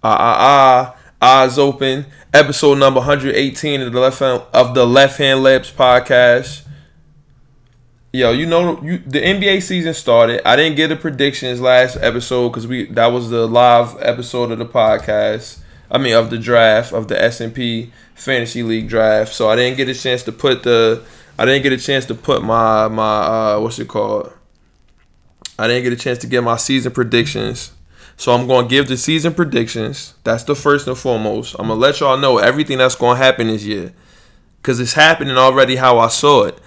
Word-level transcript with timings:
Ah 0.00 0.16
ah 0.16 0.94
ah, 1.20 1.42
eyes 1.42 1.58
open. 1.58 2.06
Episode 2.32 2.78
number 2.78 3.00
118 3.00 3.80
of 3.80 3.92
the 3.92 3.98
left 3.98 4.20
hand, 4.20 4.42
of 4.52 4.74
the 4.74 4.86
Left 4.86 5.18
Hand 5.18 5.40
Layups 5.40 5.72
podcast. 5.72 6.64
Yo, 8.12 8.30
you 8.30 8.46
know, 8.46 8.80
you 8.80 8.98
the 8.98 9.20
NBA 9.20 9.60
season 9.60 9.94
started. 9.94 10.46
I 10.46 10.54
didn't 10.54 10.76
get 10.76 10.88
the 10.88 10.96
predictions 10.96 11.60
last 11.60 11.96
episode 11.96 12.50
because 12.50 12.68
we 12.68 12.84
that 12.92 13.08
was 13.08 13.30
the 13.30 13.48
live 13.48 13.96
episode 14.00 14.52
of 14.52 14.58
the 14.58 14.66
podcast. 14.66 15.58
I 15.90 15.98
mean, 15.98 16.14
of 16.14 16.30
the 16.30 16.38
draft 16.38 16.92
of 16.92 17.08
the 17.08 17.20
S 17.20 17.40
and 17.40 17.52
P 17.52 17.90
Fantasy 18.14 18.62
League 18.62 18.88
draft. 18.88 19.34
So 19.34 19.48
I 19.48 19.56
didn't 19.56 19.78
get 19.78 19.88
a 19.88 19.94
chance 19.94 20.22
to 20.24 20.32
put 20.32 20.62
the. 20.62 21.02
I 21.36 21.44
didn't 21.44 21.64
get 21.64 21.72
a 21.72 21.76
chance 21.76 22.06
to 22.06 22.14
put 22.14 22.44
my 22.44 22.86
my 22.86 23.20
uh, 23.54 23.58
what's 23.58 23.80
it 23.80 23.88
called? 23.88 24.32
I 25.58 25.66
didn't 25.66 25.82
get 25.82 25.92
a 25.92 25.96
chance 25.96 26.18
to 26.18 26.28
get 26.28 26.44
my 26.44 26.56
season 26.56 26.92
predictions. 26.92 27.72
So 28.18 28.32
I'm 28.32 28.48
going 28.48 28.66
to 28.66 28.68
give 28.68 28.88
the 28.88 28.96
season 28.96 29.32
predictions. 29.32 30.14
That's 30.24 30.42
the 30.42 30.56
first 30.56 30.88
and 30.88 30.98
foremost. 30.98 31.54
I'm 31.56 31.68
going 31.68 31.78
to 31.78 31.86
let 31.86 32.00
y'all 32.00 32.18
know 32.18 32.38
everything 32.38 32.78
that's 32.78 32.96
going 32.96 33.16
to 33.16 33.22
happen 33.22 33.46
this 33.46 33.64
year. 33.64 33.92
Because 34.60 34.80
it's 34.80 34.94
happening 34.94 35.38
already 35.38 35.76
how 35.76 36.00
I 36.00 36.08
saw 36.08 36.42
it. 36.42 36.58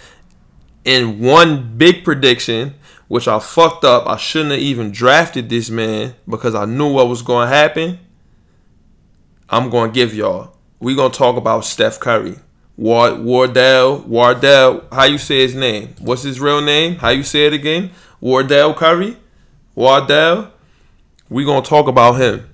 In 0.85 1.19
one 1.19 1.77
big 1.77 2.05
prediction, 2.05 2.75
which 3.09 3.27
I 3.27 3.37
fucked 3.39 3.83
up, 3.83 4.07
I 4.07 4.15
shouldn't 4.15 4.53
have 4.53 4.61
even 4.61 4.91
drafted 4.91 5.49
this 5.49 5.69
man 5.69 6.15
because 6.25 6.55
I 6.55 6.63
knew 6.63 6.93
what 6.93 7.09
was 7.09 7.21
going 7.21 7.49
to 7.49 7.53
happen. 7.53 7.99
I'm 9.49 9.69
going 9.69 9.91
to 9.91 9.93
give 9.93 10.13
y'all. 10.13 10.55
We're 10.79 10.95
going 10.95 11.11
to 11.11 11.17
talk 11.17 11.35
about 11.35 11.65
Steph 11.65 11.99
Curry. 11.99 12.37
Ward, 12.77 13.19
Wardell, 13.19 13.99
Wardell, 14.03 14.85
how 14.89 15.03
you 15.03 15.17
say 15.17 15.41
his 15.41 15.53
name? 15.53 15.95
What's 15.99 16.23
his 16.23 16.39
real 16.39 16.61
name? 16.61 16.95
How 16.95 17.09
you 17.09 17.23
say 17.23 17.45
it 17.45 17.53
again? 17.53 17.91
Wardell 18.21 18.73
Curry? 18.73 19.17
Wardell? 19.75 20.53
We 21.31 21.45
gonna 21.45 21.65
talk 21.65 21.87
about 21.87 22.19
him. 22.19 22.47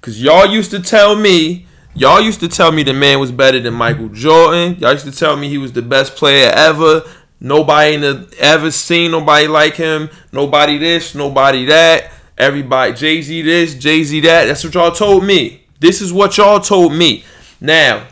Cause 0.00 0.18
y'all 0.20 0.46
used 0.46 0.70
to 0.70 0.80
tell 0.80 1.16
me, 1.16 1.66
y'all 1.92 2.20
used 2.20 2.38
to 2.40 2.48
tell 2.48 2.70
me 2.70 2.84
the 2.84 2.92
man 2.92 3.18
was 3.18 3.32
better 3.32 3.58
than 3.58 3.74
Michael 3.74 4.08
Jordan. 4.10 4.76
Y'all 4.76 4.92
used 4.92 5.04
to 5.04 5.12
tell 5.12 5.36
me 5.36 5.48
he 5.48 5.58
was 5.58 5.72
the 5.72 5.82
best 5.82 6.14
player 6.14 6.50
ever. 6.54 7.02
Nobody 7.40 7.96
the, 7.96 8.32
ever 8.38 8.70
seen 8.70 9.10
nobody 9.10 9.48
like 9.48 9.74
him. 9.74 10.08
Nobody 10.30 10.78
this, 10.78 11.16
nobody 11.16 11.64
that. 11.66 12.12
Everybody 12.38 12.92
Jay 12.92 13.22
Z 13.22 13.42
this, 13.42 13.74
Jay 13.74 14.04
Z 14.04 14.20
that. 14.20 14.44
That's 14.44 14.62
what 14.62 14.74
y'all 14.74 14.92
told 14.92 15.24
me. 15.24 15.66
This 15.80 16.00
is 16.00 16.12
what 16.12 16.36
y'all 16.36 16.60
told 16.60 16.94
me. 16.94 17.24
Now, 17.60 18.06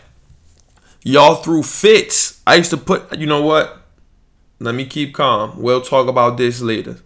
y'all 1.05 1.37
threw 1.37 1.63
fits. 1.63 2.43
I 2.49 2.57
used 2.57 2.71
to 2.71 2.77
put. 2.77 3.17
You 3.17 3.27
know 3.27 3.43
what? 3.43 3.81
Let 4.59 4.75
me 4.75 4.87
keep 4.87 5.15
calm. 5.15 5.63
We'll 5.63 5.81
talk 5.81 6.09
about 6.09 6.37
this 6.37 6.61
later. 6.61 6.99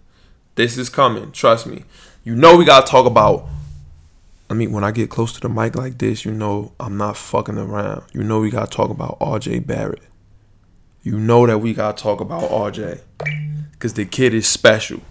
This 0.55 0.79
is 0.79 0.89
coming. 0.89 1.33
Trust 1.33 1.67
me. 1.67 1.85
You 2.25 2.35
know 2.35 2.57
we 2.57 2.65
gotta 2.65 2.91
talk 2.91 3.05
about. 3.05 3.47
I 4.49 4.55
mean, 4.55 4.73
when 4.73 4.83
I 4.83 4.93
get 4.93 5.11
close 5.11 5.35
to 5.35 5.41
the 5.41 5.51
mic 5.51 5.77
like 5.77 5.99
this, 5.99 6.25
you 6.25 6.33
know 6.33 6.73
I'm 6.81 6.97
not 6.97 7.19
fucking 7.19 7.59
around. 7.59 8.05
You 8.15 8.23
know 8.23 8.41
we 8.41 8.49
gotta 8.49 8.71
talk 8.71 8.89
about 8.89 9.19
RJ 9.21 9.67
Barrett. 9.67 10.03
You 11.03 11.19
know 11.19 11.47
that 11.47 11.59
we 11.59 11.75
gotta 11.75 12.03
talk 12.03 12.23
about 12.23 12.45
RJ, 12.45 13.03
cause 13.79 13.93
the 13.93 14.07
kid 14.07 14.33
is 14.33 14.49
special. 14.49 15.03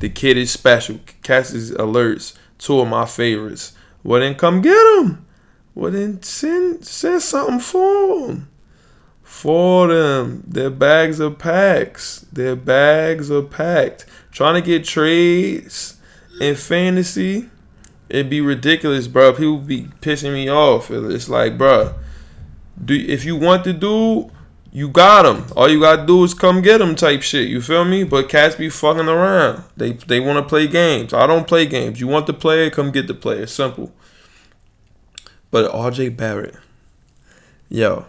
The 0.00 0.10
kid 0.10 0.36
is 0.36 0.50
special. 0.50 1.00
Cass's 1.22 1.70
alerts, 1.70 2.36
two 2.58 2.80
of 2.80 2.88
my 2.88 3.06
favorites. 3.06 3.72
Well 4.04 4.20
then, 4.20 4.34
come 4.34 4.60
get 4.60 4.98
him. 4.98 5.24
Well 5.74 5.92
then, 5.92 6.22
send 6.22 6.84
send 6.86 7.22
something 7.22 7.60
for 7.60 8.26
them. 8.26 8.50
For 9.22 9.86
them, 9.86 10.44
their 10.46 10.68
bags 10.68 11.18
are 11.18 11.30
packed. 11.30 12.34
Their 12.34 12.56
bags 12.56 13.30
are 13.30 13.40
packed. 13.40 14.04
Trying 14.32 14.62
to 14.62 14.66
get 14.66 14.84
trades 14.84 15.97
in 16.40 16.54
fantasy, 16.54 17.48
it'd 18.08 18.30
be 18.30 18.40
ridiculous, 18.40 19.06
bro. 19.06 19.32
People 19.32 19.58
be 19.58 19.82
pissing 20.00 20.32
me 20.32 20.50
off. 20.50 20.90
It's 20.90 21.28
like, 21.28 21.58
bro, 21.58 21.94
do 22.82 22.94
if 22.94 23.24
you 23.24 23.36
want 23.36 23.64
the 23.64 23.72
dude, 23.72 24.30
you 24.72 24.88
got 24.88 25.26
him. 25.26 25.46
All 25.56 25.68
you 25.68 25.80
gotta 25.80 26.06
do 26.06 26.24
is 26.24 26.34
come 26.34 26.62
get 26.62 26.80
him, 26.80 26.94
type 26.94 27.22
shit. 27.22 27.48
You 27.48 27.60
feel 27.60 27.84
me? 27.84 28.04
But 28.04 28.28
cats 28.28 28.56
be 28.56 28.68
fucking 28.68 29.08
around. 29.08 29.64
They 29.76 29.92
they 29.92 30.20
want 30.20 30.44
to 30.44 30.48
play 30.48 30.66
games. 30.66 31.12
I 31.12 31.26
don't 31.26 31.46
play 31.46 31.66
games. 31.66 32.00
You 32.00 32.06
want 32.06 32.26
the 32.26 32.34
player, 32.34 32.70
come 32.70 32.90
get 32.90 33.06
the 33.06 33.14
player. 33.14 33.46
Simple. 33.46 33.92
But 35.50 35.72
RJ 35.72 36.16
Barrett, 36.16 36.56
yo, 37.70 38.04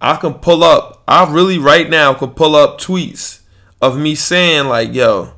I 0.00 0.16
can 0.16 0.34
pull 0.34 0.64
up. 0.64 1.02
I 1.06 1.32
really 1.32 1.58
right 1.58 1.88
now 1.88 2.14
can 2.14 2.30
pull 2.30 2.56
up 2.56 2.80
tweets 2.80 3.40
of 3.80 3.96
me 3.98 4.14
saying 4.14 4.66
like, 4.66 4.92
yo 4.92 5.34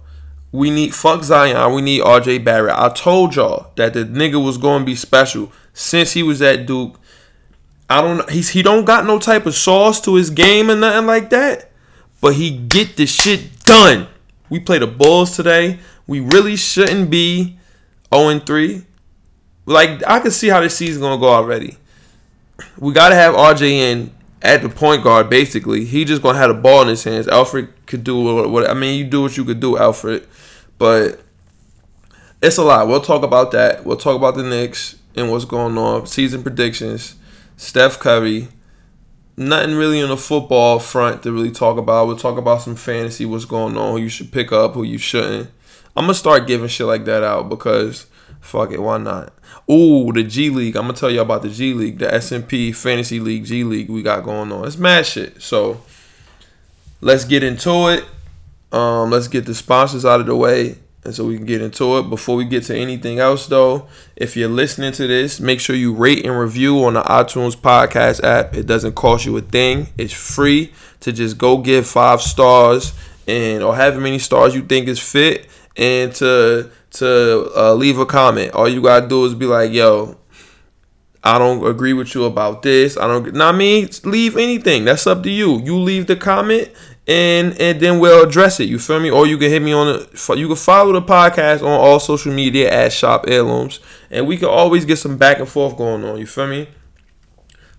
we 0.55 0.71
need 0.71 0.95
fuck 0.95 1.25
Zion. 1.25 1.75
We 1.75 1.83
need 1.83 2.03
RJ 2.03 2.45
Barrett. 2.45 2.79
I 2.79 2.89
told 2.91 3.35
y'all 3.35 3.73
that 3.75 3.93
the 3.93 4.05
nigga 4.05 4.43
was 4.43 4.57
to 4.57 4.85
be 4.85 4.95
special 4.95 5.51
since 5.73 6.13
he 6.13 6.23
was 6.23 6.41
at 6.41 6.65
Duke. 6.65 7.01
I 7.91 8.01
don't. 8.01 8.31
He's 8.31 8.51
he 8.51 8.63
don't 8.63 8.85
got 8.85 9.05
no 9.05 9.19
type 9.19 9.47
of 9.47 9.57
sauce 9.57 10.01
to 10.03 10.15
his 10.15 10.31
game 10.31 10.71
and 10.71 10.81
nothing 10.81 11.09
like 11.09 11.31
that. 11.31 11.73
But 12.21 12.35
he 12.35 12.57
get 12.57 12.97
the 12.97 13.05
shit 13.05 13.65
done. 13.65 14.07
We 14.49 14.61
play 14.61 14.79
the 14.79 14.87
Bulls 14.87 15.35
today. 15.35 15.81
We 16.07 16.21
really 16.21 16.55
shouldn't 16.55 17.11
be 17.11 17.59
0 18.15 18.39
3. 18.39 18.85
Like 19.67 20.05
I 20.07 20.21
can 20.21 20.31
see 20.31 20.51
how 20.51 20.61
this 20.61 20.77
season's 20.77 21.03
gonna 21.03 21.21
go 21.21 21.31
already. 21.31 21.79
We 22.79 22.93
gotta 22.93 23.17
have 23.17 23.35
RJ 23.35 23.71
in 23.73 24.13
at 24.45 24.63
the 24.63 24.69
point 24.69 25.03
guard. 25.03 25.29
Basically, 25.29 25.85
he 25.85 26.05
just 26.05 26.23
gonna 26.23 26.39
have 26.39 26.55
the 26.55 26.61
ball 26.61 26.83
in 26.83 26.89
his 26.89 27.03
hands. 27.03 27.27
Elfrid 27.27 27.71
could 27.87 28.05
do 28.05 28.23
what 28.49 28.71
I 28.71 28.75
mean. 28.75 28.99
You 28.99 29.05
do 29.05 29.23
what 29.23 29.37
you 29.37 29.45
could 29.45 29.59
do, 29.59 29.73
Elfrid. 29.73 30.27
But 30.79 31.21
it's 32.43 32.59
a 32.59 32.63
lot. 32.63 32.87
We'll 32.87 33.01
talk 33.01 33.23
about 33.23 33.51
that. 33.53 33.85
We'll 33.85 33.97
talk 33.97 34.17
about 34.17 34.37
the 34.37 34.43
Knicks 34.43 34.97
and 35.17 35.31
what's 35.31 35.47
going 35.47 35.79
on. 35.79 36.07
Season 36.07 36.43
predictions. 36.43 37.17
Steph 37.57 37.99
Curry. 37.99 38.49
Nothing 39.37 39.75
really 39.75 40.01
on 40.01 40.11
the 40.11 40.17
football 40.17 40.79
front 40.79 41.25
to 41.25 41.33
really 41.33 41.51
talk 41.51 41.77
about. 41.77 42.07
We'll 42.07 42.17
talk 42.17 42.39
about 42.39 42.63
some 42.63 42.77
fantasy, 42.77 43.25
what's 43.25 43.47
going 43.47 43.77
on, 43.77 43.93
who 43.93 43.99
you 43.99 44.09
should 44.09 44.31
pick 44.31 44.53
up, 44.53 44.75
who 44.75 44.85
you 44.85 44.99
shouldn't. 44.99 45.51
I'm 45.97 46.05
gonna 46.05 46.15
start 46.15 46.47
giving 46.47 46.69
shit 46.69 46.87
like 46.87 47.05
that 47.07 47.25
out 47.25 47.49
because 47.49 48.07
fuck 48.45 48.71
it, 48.73 48.81
why 48.81 48.99
not? 48.99 49.33
Ooh, 49.71 50.13
the 50.13 50.23
G 50.23 50.51
League. 50.51 50.77
I'm 50.77 50.85
gonna 50.85 50.95
tell 50.95 51.11
you 51.11 51.21
about 51.21 51.43
the 51.43 51.49
G 51.49 51.75
League, 51.75 51.99
the 51.99 52.13
S&P 52.13 52.73
Fantasy 52.73 53.21
League 53.21 53.45
G 53.45 53.65
League 53.65 53.89
we 53.89 54.03
got 54.03 54.25
going 54.25 54.53
on. 54.53 54.67
It's 54.67 54.77
mad 54.77 55.07
shit. 55.07 55.41
So 55.43 55.81
let's 57.01 57.25
get 57.25 57.43
into 57.43 57.89
it. 57.89 58.05
Um, 58.73 59.11
let's 59.11 59.29
get 59.29 59.47
the 59.47 59.55
sponsors 59.55 60.05
out 60.05 60.21
of 60.21 60.27
the 60.27 60.37
way 60.37 60.79
and 61.05 61.15
so 61.15 61.27
we 61.27 61.37
can 61.37 61.47
get 61.47 61.61
into 61.61 61.99
it. 61.99 62.09
Before 62.09 62.37
we 62.37 62.45
get 62.45 62.65
to 62.65 62.77
anything 62.77 63.19
else, 63.19 63.47
though, 63.47 63.87
if 64.17 64.37
you're 64.37 64.49
listening 64.49 64.93
to 64.93 65.07
this, 65.07 65.39
make 65.39 65.61
sure 65.61 65.77
you 65.77 65.93
rate 65.93 66.25
and 66.25 66.39
review 66.39 66.85
on 66.85 66.95
the 66.95 67.03
iTunes 67.03 67.57
podcast 67.57 68.25
app. 68.25 68.55
It 68.55 68.67
doesn't 68.67 68.95
cost 68.95 69.27
you 69.27 69.37
a 69.37 69.43
thing. 69.43 69.89
It's 69.99 70.15
free 70.15 70.73
to 71.01 71.13
just 71.13 71.37
go 71.37 71.59
give 71.59 71.87
five 71.87 72.23
stars 72.23 72.95
and 73.27 73.63
or 73.63 73.75
however 73.75 74.01
many 74.01 74.19
stars 74.19 74.55
you 74.55 74.63
think 74.63 74.89
is 74.89 75.01
fit, 75.01 75.47
and 75.77 76.15
to 76.15 76.71
to 76.95 77.51
uh, 77.57 77.75
leave 77.75 77.99
a 77.99 78.07
comment. 78.07 78.53
All 78.53 78.69
you 78.69 78.83
gotta 78.83 79.07
do 79.07 79.25
is 79.25 79.35
be 79.35 79.47
like, 79.47 79.73
"Yo, 79.73 80.17
I 81.23 81.39
don't 81.39 81.67
agree 81.67 81.95
with 81.95 82.15
you 82.15 82.25
about 82.25 82.63
this. 82.63 82.99
I 82.99 83.07
don't. 83.07 83.33
Not 83.35 83.57
me. 83.57 83.89
Leave 84.05 84.37
anything. 84.37 84.85
That's 84.85 85.07
up 85.07 85.23
to 85.23 85.31
you. 85.31 85.59
You 85.61 85.79
leave 85.79 86.07
the 86.07 86.17
comment, 86.17 86.71
and 87.07 87.59
and 87.59 87.81
then 87.81 87.99
we'll 87.99 88.25
address 88.25 88.61
it. 88.61 88.69
You 88.69 88.79
feel 88.79 89.01
me? 89.01 89.11
Or 89.11 89.27
you 89.27 89.39
can 89.39 89.49
hit 89.51 89.63
me 89.63 89.73
on 89.73 89.87
the 89.87 90.35
you 90.37 90.49
can 90.49 90.57
follow 90.57 90.93
the 90.93 91.01
podcast 91.01 91.63
on 91.63 91.69
all 91.69 91.99
social 91.99 92.33
media 92.33 92.71
at 92.71 92.93
Shop 92.93 93.25
Heirlooms, 93.27 93.81
and 94.11 94.27
we 94.27 94.37
can 94.37 94.49
always 94.49 94.85
get 94.85 94.99
some 94.99 95.17
back 95.17 95.39
and 95.39 95.49
forth 95.49 95.79
going 95.79 96.05
on. 96.05 96.19
You 96.19 96.27
feel 96.27 96.47
me? 96.47 96.69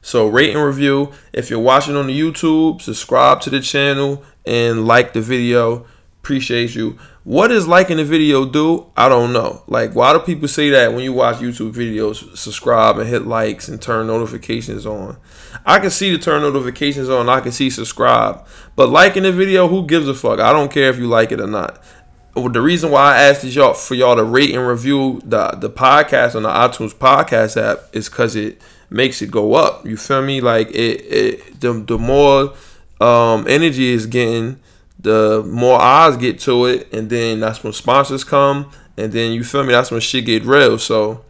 So 0.02 0.28
rate 0.28 0.56
and 0.56 0.64
review. 0.64 1.12
If 1.32 1.50
you're 1.50 1.60
watching 1.60 1.96
on 1.96 2.08
the 2.08 2.20
YouTube, 2.20 2.82
subscribe 2.82 3.42
to 3.42 3.50
the 3.52 3.60
channel 3.60 4.24
and 4.46 4.88
like 4.88 5.14
the 5.14 5.22
video. 5.22 5.86
Appreciate 6.22 6.74
you. 6.74 6.98
What 7.26 7.48
does 7.48 7.68
liking 7.68 7.98
the 7.98 8.06
video 8.06 8.46
do? 8.46 8.86
I 8.96 9.10
don't 9.10 9.34
know. 9.34 9.64
Like, 9.66 9.96
why 9.96 10.14
do 10.14 10.20
people 10.20 10.48
say 10.48 10.70
that 10.70 10.94
when 10.94 11.04
you 11.04 11.12
watch 11.12 11.38
YouTube 11.38 11.74
videos? 11.74 12.38
Subscribe 12.38 13.00
and 13.00 13.10
hit 13.10 13.26
likes 13.26 13.68
and 13.68 13.82
turn 13.82 14.06
notifications 14.06 14.86
on. 14.86 15.18
I 15.66 15.80
can 15.80 15.90
see 15.90 16.12
the 16.12 16.20
turn 16.20 16.44
notifications 16.44 17.10
on. 17.10 17.28
I 17.28 17.40
can 17.40 17.52
see 17.52 17.72
subscribe, 17.72 18.46
but 18.76 18.90
liking 18.90 19.24
the 19.24 19.32
video, 19.32 19.68
who 19.68 19.88
gives 19.88 20.08
a 20.08 20.14
fuck? 20.14 20.40
I 20.40 20.54
don't 20.54 20.72
care 20.72 20.88
if 20.88 21.00
you 21.00 21.08
like 21.08 21.32
it 21.32 21.42
or 21.42 21.48
not. 21.48 21.82
The 22.36 22.62
reason 22.62 22.92
why 22.92 23.16
I 23.16 23.24
asked 23.24 23.44
is 23.44 23.56
y'all 23.56 23.74
for 23.74 23.96
y'all 23.96 24.18
to 24.18 24.24
rate 24.24 24.54
and 24.54 24.68
review 24.68 25.20
the 25.26 25.48
the 25.48 25.70
podcast 25.72 26.36
on 26.36 26.44
the 26.44 26.50
iTunes 26.50 26.94
podcast 26.94 27.60
app 27.60 27.80
is 27.92 28.08
because 28.08 28.36
it 28.36 28.62
makes 28.92 29.24
it 29.24 29.32
go 29.32 29.56
up. 29.56 29.84
You 29.84 29.98
feel 29.98 30.22
me? 30.22 30.42
Like 30.42 30.70
it, 30.70 31.02
it 31.02 31.60
the 31.60 31.74
the 31.74 31.98
more 31.98 32.54
um, 33.02 33.48
energy 33.48 33.94
is 33.94 34.06
getting 34.06 34.60
the 35.06 35.44
more 35.46 35.80
eyes 35.80 36.18
get 36.18 36.40
to 36.40 36.66
it, 36.66 36.92
and 36.92 37.10
then 37.12 37.40
that's 37.40 37.64
when 37.64 37.74
sponsors 37.74 38.24
come, 38.24 38.72
and 38.98 39.14
then 39.14 39.34
you 39.34 39.44
feel 39.44 39.64
me. 39.64 39.72
That's 39.72 39.92
when 39.92 40.02
shit 40.02 40.26
get 40.26 40.44
real. 40.44 40.80
So 40.80 41.24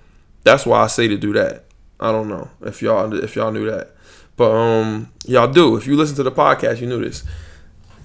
that's 0.45 0.65
why 0.65 0.81
I 0.81 0.87
say 0.87 1.09
to 1.09 1.17
do 1.17 1.33
that. 1.33 1.65
I 1.99 2.11
don't 2.11 2.29
know 2.29 2.49
if 2.61 2.81
y'all 2.81 3.13
if 3.21 3.35
y'all 3.35 3.51
knew 3.51 3.69
that, 3.69 3.91
but 4.37 4.49
um 4.49 5.11
y'all 5.25 5.51
do. 5.51 5.75
If 5.75 5.87
you 5.87 5.97
listen 5.97 6.15
to 6.15 6.23
the 6.23 6.31
podcast, 6.31 6.79
you 6.79 6.87
knew 6.87 7.03
this. 7.03 7.25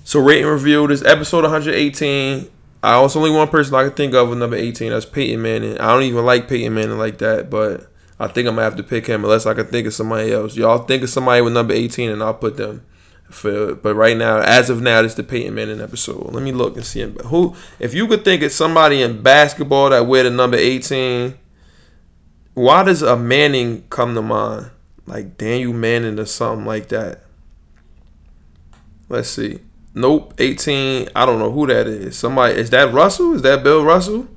So 0.02 0.19
rate 0.19 0.43
and 0.43 0.50
review 0.50 0.88
this 0.88 1.05
episode 1.05 1.44
118. 1.44 2.50
I 2.82 3.00
was 3.00 3.14
only 3.14 3.31
one 3.31 3.46
person 3.46 3.75
I 3.76 3.84
can 3.84 3.93
think 3.93 4.14
of 4.14 4.28
with 4.31 4.38
number 4.38 4.56
18. 4.56 4.90
That's 4.90 5.06
Peyton 5.06 5.40
Manning. 5.40 5.78
I 5.78 5.93
don't 5.93 6.02
even 6.02 6.25
like 6.25 6.49
Peyton 6.49 6.75
Manning 6.75 6.99
like 6.99 7.19
that, 7.19 7.49
but 7.49 7.87
I 8.19 8.26
think 8.26 8.49
I'm 8.49 8.56
gonna 8.56 8.64
have 8.64 8.76
to 8.76 8.82
pick 8.82 9.06
him 9.06 9.23
unless 9.23 9.46
I 9.46 9.55
can 9.55 9.66
think 9.66 9.87
of 9.87 9.94
somebody 9.94 10.32
else. 10.32 10.56
Y'all 10.56 10.78
think 10.78 11.05
of 11.05 11.11
somebody 11.11 11.43
with 11.43 11.52
number 11.52 11.75
18, 11.75 12.11
and 12.11 12.23
I'll 12.23 12.34
put 12.34 12.56
them. 12.56 12.84
For, 13.30 13.74
but 13.74 13.94
right 13.94 14.16
now, 14.16 14.40
as 14.40 14.70
of 14.70 14.82
now, 14.82 15.00
it's 15.02 15.14
the 15.14 15.22
Peyton 15.22 15.54
Manning 15.54 15.80
episode. 15.80 16.32
Let 16.32 16.42
me 16.42 16.52
look 16.52 16.76
and 16.76 16.84
see 16.84 17.02
who. 17.02 17.54
If 17.78 17.94
you 17.94 18.06
could 18.06 18.24
think 18.24 18.42
of 18.42 18.52
somebody 18.52 19.02
in 19.02 19.22
basketball 19.22 19.90
that 19.90 20.06
wear 20.06 20.24
the 20.24 20.30
number 20.30 20.56
18, 20.56 21.34
why 22.54 22.82
does 22.82 23.02
a 23.02 23.16
Manning 23.16 23.84
come 23.88 24.14
to 24.14 24.22
mind? 24.22 24.70
Like 25.06 25.38
Daniel 25.38 25.72
Manning 25.72 26.18
or 26.18 26.26
something 26.26 26.66
like 26.66 26.88
that. 26.88 27.22
Let's 29.08 29.28
see. 29.28 29.60
Nope, 29.94 30.34
18. 30.38 31.08
I 31.14 31.26
don't 31.26 31.38
know 31.38 31.50
who 31.50 31.66
that 31.66 31.86
is. 31.86 32.16
Somebody 32.16 32.54
is 32.54 32.70
that 32.70 32.92
Russell? 32.92 33.34
Is 33.34 33.42
that 33.42 33.62
Bill 33.62 33.84
Russell? 33.84 34.28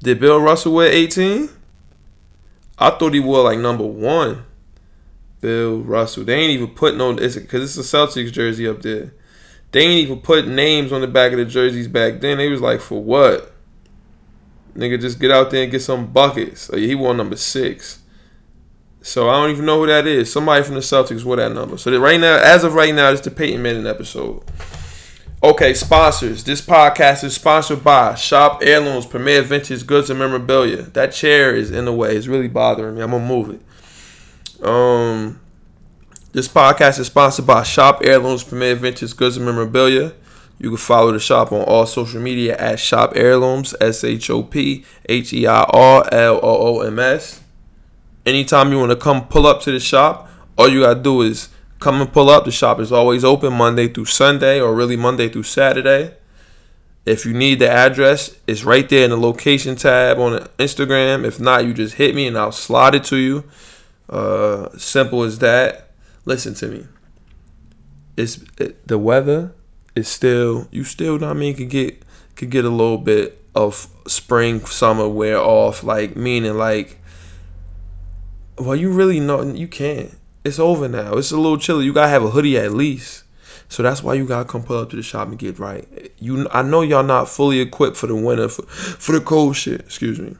Did 0.00 0.20
Bill 0.20 0.40
Russell 0.40 0.74
wear 0.74 0.90
18? 0.90 1.48
I 2.78 2.90
thought 2.90 3.14
he 3.14 3.20
wore 3.20 3.44
like 3.44 3.58
number 3.58 3.84
one. 3.84 4.44
Bill 5.40 5.78
Russell. 5.78 6.24
They 6.24 6.34
ain't 6.34 6.50
even 6.50 6.74
putting 6.74 6.98
no 6.98 7.10
it's 7.12 7.36
because 7.36 7.76
it's 7.76 7.92
a 7.92 7.96
Celtics 7.96 8.32
jersey 8.32 8.66
up 8.66 8.82
there. 8.82 9.12
They 9.72 9.80
ain't 9.80 10.00
even 10.00 10.20
put 10.20 10.48
names 10.48 10.92
on 10.92 11.00
the 11.00 11.06
back 11.06 11.32
of 11.32 11.38
the 11.38 11.44
jerseys 11.44 11.88
back 11.88 12.20
then. 12.20 12.38
They 12.38 12.48
was 12.48 12.60
like, 12.60 12.80
for 12.80 13.02
what? 13.02 13.52
Nigga, 14.74 15.00
just 15.00 15.20
get 15.20 15.30
out 15.30 15.50
there 15.50 15.62
and 15.62 15.72
get 15.72 15.82
some 15.82 16.06
buckets. 16.06 16.62
So 16.62 16.76
he 16.76 16.94
wore 16.94 17.14
number 17.14 17.36
six. 17.36 18.00
So 19.02 19.28
I 19.28 19.40
don't 19.40 19.50
even 19.50 19.66
know 19.66 19.80
who 19.80 19.86
that 19.86 20.06
is. 20.06 20.32
Somebody 20.32 20.64
from 20.64 20.74
the 20.74 20.80
Celtics 20.80 21.24
wore 21.24 21.36
that 21.36 21.52
number. 21.52 21.76
So 21.76 21.90
that 21.90 22.00
right 22.00 22.20
now, 22.20 22.36
as 22.36 22.64
of 22.64 22.74
right 22.74 22.94
now, 22.94 23.10
it's 23.10 23.20
the 23.20 23.30
Peyton 23.30 23.62
Manning 23.62 23.86
episode. 23.86 24.42
Okay, 25.42 25.72
sponsors. 25.72 26.42
This 26.42 26.60
podcast 26.60 27.22
is 27.22 27.34
sponsored 27.34 27.84
by 27.84 28.16
Shop 28.16 28.60
Heirlooms, 28.62 29.06
Premier 29.06 29.40
Vintage 29.42 29.86
Goods 29.86 30.10
and 30.10 30.18
Memorabilia. 30.18 30.82
That 30.82 31.12
chair 31.12 31.54
is 31.54 31.70
in 31.70 31.84
the 31.84 31.92
way. 31.92 32.16
It's 32.16 32.26
really 32.26 32.48
bothering 32.48 32.96
me. 32.96 33.02
I'm 33.02 33.12
gonna 33.12 33.24
move 33.24 33.50
it. 33.50 33.62
Um, 34.62 35.40
this 36.32 36.48
podcast 36.48 36.98
is 36.98 37.06
sponsored 37.06 37.46
by 37.46 37.62
Shop 37.62 38.00
Heirlooms, 38.02 38.44
Premier 38.44 38.74
Vintage 38.74 39.16
Goods 39.16 39.36
and 39.36 39.46
Memorabilia. 39.46 40.12
You 40.58 40.70
can 40.70 40.76
follow 40.76 41.12
the 41.12 41.20
shop 41.20 41.52
on 41.52 41.62
all 41.62 41.86
social 41.86 42.20
media 42.20 42.56
at 42.56 42.80
Shop 42.80 43.12
Heirlooms, 43.14 43.74
S 43.80 44.02
H 44.02 44.28
O 44.30 44.42
P 44.42 44.84
H 45.08 45.32
E 45.32 45.46
I 45.46 45.62
R 45.62 46.08
L 46.12 46.40
O 46.42 46.78
O 46.78 46.80
M 46.80 46.98
S. 46.98 47.40
Anytime 48.26 48.72
you 48.72 48.78
want 48.78 48.90
to 48.90 48.96
come 48.96 49.26
pull 49.28 49.46
up 49.46 49.62
to 49.62 49.72
the 49.72 49.80
shop, 49.80 50.28
all 50.56 50.68
you 50.68 50.80
gotta 50.80 51.00
do 51.00 51.22
is 51.22 51.48
Come 51.78 52.00
and 52.00 52.12
pull 52.12 52.28
up. 52.28 52.44
The 52.44 52.50
shop 52.50 52.80
is 52.80 52.90
always 52.90 53.24
open 53.24 53.52
Monday 53.52 53.88
through 53.88 54.06
Sunday 54.06 54.60
or 54.60 54.74
really 54.74 54.96
Monday 54.96 55.28
through 55.28 55.44
Saturday. 55.44 56.14
If 57.06 57.24
you 57.24 57.32
need 57.32 57.60
the 57.60 57.70
address, 57.70 58.36
it's 58.46 58.64
right 58.64 58.86
there 58.88 59.04
in 59.04 59.10
the 59.10 59.16
location 59.16 59.76
tab 59.76 60.18
on 60.18 60.40
Instagram. 60.58 61.24
If 61.24 61.40
not, 61.40 61.64
you 61.64 61.72
just 61.72 61.94
hit 61.94 62.14
me 62.14 62.26
and 62.26 62.36
I'll 62.36 62.52
slide 62.52 62.94
it 62.94 63.04
to 63.04 63.16
you. 63.16 63.44
Uh, 64.08 64.68
simple 64.78 65.22
as 65.22 65.38
that. 65.38 65.90
Listen 66.24 66.54
to 66.54 66.68
me. 66.68 66.86
It's 68.16 68.42
it, 68.58 68.86
the 68.86 68.98
weather 68.98 69.52
is 69.94 70.08
still 70.08 70.68
you 70.70 70.84
still 70.84 71.18
know 71.18 71.30
I 71.30 71.34
mean 71.34 71.54
could 71.54 71.70
get 71.70 72.02
could 72.36 72.50
get 72.50 72.64
a 72.64 72.70
little 72.70 72.98
bit 72.98 73.44
of 73.54 73.88
spring 74.06 74.64
summer 74.66 75.08
wear 75.08 75.38
off 75.38 75.82
like 75.82 76.16
meaning 76.16 76.56
like 76.56 77.00
well 78.56 78.76
you 78.76 78.92
really 78.92 79.20
know 79.20 79.42
you 79.42 79.68
can't 79.68 80.18
it's 80.48 80.58
over 80.58 80.88
now. 80.88 81.14
It's 81.14 81.30
a 81.30 81.36
little 81.36 81.58
chilly. 81.58 81.84
You 81.84 81.92
gotta 81.92 82.08
have 82.08 82.24
a 82.24 82.30
hoodie 82.30 82.58
at 82.58 82.72
least. 82.72 83.24
So 83.68 83.82
that's 83.82 84.02
why 84.02 84.14
you 84.14 84.26
gotta 84.26 84.48
come 84.48 84.62
pull 84.62 84.78
up 84.78 84.90
to 84.90 84.96
the 84.96 85.02
shop 85.02 85.28
and 85.28 85.38
get 85.38 85.58
right. 85.58 85.86
You, 86.18 86.48
I 86.50 86.62
know 86.62 86.80
y'all 86.80 87.02
not 87.02 87.28
fully 87.28 87.60
equipped 87.60 87.96
for 87.96 88.06
the 88.06 88.16
winter, 88.16 88.48
for, 88.48 88.62
for 88.62 89.12
the 89.12 89.20
cold 89.20 89.56
shit. 89.56 89.80
Excuse 89.80 90.18
me. 90.18 90.36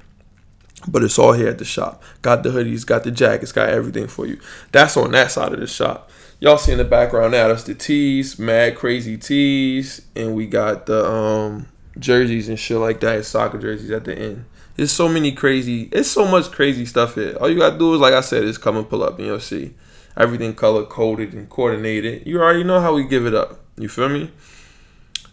But 0.86 1.02
it's 1.02 1.18
all 1.18 1.32
here 1.32 1.48
at 1.48 1.58
the 1.58 1.64
shop. 1.64 2.02
Got 2.22 2.42
the 2.42 2.50
hoodies, 2.50 2.86
got 2.86 3.04
the 3.04 3.10
jackets, 3.10 3.52
got 3.52 3.68
everything 3.68 4.06
for 4.06 4.26
you. 4.26 4.38
That's 4.70 4.96
on 4.96 5.10
that 5.12 5.30
side 5.30 5.52
of 5.52 5.60
the 5.60 5.66
shop. 5.66 6.10
Y'all 6.40 6.56
see 6.56 6.70
in 6.70 6.78
the 6.78 6.84
background 6.84 7.32
now, 7.32 7.48
that's 7.48 7.64
the 7.64 7.74
tees, 7.74 8.38
mad 8.38 8.76
crazy 8.76 9.16
tees, 9.16 10.02
and 10.14 10.36
we 10.36 10.46
got 10.46 10.86
the 10.86 11.04
um 11.04 11.66
jerseys 11.98 12.48
and 12.48 12.58
shit 12.58 12.76
like 12.78 13.00
that, 13.00 13.24
soccer 13.24 13.58
jerseys 13.58 13.90
at 13.90 14.04
the 14.04 14.16
end. 14.16 14.44
There's 14.76 14.92
so 14.92 15.08
many 15.08 15.32
crazy, 15.32 15.88
it's 15.90 16.08
so 16.08 16.24
much 16.24 16.52
crazy 16.52 16.86
stuff 16.86 17.16
here. 17.16 17.36
All 17.40 17.50
you 17.50 17.58
gotta 17.58 17.76
do 17.76 17.92
is, 17.94 18.00
like 18.00 18.14
I 18.14 18.20
said, 18.20 18.44
is 18.44 18.56
come 18.56 18.76
and 18.76 18.88
pull 18.88 19.02
up 19.02 19.18
and 19.18 19.26
you'll 19.26 19.40
see 19.40 19.74
everything 20.16 20.54
color 20.54 20.84
coded 20.84 21.32
and 21.32 21.50
coordinated. 21.50 22.24
You 22.24 22.40
already 22.40 22.62
know 22.62 22.80
how 22.80 22.94
we 22.94 23.04
give 23.04 23.26
it 23.26 23.34
up. 23.34 23.58
You 23.76 23.88
feel 23.88 24.08
me? 24.08 24.30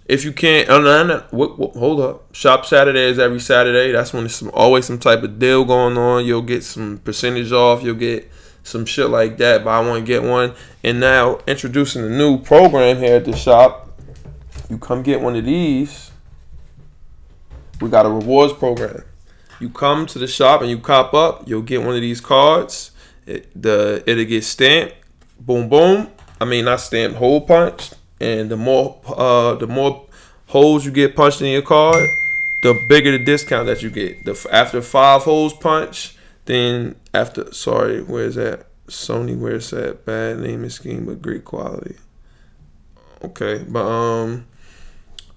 If 0.05 0.23
you 0.23 0.31
can't, 0.31 0.69
oh, 0.69 1.27
what, 1.31 1.57
what, 1.57 1.75
hold 1.75 1.99
up. 1.99 2.35
Shop 2.35 2.65
Saturdays 2.65 3.17
every 3.17 3.39
Saturday. 3.39 3.91
That's 3.91 4.13
when 4.13 4.23
there's 4.23 4.35
some, 4.35 4.51
always 4.53 4.85
some 4.85 4.99
type 4.99 5.23
of 5.23 5.39
deal 5.39 5.65
going 5.65 5.97
on. 5.97 6.25
You'll 6.25 6.43
get 6.43 6.63
some 6.63 6.99
percentage 6.99 7.51
off. 7.51 7.81
You'll 7.81 7.95
get 7.95 8.31
some 8.63 8.85
shit 8.85 9.09
like 9.09 9.37
that. 9.37 9.63
Buy 9.65 9.79
one 9.79 10.05
get 10.05 10.21
one. 10.21 10.53
And 10.83 10.99
now 10.99 11.39
introducing 11.47 12.03
a 12.03 12.09
new 12.09 12.37
program 12.37 12.97
here 12.97 13.15
at 13.15 13.25
the 13.25 13.35
shop. 13.35 13.99
You 14.69 14.77
come 14.77 15.01
get 15.01 15.21
one 15.21 15.35
of 15.35 15.45
these. 15.45 16.11
We 17.81 17.89
got 17.89 18.05
a 18.05 18.09
rewards 18.09 18.53
program. 18.53 19.03
You 19.59 19.69
come 19.69 20.05
to 20.07 20.19
the 20.19 20.27
shop 20.27 20.61
and 20.61 20.69
you 20.69 20.79
cop 20.79 21.13
up. 21.13 21.47
You'll 21.47 21.61
get 21.61 21.81
one 21.81 21.95
of 21.95 22.01
these 22.01 22.21
cards 22.21 22.91
it, 23.25 23.49
the 23.59 24.03
it'll 24.05 24.25
get 24.25 24.43
stamped, 24.43 24.95
boom 25.39 25.69
boom. 25.69 26.09
I 26.39 26.45
mean 26.45 26.65
not 26.65 26.79
stamped, 26.79 27.17
hole 27.17 27.41
punched, 27.41 27.95
and 28.19 28.49
the 28.49 28.57
more 28.57 28.99
uh 29.07 29.55
the 29.55 29.67
more 29.67 30.05
holes 30.47 30.85
you 30.85 30.91
get 30.91 31.15
punched 31.15 31.41
in 31.41 31.47
your 31.47 31.61
card, 31.61 32.09
the 32.61 32.73
bigger 32.87 33.11
the 33.11 33.19
discount 33.19 33.67
that 33.67 33.81
you 33.81 33.89
get. 33.89 34.25
The 34.25 34.47
after 34.51 34.81
five 34.81 35.23
holes 35.23 35.53
punch, 35.53 36.17
then 36.45 36.95
after 37.13 37.53
sorry, 37.53 38.01
where's 38.01 38.35
that? 38.35 38.67
Sony, 38.87 39.37
where's 39.37 39.71
that? 39.71 40.05
Bad 40.05 40.39
name 40.39 40.61
and 40.61 40.71
scheme, 40.71 41.05
but 41.05 41.21
great 41.21 41.43
quality. 41.43 41.95
Okay, 43.23 43.65
but 43.67 43.85
um, 43.85 44.45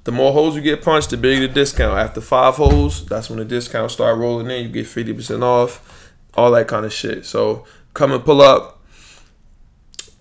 the 0.04 0.12
more 0.12 0.32
holes 0.32 0.54
you 0.54 0.60
get 0.60 0.82
punched, 0.82 1.10
the 1.10 1.16
bigger 1.16 1.46
the 1.46 1.52
discount. 1.52 1.98
After 1.98 2.20
five 2.20 2.54
holes, 2.54 3.06
that's 3.06 3.30
when 3.30 3.38
the 3.38 3.44
discount 3.44 3.90
start 3.90 4.18
rolling 4.18 4.50
in. 4.50 4.66
You 4.66 4.68
get 4.68 4.86
fifty 4.86 5.12
percent 5.12 5.42
off, 5.42 6.12
all 6.34 6.50
that 6.52 6.68
kind 6.68 6.84
of 6.84 6.92
shit. 6.92 7.24
So 7.24 7.64
come 7.94 8.12
and 8.12 8.24
pull 8.24 8.42
up 8.42 8.77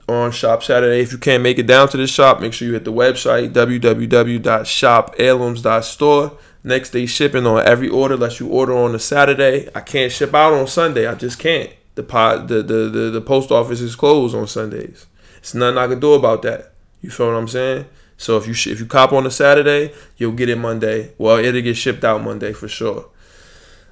on 0.08 0.32
Shop 0.32 0.64
Saturday. 0.64 1.02
If 1.02 1.12
you 1.12 1.18
can't 1.18 1.44
make 1.44 1.60
it 1.60 1.68
down 1.68 1.90
to 1.90 1.98
the 1.98 2.08
shop, 2.08 2.40
make 2.40 2.54
sure 2.54 2.66
you 2.68 2.74
hit 2.74 2.86
the 2.86 2.94
website 2.94 3.52
www.shopheirlooms.store. 3.52 6.38
Next 6.64 6.92
day 6.92 7.06
shipping 7.06 7.46
on 7.46 7.66
every 7.66 7.90
order 7.90 8.14
unless 8.16 8.40
you 8.40 8.48
order 8.48 8.74
on 8.74 8.96
a 8.96 9.00
Saturday. 9.00 9.70
I 9.76 9.82
can't 9.82 10.12
ship 10.12 10.34
out 10.34 10.54
on 10.54 10.66
Sunday. 10.68 11.06
I 11.08 11.16
just 11.16 11.40
can't. 11.40 11.72
The 11.96 12.04
pot 12.04 12.48
the, 12.48 12.62
the, 12.62 12.90
the, 12.90 13.10
the 13.12 13.22
post 13.22 13.52
office 13.52 13.82
is 13.82 13.96
closed 13.96 14.36
on 14.36 14.48
Sundays. 14.48 15.08
It's 15.38 15.54
nothing 15.54 15.78
I 15.78 15.88
can 15.88 16.00
do 16.00 16.14
about 16.14 16.42
that. 16.44 16.72
You 17.02 17.10
feel 17.10 17.28
what 17.28 17.38
I'm 17.38 17.48
saying? 17.48 17.86
So 18.18 18.38
if 18.38 18.48
you 18.48 18.54
sh- 18.54 18.68
if 18.68 18.80
you 18.80 18.86
cop 18.86 19.14
on 19.14 19.26
a 19.26 19.32
Saturday, 19.32 19.94
you'll 20.18 20.34
get 20.34 20.50
it 20.50 20.58
Monday. 20.58 21.14
Well, 21.18 21.38
it'll 21.38 21.62
get 21.62 21.78
shipped 21.78 22.04
out 22.04 22.24
Monday 22.24 22.54
for 22.54 22.68
sure. 22.68 23.10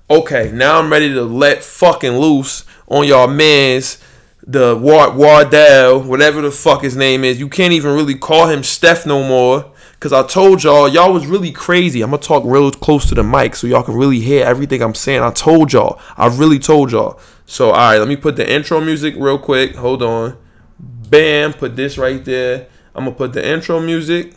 Okay, 0.10 0.51
now 0.51 0.80
I'm 0.80 0.92
ready 0.92 1.13
to 1.13 1.24
let 1.24 1.63
fucking 1.63 2.18
loose 2.18 2.66
on 2.88 3.08
y'all 3.08 3.28
man's 3.28 4.00
the 4.48 4.75
Ward 4.75 5.16
Wardell, 5.16 6.02
whatever 6.04 6.42
the 6.42 6.52
fuck 6.52 6.84
his 6.84 6.96
name 6.96 7.24
is. 7.24 7.40
You 7.40 7.50
can't 7.50 7.74
even 7.74 7.96
really 7.96 8.16
call 8.16 8.48
him 8.48 8.64
Steph 8.64 9.06
no 9.06 9.24
more. 9.24 9.72
Cause 10.00 10.14
I 10.14 10.22
told 10.28 10.64
y'all, 10.64 10.88
y'all 10.88 11.12
was 11.12 11.25
really 11.25 11.52
crazy. 11.52 12.02
I'm 12.02 12.12
gonna 12.12 12.22
talk 12.22 12.44
real 12.46 12.70
close 12.70 13.08
to 13.10 13.16
the 13.16 13.24
mic 13.24 13.56
so 13.56 13.66
y'all 13.66 13.82
can 13.82 13.96
really 13.96 14.20
hear 14.20 14.46
everything 14.46 14.84
I'm 14.84 14.94
saying. 14.94 15.22
I 15.22 15.32
told 15.32 15.74
y'all. 15.74 16.00
I 16.16 16.28
really 16.28 16.60
told 16.60 16.92
y'all. 16.92 17.20
So 17.48 17.70
alright, 17.70 17.98
let 17.98 18.08
me 18.08 18.16
put 18.16 18.36
the 18.36 18.48
intro 18.48 18.80
music 18.82 19.16
real 19.18 19.40
quick. 19.40 19.75
Hold 19.75 20.04
on. 20.04 20.38
Bam, 20.78 21.54
put 21.54 21.75
this 21.75 21.98
right 21.98 22.24
there. 22.24 22.68
I'm 22.94 23.06
gonna 23.06 23.16
put 23.16 23.34
the 23.34 23.48
intro 23.48 23.80
music. 23.80 24.36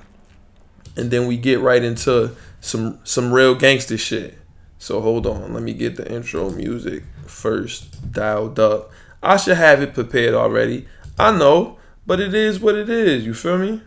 And 0.97 1.11
then 1.11 1.27
we 1.27 1.37
get 1.37 1.61
right 1.61 1.83
into 1.83 2.35
some 2.61 3.01
some 3.05 3.33
real 3.33 3.55
gangster 3.55 3.99
shit. 3.99 4.39
So 4.79 5.03
hold 5.03 5.27
on, 5.27 5.53
let 5.53 5.63
me 5.63 5.75
get 5.75 5.97
the 5.97 6.11
intro 6.11 6.51
music 6.51 7.03
first 7.27 8.13
dialed 8.13 8.59
up. 8.59 8.91
I 9.23 9.37
should 9.37 9.57
have 9.57 9.83
it 9.83 9.95
prepared 9.95 10.35
already. 10.35 10.87
I 11.19 11.37
know, 11.37 11.79
but 12.07 12.21
it 12.21 12.35
is 12.35 12.61
what 12.61 12.77
it 12.77 12.89
is. 12.89 13.27
You 13.27 13.35
feel 13.35 13.59
me? 13.59 13.83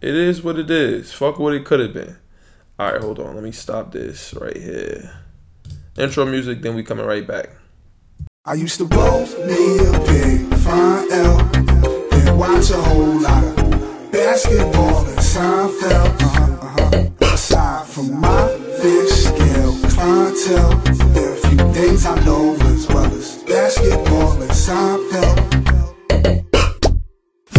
It 0.00 0.14
is 0.14 0.42
what 0.42 0.58
it 0.58 0.70
is. 0.70 1.12
Fuck 1.12 1.38
what 1.38 1.54
it 1.54 1.64
could 1.64 1.80
have 1.80 1.94
been. 1.94 2.16
All 2.78 2.92
right, 2.92 3.00
hold 3.00 3.18
on. 3.20 3.34
Let 3.34 3.44
me 3.44 3.52
stop 3.52 3.92
this 3.92 4.34
right 4.34 4.56
here. 4.56 5.18
Intro 5.96 6.26
music, 6.26 6.60
then 6.60 6.74
we 6.74 6.82
coming 6.82 7.06
right 7.06 7.26
back. 7.26 7.50
I 8.44 8.54
used 8.54 8.76
to 8.78 8.84
blow 8.84 9.24
me 9.46 9.78
a 9.78 9.98
big 10.04 10.54
fine 10.58 11.10
L 11.10 11.40
and 12.12 12.38
watch 12.38 12.70
a 12.70 12.76
whole 12.76 13.20
lot 13.20 13.44
of 13.44 14.12
basketball 14.12 15.06
and 15.06 15.18
Seinfeld. 15.18 16.20
Uh-huh, 16.20 16.66
uh-huh. 16.66 17.32
Aside 17.32 17.86
from 17.86 18.20
my 18.20 18.48
fish 18.82 19.08
scale 19.08 19.72
clientele. 19.88 20.78
There 21.14 21.30
are 21.30 21.34
a 21.34 21.48
few 21.48 21.72
things 21.72 22.04
I 22.04 22.22
know 22.24 22.63
basketball 23.54 24.42
and 24.42 24.50
Seinfeld. 24.50 25.38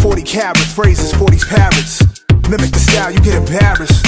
40 0.02 0.24
carats, 0.24 0.74
phrases, 0.74 1.14
40 1.14 1.38
parrots. 1.48 2.04
Mimic 2.50 2.72
the 2.72 2.80
style, 2.80 3.12
you 3.14 3.22
get 3.22 3.36
embarrassed. 3.36 4.04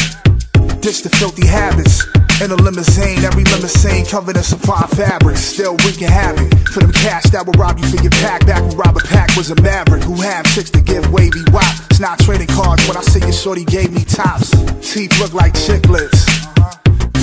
ditch 0.83 1.01
the 1.03 1.09
filthy 1.09 1.47
habits. 1.47 2.05
In 2.43 2.51
a 2.51 2.55
limousine, 2.55 3.23
every 3.23 3.45
limousine 3.45 4.05
covered 4.05 4.35
in 4.35 4.43
supply 4.43 4.85
fabrics. 4.99 5.39
Still 5.39 5.77
wreaking 5.87 6.09
havoc 6.09 6.51
for 6.75 6.81
them 6.81 6.91
cash 6.91 7.23
that 7.31 7.45
will 7.45 7.53
rob 7.53 7.79
you 7.79 7.87
for 7.87 8.03
your 8.03 8.11
pack. 8.19 8.45
Back 8.45 8.61
when 8.67 8.75
Robert 8.75 9.05
Pack 9.05 9.33
was 9.37 9.49
a 9.51 9.55
maverick 9.61 10.03
who 10.03 10.15
had 10.15 10.43
chicks 10.43 10.69
to 10.71 10.81
give 10.81 11.09
wavy 11.13 11.43
wop. 11.53 11.73
It's 11.89 12.01
not 12.01 12.19
trading 12.19 12.47
cards 12.47 12.85
when 12.85 12.97
I 12.97 13.01
see 13.01 13.21
your 13.21 13.31
shorty 13.31 13.63
gave 13.63 13.93
me 13.93 14.03
tops. 14.03 14.51
Teeth 14.83 15.17
look 15.19 15.33
like 15.33 15.53
chiclets, 15.53 16.27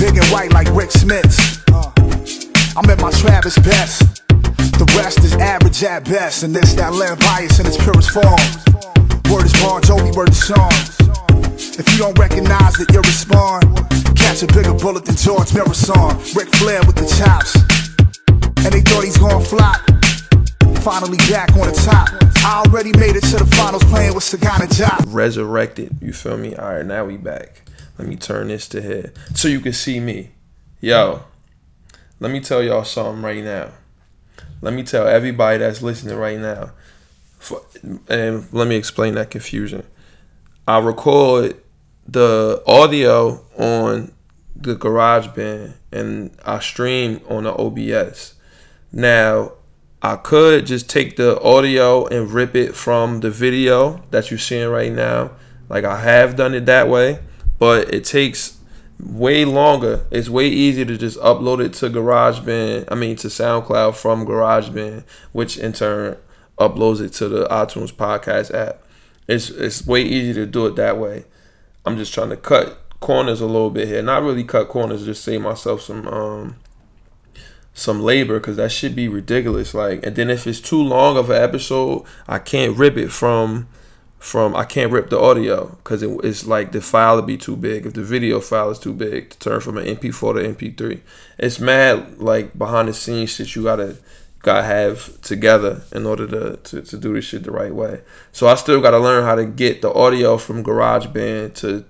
big 0.01 0.17
and 0.17 0.25
white 0.33 0.51
like 0.53 0.73
Rik 0.73 0.89
Smits. 0.89 1.37
I'm 2.75 2.89
at 2.89 2.99
my 2.99 3.11
Travis 3.11 3.59
best. 3.59 4.24
The 4.77 4.91
rest 4.97 5.19
is 5.19 5.33
average 5.35 5.83
at 5.83 6.03
best, 6.03 6.43
and 6.43 6.53
this 6.53 6.73
that 6.73 6.93
land 6.93 7.19
bias 7.21 7.59
in 7.59 7.65
its 7.65 7.77
purest 7.77 8.11
form. 8.11 8.39
Word 9.31 9.45
is 9.45 9.53
Bon 9.63 9.81
Jovi, 9.81 10.13
word 10.15 10.29
is 10.29 10.43
Sean. 10.43 10.67
If 11.79 11.87
you 11.93 11.97
don't 11.99 12.17
recognize 12.19 12.73
that 12.75 12.91
you're 12.91 13.01
respond, 13.01 13.63
catch 14.15 14.43
a 14.43 14.47
bigger 14.47 14.73
bullet 14.73 15.05
than 15.05 15.15
George 15.15 15.55
Muresan. 15.55 16.19
Ric 16.35 16.53
Flair 16.55 16.81
with 16.83 16.95
the 16.95 17.07
chops, 17.15 17.55
and 18.65 18.73
they 18.75 18.81
thought 18.81 19.03
he's 19.03 19.17
gonna 19.17 19.43
flop. 19.43 19.79
Finally 20.83 21.17
back 21.31 21.55
on 21.55 21.71
the 21.71 21.79
top. 21.87 22.09
I 22.43 22.63
already 22.67 22.91
made 22.99 23.15
it 23.15 23.23
to 23.31 23.37
the 23.37 23.49
finals 23.55 23.83
playing 23.85 24.13
with 24.13 24.23
Sagana 24.23 24.67
Job. 24.75 25.07
Resurrected, 25.07 25.97
you 26.01 26.11
feel 26.13 26.37
me? 26.37 26.53
All 26.53 26.73
right, 26.73 26.85
now 26.85 27.05
we 27.05 27.17
back. 27.17 27.63
Let 27.97 28.07
me 28.07 28.17
turn 28.17 28.49
this 28.49 28.67
to 28.69 28.81
here 28.81 29.13
so 29.33 29.47
you 29.47 29.61
can 29.61 29.73
see 29.73 29.99
me. 29.99 30.31
Yo, 30.81 31.23
let 32.19 32.29
me 32.29 32.41
tell 32.41 32.61
y'all 32.61 32.83
something 32.83 33.23
right 33.23 33.43
now. 33.43 33.71
Let 34.61 34.73
me 34.73 34.83
tell 34.83 35.07
everybody 35.07 35.59
that's 35.59 35.81
listening 35.81 36.17
right 36.17 36.39
now. 36.39 36.71
For, 37.39 37.61
and 38.07 38.51
let 38.51 38.67
me 38.67 38.75
explain 38.75 39.15
that 39.15 39.29
confusion. 39.29 39.85
I 40.67 40.79
record 40.79 41.61
the 42.07 42.63
audio 42.65 43.45
on 43.57 44.13
the 44.55 44.75
GarageBand 44.75 45.73
and 45.91 46.35
I 46.45 46.59
stream 46.59 47.21
on 47.29 47.43
the 47.43 47.53
OBS. 47.53 48.35
Now, 48.91 49.53
I 50.01 50.15
could 50.17 50.65
just 50.65 50.89
take 50.89 51.15
the 51.15 51.39
audio 51.41 52.05
and 52.07 52.31
rip 52.31 52.55
it 52.55 52.75
from 52.75 53.21
the 53.21 53.31
video 53.31 54.03
that 54.11 54.29
you're 54.29 54.39
seeing 54.39 54.69
right 54.69 54.91
now. 54.91 55.31
Like 55.67 55.83
I 55.83 55.99
have 55.99 56.35
done 56.35 56.53
it 56.53 56.65
that 56.67 56.87
way, 56.87 57.19
but 57.57 57.93
it 57.93 58.05
takes 58.05 58.54
way 58.99 59.45
longer. 59.45 60.05
It's 60.11 60.29
way 60.29 60.47
easier 60.47 60.85
to 60.85 60.97
just 60.97 61.19
upload 61.19 61.63
it 61.63 61.73
to 61.75 61.89
GarageBand. 61.89 62.85
I 62.89 62.95
mean 62.95 63.15
to 63.17 63.27
SoundCloud 63.27 63.95
from 63.95 64.25
GarageBand, 64.25 65.03
which 65.31 65.57
in 65.57 65.73
turn 65.73 66.17
uploads 66.57 67.01
it 67.01 67.13
to 67.13 67.27
the 67.27 67.45
iTunes 67.45 67.93
podcast 67.93 68.53
app. 68.53 68.81
It's 69.27 69.49
it's 69.49 69.85
way 69.85 70.01
easier 70.03 70.33
to 70.35 70.45
do 70.45 70.65
it 70.67 70.75
that 70.75 70.97
way. 70.97 71.25
I'm 71.85 71.97
just 71.97 72.13
trying 72.13 72.29
to 72.29 72.37
cut 72.37 72.81
corners 72.99 73.41
a 73.41 73.45
little 73.45 73.69
bit 73.69 73.87
here. 73.87 74.01
Not 74.01 74.23
really 74.23 74.43
cut 74.43 74.69
corners, 74.69 75.05
just 75.05 75.23
save 75.23 75.41
myself 75.41 75.81
some 75.81 76.07
um 76.07 76.55
some 77.73 78.01
labor 78.01 78.39
because 78.39 78.55
that 78.55 78.71
should 78.71 78.95
be 78.95 79.07
ridiculous. 79.07 79.73
Like, 79.73 80.05
and 80.05 80.15
then 80.15 80.29
if 80.29 80.47
it's 80.47 80.61
too 80.61 80.81
long 80.81 81.17
of 81.17 81.29
an 81.29 81.41
episode, 81.41 82.05
I 82.27 82.39
can't 82.39 82.77
rip 82.77 82.97
it 82.97 83.11
from 83.11 83.67
from 84.25 84.55
I 84.55 84.65
can't 84.65 84.91
rip 84.91 85.11
the 85.11 85.19
audio 85.19 85.67
because 85.67 86.01
it, 86.01 86.09
it's 86.23 86.47
like 86.47 86.71
the 86.71 86.81
file 86.81 87.17
would 87.17 87.27
be 87.27 87.37
too 87.37 87.55
big 87.55 87.85
if 87.85 87.93
the 87.93 88.03
video 88.03 88.39
file 88.39 88.71
is 88.71 88.79
too 88.79 88.91
big 88.91 89.29
to 89.29 89.37
turn 89.37 89.61
from 89.61 89.77
an 89.77 89.85
MP4 89.85 90.33
to 90.33 90.71
MP3. 90.71 90.99
It's 91.37 91.59
mad 91.59 92.17
like 92.17 92.57
behind 92.57 92.87
the 92.87 92.93
scenes 92.95 93.29
shit 93.29 93.55
you 93.55 93.61
gotta 93.61 93.97
gotta 94.41 94.63
have 94.63 95.21
together 95.21 95.83
in 95.91 96.07
order 96.07 96.25
to, 96.25 96.57
to, 96.57 96.81
to 96.81 96.97
do 96.97 97.13
this 97.13 97.25
shit 97.25 97.43
the 97.43 97.51
right 97.51 97.73
way. 97.73 98.01
So 98.31 98.47
I 98.47 98.55
still 98.55 98.81
gotta 98.81 98.97
learn 98.97 99.23
how 99.23 99.35
to 99.35 99.45
get 99.45 99.83
the 99.83 99.93
audio 99.93 100.37
from 100.37 100.63
GarageBand 100.63 101.53
to 101.57 101.85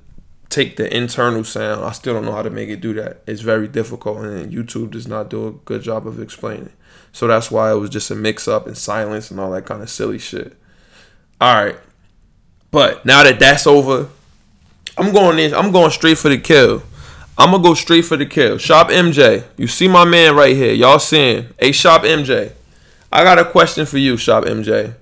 take 0.50 0.76
the 0.76 0.94
internal 0.94 1.46
sound. 1.46 1.86
I 1.86 1.94
still 1.94 2.16
don't 2.16 2.26
know 2.26 2.34
how 2.34 2.44
to 2.44 2.50
make 2.50 2.68
it 2.68 2.82
do 2.82 2.94
that. 2.96 3.22
It's 3.26 3.42
very 3.42 3.70
difficult 3.70 4.18
and 4.18 4.52
YouTube 4.52 4.92
does 4.92 5.08
not 5.08 5.30
do 5.30 5.48
a 5.48 5.52
good 5.54 5.84
job 5.84 6.06
of 6.06 6.20
explaining. 6.20 6.74
So 7.14 7.28
that's 7.28 7.50
why 7.50 7.72
it 7.72 7.76
was 7.76 7.92
just 7.92 8.12
a 8.12 8.16
mix 8.16 8.46
up 8.46 8.68
and 8.68 8.78
silence 8.78 9.32
and 9.32 9.40
all 9.40 9.52
that 9.52 9.66
kind 9.66 9.82
of 9.82 9.90
silly 9.90 10.20
shit. 10.20 10.58
All 11.40 11.64
right. 11.64 11.78
But 12.76 13.06
now 13.06 13.24
that 13.24 13.40
that's 13.40 13.66
over, 13.66 14.10
I'm 14.98 15.14
going 15.14 15.40
in. 15.40 15.54
I'm 15.54 15.72
going 15.72 15.92
straight 15.92 16.18
for 16.18 16.28
the 16.28 16.38
kill. 16.38 16.84
I'm 17.38 17.52
gonna 17.52 17.64
go 17.64 17.74
straight 17.74 18.04
for 18.04 18.18
the 18.18 18.26
kill. 18.26 18.58
Shop 18.58 18.90
MJ. 18.90 19.46
You 19.56 19.66
see 19.66 19.88
my 19.88 20.04
man 20.04 20.36
right 20.36 20.54
here. 20.54 20.74
Y'all 20.74 21.00
seeing? 21.00 21.48
Hey, 21.58 21.72
Shop 21.72 22.02
MJ. 22.02 22.52
I 23.14 23.24
got 23.24 23.40
a 23.40 23.46
question 23.46 23.86
for 23.86 23.98
you, 23.98 24.18
Shop 24.18 24.44
MJ. 24.44 24.94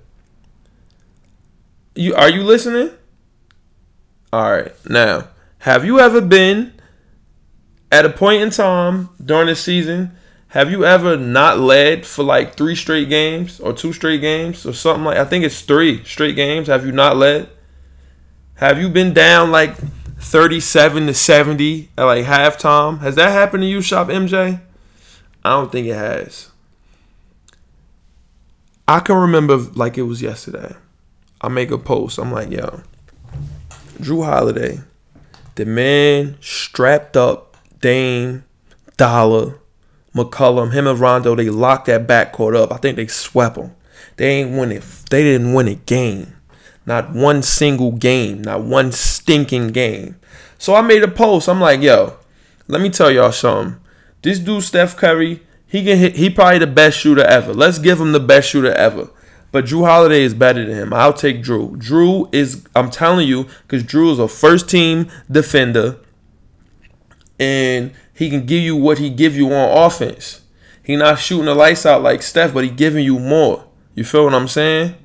You 1.96 2.14
are 2.14 2.30
you 2.30 2.44
listening? 2.44 2.90
All 4.32 4.52
right. 4.52 4.72
Now, 4.88 5.26
have 5.58 5.84
you 5.84 5.98
ever 5.98 6.20
been 6.20 6.74
at 7.90 8.04
a 8.04 8.10
point 8.10 8.40
in 8.40 8.50
time 8.50 9.08
during 9.20 9.48
the 9.48 9.56
season? 9.56 10.16
Have 10.50 10.70
you 10.70 10.84
ever 10.84 11.16
not 11.16 11.58
led 11.58 12.06
for 12.06 12.22
like 12.22 12.54
three 12.54 12.76
straight 12.76 13.08
games 13.08 13.58
or 13.58 13.72
two 13.72 13.92
straight 13.92 14.20
games 14.20 14.64
or 14.64 14.72
something 14.72 15.06
like? 15.06 15.18
I 15.18 15.24
think 15.24 15.44
it's 15.44 15.62
three 15.62 16.04
straight 16.04 16.36
games. 16.36 16.68
Have 16.68 16.86
you 16.86 16.92
not 16.92 17.16
led? 17.16 17.48
Have 18.56 18.78
you 18.78 18.88
been 18.88 19.12
down 19.12 19.50
like 19.50 19.76
37 20.18 21.06
to 21.06 21.14
70 21.14 21.90
at 21.98 22.04
like 22.04 22.24
halftime? 22.24 23.00
Has 23.00 23.16
that 23.16 23.30
happened 23.30 23.62
to 23.62 23.68
you, 23.68 23.80
Shop 23.80 24.08
MJ? 24.08 24.60
I 25.44 25.50
don't 25.50 25.72
think 25.72 25.86
it 25.86 25.94
has. 25.94 26.50
I 28.86 29.00
can 29.00 29.16
remember 29.16 29.56
like 29.56 29.98
it 29.98 30.02
was 30.02 30.22
yesterday. 30.22 30.74
I 31.40 31.48
make 31.48 31.70
a 31.70 31.78
post. 31.78 32.18
I'm 32.18 32.32
like, 32.32 32.50
yo, 32.50 32.82
Jrue 33.98 34.24
Holiday, 34.24 34.80
the 35.56 35.66
man 35.66 36.36
strapped 36.40 37.16
up 37.16 37.56
Dame, 37.80 38.44
Dollar, 38.96 39.58
McCollum, 40.14 40.72
him 40.72 40.86
and 40.86 40.98
Rondo, 40.98 41.34
they 41.34 41.50
locked 41.50 41.86
that 41.86 42.06
backcourt 42.06 42.56
up. 42.56 42.72
I 42.72 42.76
think 42.76 42.96
they 42.96 43.06
swept 43.08 43.56
them. 43.56 43.74
They 44.16 44.28
ain't 44.28 44.56
win 44.56 44.72
it. 44.72 44.84
They 45.10 45.22
didn't 45.22 45.54
win 45.54 45.68
a 45.68 45.74
game. 45.74 46.33
Not 46.86 47.12
one 47.12 47.42
single 47.42 47.92
game, 47.92 48.42
not 48.42 48.62
one 48.62 48.92
stinking 48.92 49.68
game. 49.68 50.16
So 50.58 50.74
I 50.74 50.82
made 50.82 51.02
a 51.02 51.08
post. 51.08 51.48
I'm 51.48 51.60
like, 51.60 51.80
yo, 51.80 52.16
let 52.68 52.80
me 52.80 52.90
tell 52.90 53.10
y'all 53.10 53.32
something. 53.32 53.80
This 54.22 54.38
dude, 54.38 54.62
Steph 54.62 54.96
Curry, 54.96 55.42
he 55.66 55.84
can 55.84 55.98
hit, 55.98 56.16
he 56.16 56.30
probably 56.30 56.58
the 56.58 56.66
best 56.66 56.98
shooter 56.98 57.24
ever. 57.24 57.52
Let's 57.52 57.78
give 57.78 58.00
him 58.00 58.12
the 58.12 58.20
best 58.20 58.48
shooter 58.48 58.72
ever. 58.72 59.08
But 59.50 59.66
Jrue 59.66 59.86
Holiday 59.86 60.22
is 60.22 60.34
better 60.34 60.64
than 60.64 60.76
him. 60.76 60.92
I'll 60.92 61.12
take 61.12 61.42
Jrue. 61.42 61.76
Jrue 61.76 62.28
is, 62.34 62.66
I'm 62.74 62.90
telling 62.90 63.28
you, 63.28 63.46
because 63.62 63.84
Jrue 63.84 64.12
is 64.12 64.18
a 64.18 64.28
first 64.28 64.68
team 64.68 65.08
defender. 65.30 65.98
And 67.38 67.92
he 68.12 68.30
can 68.30 68.46
give 68.46 68.62
you 68.62 68.76
what 68.76 68.98
he 68.98 69.10
give 69.10 69.36
you 69.36 69.52
on 69.52 69.86
offense. 69.86 70.42
He 70.82 70.96
not 70.96 71.18
shooting 71.18 71.46
the 71.46 71.54
lights 71.54 71.86
out 71.86 72.02
like 72.02 72.22
Steph, 72.22 72.52
but 72.52 72.64
he 72.64 72.70
giving 72.70 73.04
you 73.04 73.18
more. 73.18 73.64
You 73.94 74.04
feel 74.04 74.24
what 74.24 74.34
I'm 74.34 74.48
saying? 74.48 74.96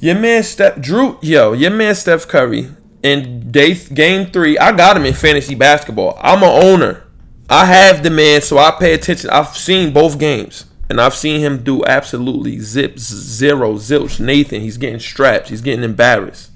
Your 0.00 0.14
man 0.14 0.42
Steph 0.42 0.80
Drew, 0.80 1.18
yo, 1.20 1.52
your 1.52 1.70
man 1.70 1.94
Steph 1.94 2.26
Curry 2.26 2.70
in 3.02 3.50
day 3.50 3.74
game 3.74 4.30
three. 4.30 4.56
I 4.56 4.72
got 4.72 4.96
him 4.96 5.04
in 5.04 5.12
fantasy 5.12 5.54
basketball. 5.54 6.18
I'm 6.22 6.42
an 6.42 6.64
owner. 6.64 7.04
I 7.50 7.66
have 7.66 8.02
the 8.02 8.08
man, 8.08 8.40
so 8.40 8.56
I 8.56 8.70
pay 8.70 8.94
attention. 8.94 9.28
I've 9.28 9.54
seen 9.54 9.92
both 9.92 10.18
games, 10.18 10.64
and 10.88 11.02
I've 11.02 11.14
seen 11.14 11.40
him 11.40 11.62
do 11.62 11.84
absolutely 11.84 12.60
zip 12.60 12.98
zero 12.98 13.74
zilch. 13.74 14.18
Nathan, 14.18 14.62
he's 14.62 14.78
getting 14.78 15.00
strapped. 15.00 15.50
He's 15.50 15.60
getting 15.60 15.84
embarrassed. 15.84 16.50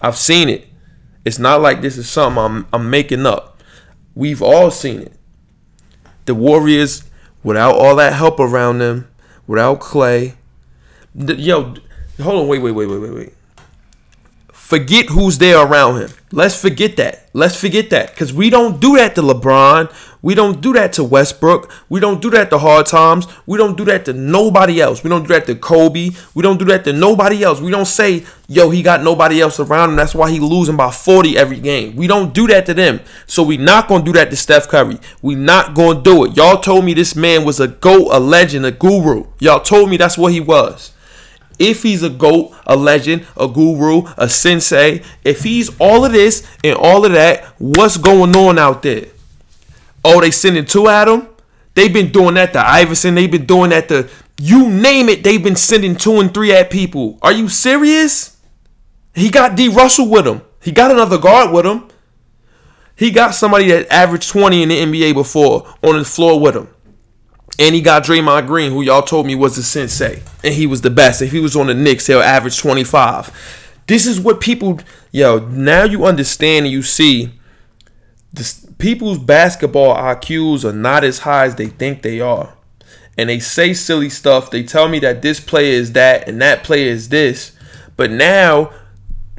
I've 0.00 0.16
seen 0.16 0.48
it. 0.48 0.66
It's 1.26 1.38
not 1.38 1.60
like 1.60 1.82
this 1.82 1.98
is 1.98 2.08
something 2.08 2.42
I'm 2.42 2.66
I'm 2.72 2.88
making 2.88 3.26
up. 3.26 3.62
We've 4.14 4.40
all 4.40 4.70
seen 4.70 5.02
it. 5.02 5.12
The 6.24 6.34
Warriors, 6.34 7.04
without 7.42 7.74
all 7.74 7.96
that 7.96 8.14
help 8.14 8.40
around 8.40 8.78
them, 8.78 9.10
without 9.46 9.80
Clay, 9.80 10.36
the, 11.14 11.34
yo, 11.34 11.74
Hold 12.20 12.42
on, 12.42 12.48
wait, 12.48 12.58
wait, 12.60 12.72
wait, 12.72 12.86
wait, 12.86 13.00
wait, 13.00 13.14
wait. 13.14 13.34
Forget 14.72 15.10
who's 15.10 15.36
there 15.36 15.58
around 15.62 16.00
him. 16.00 16.10
Let's 16.30 16.58
forget 16.58 16.96
that. 16.96 17.28
Let's 17.34 17.54
forget 17.54 17.90
that. 17.90 18.10
Because 18.10 18.32
we 18.32 18.48
don't 18.48 18.80
do 18.80 18.96
that 18.96 19.14
to 19.16 19.22
LeBron. 19.22 19.92
We 20.22 20.34
don't 20.34 20.62
do 20.62 20.72
that 20.72 20.94
to 20.94 21.04
Westbrook. 21.04 21.70
We 21.90 22.00
don't 22.00 22.22
do 22.22 22.30
that 22.30 22.48
to 22.48 22.58
Hard 22.58 22.86
Times. 22.86 23.26
We 23.44 23.58
don't 23.58 23.76
do 23.76 23.84
that 23.86 24.06
to 24.06 24.14
nobody 24.14 24.80
else. 24.80 25.04
We 25.04 25.10
don't 25.10 25.22
do 25.22 25.34
that 25.34 25.44
to 25.46 25.56
Kobe. 25.56 26.12
We 26.34 26.42
don't 26.42 26.58
do 26.58 26.64
that 26.66 26.84
to 26.84 26.92
nobody 26.94 27.42
else. 27.44 27.60
We 27.60 27.70
don't 27.70 27.86
say, 27.86 28.24
yo, 28.48 28.70
he 28.70 28.82
got 28.82 29.02
nobody 29.02 29.42
else 29.42 29.60
around 29.60 29.90
him. 29.90 29.96
That's 29.96 30.14
why 30.14 30.30
he 30.30 30.40
losing 30.40 30.76
by 30.76 30.90
40 30.90 31.36
every 31.36 31.60
game. 31.60 31.94
We 31.94 32.06
don't 32.06 32.32
do 32.32 32.46
that 32.46 32.64
to 32.66 32.72
them. 32.72 33.00
So 33.26 33.42
we 33.42 33.58
not 33.58 33.88
going 33.88 34.06
to 34.06 34.12
do 34.12 34.18
that 34.18 34.30
to 34.30 34.36
Steph 34.36 34.68
Curry. 34.68 34.98
We 35.20 35.34
not 35.34 35.74
going 35.74 35.98
to 35.98 36.02
do 36.02 36.24
it. 36.24 36.36
Y'all 36.36 36.60
told 36.60 36.86
me 36.86 36.94
this 36.94 37.14
man 37.14 37.44
was 37.44 37.60
a 37.60 37.68
GOAT, 37.68 38.08
a 38.10 38.20
legend, 38.20 38.64
a 38.64 38.70
guru. 38.70 39.26
Y'all 39.38 39.60
told 39.60 39.90
me 39.90 39.98
that's 39.98 40.16
what 40.16 40.32
he 40.32 40.40
was 40.40 40.92
if 41.58 41.82
he's 41.82 42.02
a 42.02 42.10
GOAT, 42.10 42.54
a 42.66 42.76
legend, 42.76 43.26
a 43.36 43.48
guru, 43.48 44.04
a 44.16 44.28
sensei, 44.28 45.02
if 45.24 45.42
he's 45.42 45.70
all 45.78 46.04
of 46.04 46.12
this 46.12 46.46
and 46.64 46.76
all 46.76 47.04
of 47.04 47.12
that, 47.12 47.44
what's 47.58 47.96
going 47.96 48.34
on 48.34 48.58
out 48.58 48.82
there? 48.82 49.06
Oh, 50.04 50.20
they 50.20 50.30
sending 50.30 50.64
two 50.64 50.88
at 50.88 51.08
him? 51.08 51.28
They've 51.74 51.92
been 51.92 52.12
doing 52.12 52.34
that 52.34 52.52
to 52.52 52.66
Iverson. 52.66 53.14
They've 53.14 53.30
been 53.30 53.46
doing 53.46 53.70
that 53.70 53.88
to 53.88 54.08
you 54.38 54.68
name 54.68 55.08
it. 55.08 55.22
They've 55.22 55.42
been 55.42 55.56
sending 55.56 55.96
two 55.96 56.18
and 56.20 56.32
three 56.32 56.52
at 56.52 56.70
people. 56.70 57.18
Are 57.22 57.32
you 57.32 57.48
serious? 57.48 58.36
He 59.14 59.30
got 59.30 59.56
D 59.56 59.68
Russell 59.68 60.08
with 60.08 60.26
him. 60.26 60.42
He 60.60 60.72
got 60.72 60.90
another 60.90 61.18
guard 61.18 61.52
with 61.52 61.66
him. 61.66 61.88
He 62.96 63.10
got 63.10 63.34
somebody 63.34 63.68
that 63.68 63.92
averaged 63.92 64.28
20 64.30 64.62
in 64.62 64.68
the 64.68 64.80
NBA 64.80 65.14
before 65.14 65.66
on 65.82 65.98
the 65.98 66.04
floor 66.04 66.40
with 66.40 66.56
him. 66.56 66.68
And 67.58 67.74
he 67.74 67.80
got 67.80 68.04
Draymond 68.04 68.46
Green, 68.46 68.72
who 68.72 68.82
y'all 68.82 69.02
told 69.02 69.26
me 69.26 69.34
was 69.34 69.56
the 69.56 69.62
sensei. 69.62 70.22
And 70.42 70.54
he 70.54 70.66
was 70.66 70.80
the 70.80 70.90
best. 70.90 71.22
If 71.22 71.32
he 71.32 71.40
was 71.40 71.54
on 71.54 71.66
the 71.66 71.74
Knicks, 71.74 72.06
he'll 72.06 72.20
average 72.20 72.58
25. 72.58 73.30
This 73.86 74.06
is 74.06 74.20
what 74.20 74.40
people, 74.40 74.80
yo, 75.10 75.38
now 75.38 75.84
you 75.84 76.04
understand 76.04 76.66
and 76.66 76.72
you 76.72 76.82
see 76.82 77.32
this, 78.32 78.66
people's 78.78 79.18
basketball 79.18 79.94
IQs 79.94 80.64
are 80.64 80.72
not 80.72 81.04
as 81.04 81.20
high 81.20 81.44
as 81.44 81.56
they 81.56 81.66
think 81.66 82.02
they 82.02 82.20
are. 82.20 82.54
And 83.18 83.28
they 83.28 83.38
say 83.38 83.74
silly 83.74 84.08
stuff. 84.08 84.50
They 84.50 84.62
tell 84.62 84.88
me 84.88 84.98
that 85.00 85.20
this 85.20 85.38
player 85.38 85.74
is 85.74 85.92
that 85.92 86.26
and 86.26 86.40
that 86.40 86.64
player 86.64 86.88
is 86.88 87.10
this. 87.10 87.52
But 87.96 88.10
now, 88.10 88.72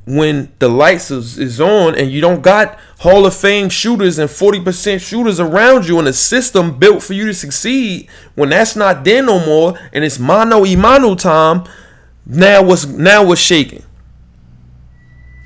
when 0.05 0.53
the 0.59 0.69
lights 0.69 1.09
is, 1.09 1.39
is 1.39 1.59
on 1.59 1.95
and 1.95 2.11
you 2.11 2.21
don't 2.21 2.41
got 2.41 2.77
Hall 3.03 3.25
of 3.25 3.35
Fame 3.35 3.67
shooters 3.67 4.17
and 4.17 4.29
40% 4.29 5.01
shooters 5.01 5.37
around 5.37 5.89
you 5.89 5.99
in 5.99 6.07
a 6.07 6.13
system 6.13 6.79
built 6.79 7.03
for 7.03 7.11
you 7.11 7.25
to 7.25 7.33
succeed, 7.33 8.07
when 8.35 8.47
that's 8.47 8.77
not 8.77 9.03
there 9.03 9.21
no 9.21 9.45
more 9.45 9.77
and 9.91 10.05
it's 10.05 10.19
mano 10.19 10.61
y 10.61 10.75
mano 10.75 11.13
time, 11.13 11.65
now 12.25 12.63
what's 12.63 12.85
now 12.85 13.25
what's 13.25 13.41
shaking? 13.41 13.83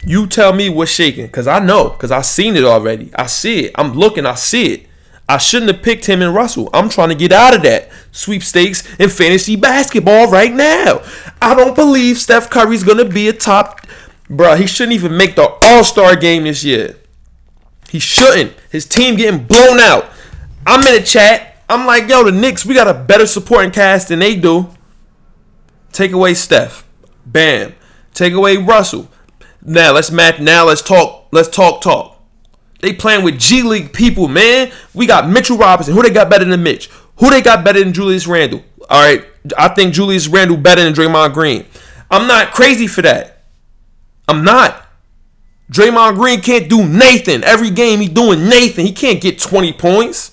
You 0.05 0.27
tell 0.27 0.53
me 0.53 0.69
what's 0.69 0.91
shaking, 0.91 1.27
cause 1.29 1.47
I 1.47 1.57
know, 1.57 1.89
cause 1.89 2.11
I 2.11 2.21
seen 2.21 2.55
it 2.55 2.63
already. 2.63 3.09
I 3.15 3.25
see 3.25 3.65
it. 3.65 3.71
I'm 3.73 3.93
looking. 3.93 4.27
I 4.27 4.35
see 4.35 4.73
it. 4.73 4.87
I 5.27 5.39
shouldn't 5.39 5.71
have 5.71 5.81
picked 5.81 6.05
him 6.05 6.21
and 6.21 6.35
Russell. 6.35 6.69
I'm 6.75 6.89
trying 6.89 7.09
to 7.09 7.15
get 7.15 7.31
out 7.31 7.55
of 7.55 7.63
that 7.63 7.89
sweepstakes 8.11 8.87
in 8.97 9.09
fantasy 9.09 9.55
basketball 9.55 10.29
right 10.29 10.53
now. 10.53 11.01
I 11.41 11.55
don't 11.55 11.75
believe 11.75 12.19
Steph 12.19 12.51
Curry's 12.51 12.83
gonna 12.83 13.03
be 13.03 13.27
a 13.29 13.33
top. 13.33 13.81
Bruh, 14.29 14.59
he 14.59 14.67
shouldn't 14.67 14.93
even 14.93 15.17
make 15.17 15.35
the 15.35 15.57
All 15.63 15.83
Star 15.83 16.15
game 16.15 16.43
this 16.43 16.63
year. 16.63 16.97
He 17.89 17.99
shouldn't. 17.99 18.53
His 18.69 18.85
team 18.85 19.15
getting 19.15 19.45
blown 19.45 19.79
out. 19.79 20.09
I'm 20.65 20.85
in 20.87 20.93
the 20.93 21.05
chat. 21.05 21.63
I'm 21.69 21.85
like, 21.85 22.09
yo, 22.09 22.23
the 22.23 22.31
Knicks, 22.31 22.65
we 22.65 22.73
got 22.73 22.87
a 22.87 22.93
better 22.93 23.25
supporting 23.25 23.71
cast 23.71 24.09
than 24.09 24.19
they 24.19 24.35
do. 24.35 24.69
Take 25.91 26.11
away 26.11 26.33
Steph. 26.33 26.87
Bam. 27.25 27.73
Take 28.13 28.33
away 28.33 28.57
Russell. 28.57 29.09
Now 29.61 29.93
let's 29.93 30.11
match. 30.11 30.39
Now 30.39 30.65
let's 30.65 30.81
talk. 30.81 31.27
Let's 31.31 31.49
talk. 31.49 31.81
Talk. 31.81 32.17
They 32.81 32.93
playing 32.93 33.23
with 33.23 33.39
G 33.39 33.63
League 33.63 33.93
people, 33.93 34.27
man. 34.27 34.71
We 34.93 35.07
got 35.07 35.29
Mitchell 35.29 35.57
Robinson. 35.57 35.93
Who 35.93 36.03
they 36.03 36.09
got 36.09 36.29
better 36.29 36.45
than 36.45 36.63
Mitch? 36.63 36.89
Who 37.17 37.29
they 37.29 37.41
got 37.41 37.65
better 37.65 37.79
than 37.79 37.93
Julius 37.93 38.27
Randle? 38.27 38.63
All 38.89 39.01
right, 39.01 39.25
I 39.57 39.69
think 39.69 39.93
Julius 39.93 40.27
Randle 40.27 40.57
better 40.57 40.83
than 40.83 40.93
Draymond 40.93 41.33
Green. 41.33 41.65
I'm 42.09 42.27
not 42.27 42.53
crazy 42.53 42.87
for 42.87 43.01
that. 43.01 43.43
I'm 44.27 44.43
not. 44.43 44.86
Draymond 45.71 46.15
Green 46.15 46.41
can't 46.41 46.69
do 46.69 46.87
Nathan. 46.87 47.43
Every 47.43 47.69
game 47.69 47.99
he 47.99 48.07
doing 48.07 48.47
Nathan. 48.47 48.85
He 48.85 48.93
can't 48.93 49.21
get 49.21 49.39
20 49.39 49.73
points. 49.73 50.31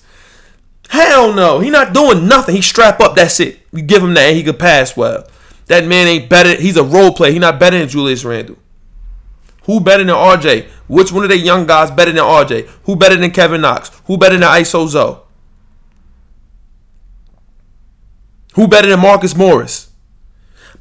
Hell 0.89 1.33
no. 1.33 1.59
He 1.59 1.69
not 1.69 1.93
doing 1.93 2.27
nothing. 2.27 2.55
He 2.55 2.61
strap 2.61 2.99
up. 3.01 3.15
That's 3.15 3.39
it. 3.39 3.59
You 3.73 3.81
give 3.81 4.03
him 4.03 4.13
that 4.13 4.27
and 4.27 4.37
he 4.37 4.43
could 4.43 4.59
pass 4.59 4.95
well. 4.95 5.27
That 5.67 5.85
man 5.85 6.07
ain't 6.07 6.29
better. 6.29 6.59
He's 6.61 6.77
a 6.77 6.83
role 6.83 7.11
player. 7.11 7.33
He 7.33 7.39
not 7.39 7.59
better 7.59 7.77
than 7.77 7.89
Julius 7.89 8.23
Randle. 8.23 8.57
Who 9.63 9.79
better 9.79 10.03
than 10.03 10.15
RJ? 10.15 10.67
Which 10.87 11.11
one 11.11 11.23
of 11.23 11.29
the 11.29 11.37
young 11.37 11.65
guys 11.65 11.89
better 11.89 12.11
than 12.11 12.23
RJ? 12.23 12.67
Who 12.83 12.95
better 12.95 13.15
than 13.15 13.31
Kevin 13.31 13.61
Knox? 13.61 13.89
Who 14.05 14.17
better 14.17 14.37
than 14.37 14.47
ISO 14.47 14.87
Zoe? 14.87 15.17
Who 18.53 18.67
better 18.67 18.87
than 18.87 18.99
Marcus 18.99 19.35
Morris? 19.35 19.84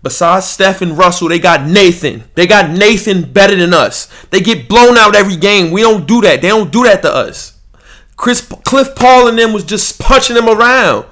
Besides 0.04 0.44
Steph 0.44 0.82
and 0.82 0.98
Russell, 0.98 1.28
they 1.30 1.38
got 1.38 1.66
Nathan. 1.66 2.24
They 2.34 2.46
got 2.46 2.70
Nathan 2.70 3.32
better 3.32 3.56
than 3.56 3.72
us. 3.72 4.06
They 4.26 4.40
get 4.40 4.68
blown 4.68 4.98
out 4.98 5.16
every 5.16 5.34
game. 5.34 5.70
We 5.70 5.80
don't 5.80 6.06
do 6.06 6.20
that. 6.20 6.42
They 6.42 6.48
don't 6.48 6.70
do 6.70 6.84
that 6.84 7.00
to 7.02 7.12
us. 7.12 7.58
Chris 8.14 8.42
Cliff 8.42 8.94
Paul 8.94 9.28
and 9.28 9.38
them 9.38 9.54
was 9.54 9.64
just 9.64 9.98
punching 9.98 10.36
them 10.36 10.46
around. 10.46 11.06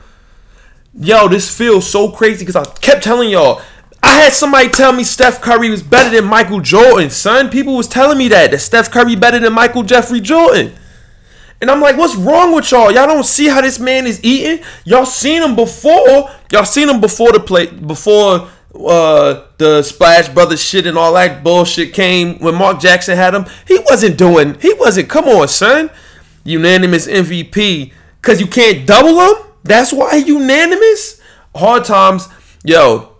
Yo, 0.94 1.26
this 1.26 1.56
feels 1.56 1.88
so 1.88 2.10
crazy 2.10 2.44
because 2.44 2.54
I 2.54 2.64
kept 2.80 3.02
telling 3.02 3.30
y'all. 3.30 3.62
I 4.02 4.20
had 4.20 4.34
somebody 4.34 4.68
tell 4.68 4.92
me 4.92 5.04
Steph 5.04 5.40
Curry 5.40 5.70
was 5.70 5.82
better 5.82 6.14
than 6.14 6.28
Michael 6.28 6.60
Jordan, 6.60 7.08
son. 7.08 7.48
People 7.48 7.74
was 7.76 7.88
telling 7.88 8.18
me 8.18 8.28
that 8.28 8.50
that 8.50 8.58
Steph 8.58 8.90
Curry 8.90 9.16
better 9.16 9.38
than 9.38 9.54
Michael 9.54 9.84
Jeffrey 9.84 10.20
Jordan. 10.20 10.74
And 11.62 11.70
I'm 11.70 11.80
like, 11.80 11.96
what's 11.96 12.16
wrong 12.16 12.54
with 12.54 12.70
y'all? 12.72 12.92
Y'all 12.92 13.06
don't 13.06 13.24
see 13.24 13.48
how 13.48 13.62
this 13.62 13.78
man 13.78 14.06
is 14.06 14.22
eating? 14.22 14.62
Y'all 14.84 15.06
seen 15.06 15.40
him 15.40 15.56
before. 15.56 16.30
Y'all 16.50 16.66
seen 16.66 16.90
him 16.90 17.00
before 17.00 17.32
the 17.32 17.40
play 17.40 17.68
before 17.68 18.50
uh 18.74 19.44
the 19.58 19.82
Splash 19.82 20.28
Brothers 20.28 20.62
shit 20.62 20.86
and 20.86 20.96
all 20.96 21.12
that 21.14 21.44
bullshit 21.44 21.92
came 21.92 22.38
when 22.38 22.54
Mark 22.54 22.80
Jackson 22.80 23.16
had 23.16 23.34
him. 23.34 23.46
He 23.66 23.78
wasn't 23.90 24.16
doing 24.18 24.58
he 24.60 24.74
wasn't 24.74 25.08
come 25.08 25.26
on, 25.26 25.48
son. 25.48 25.90
Unanimous 26.44 27.06
MVP. 27.06 27.92
Cause 28.22 28.40
you 28.40 28.46
can't 28.46 28.86
double 28.86 29.20
him? 29.20 29.52
That's 29.64 29.92
why 29.92 30.14
unanimous? 30.14 31.20
Hard 31.54 31.84
times, 31.84 32.28
yo, 32.64 33.12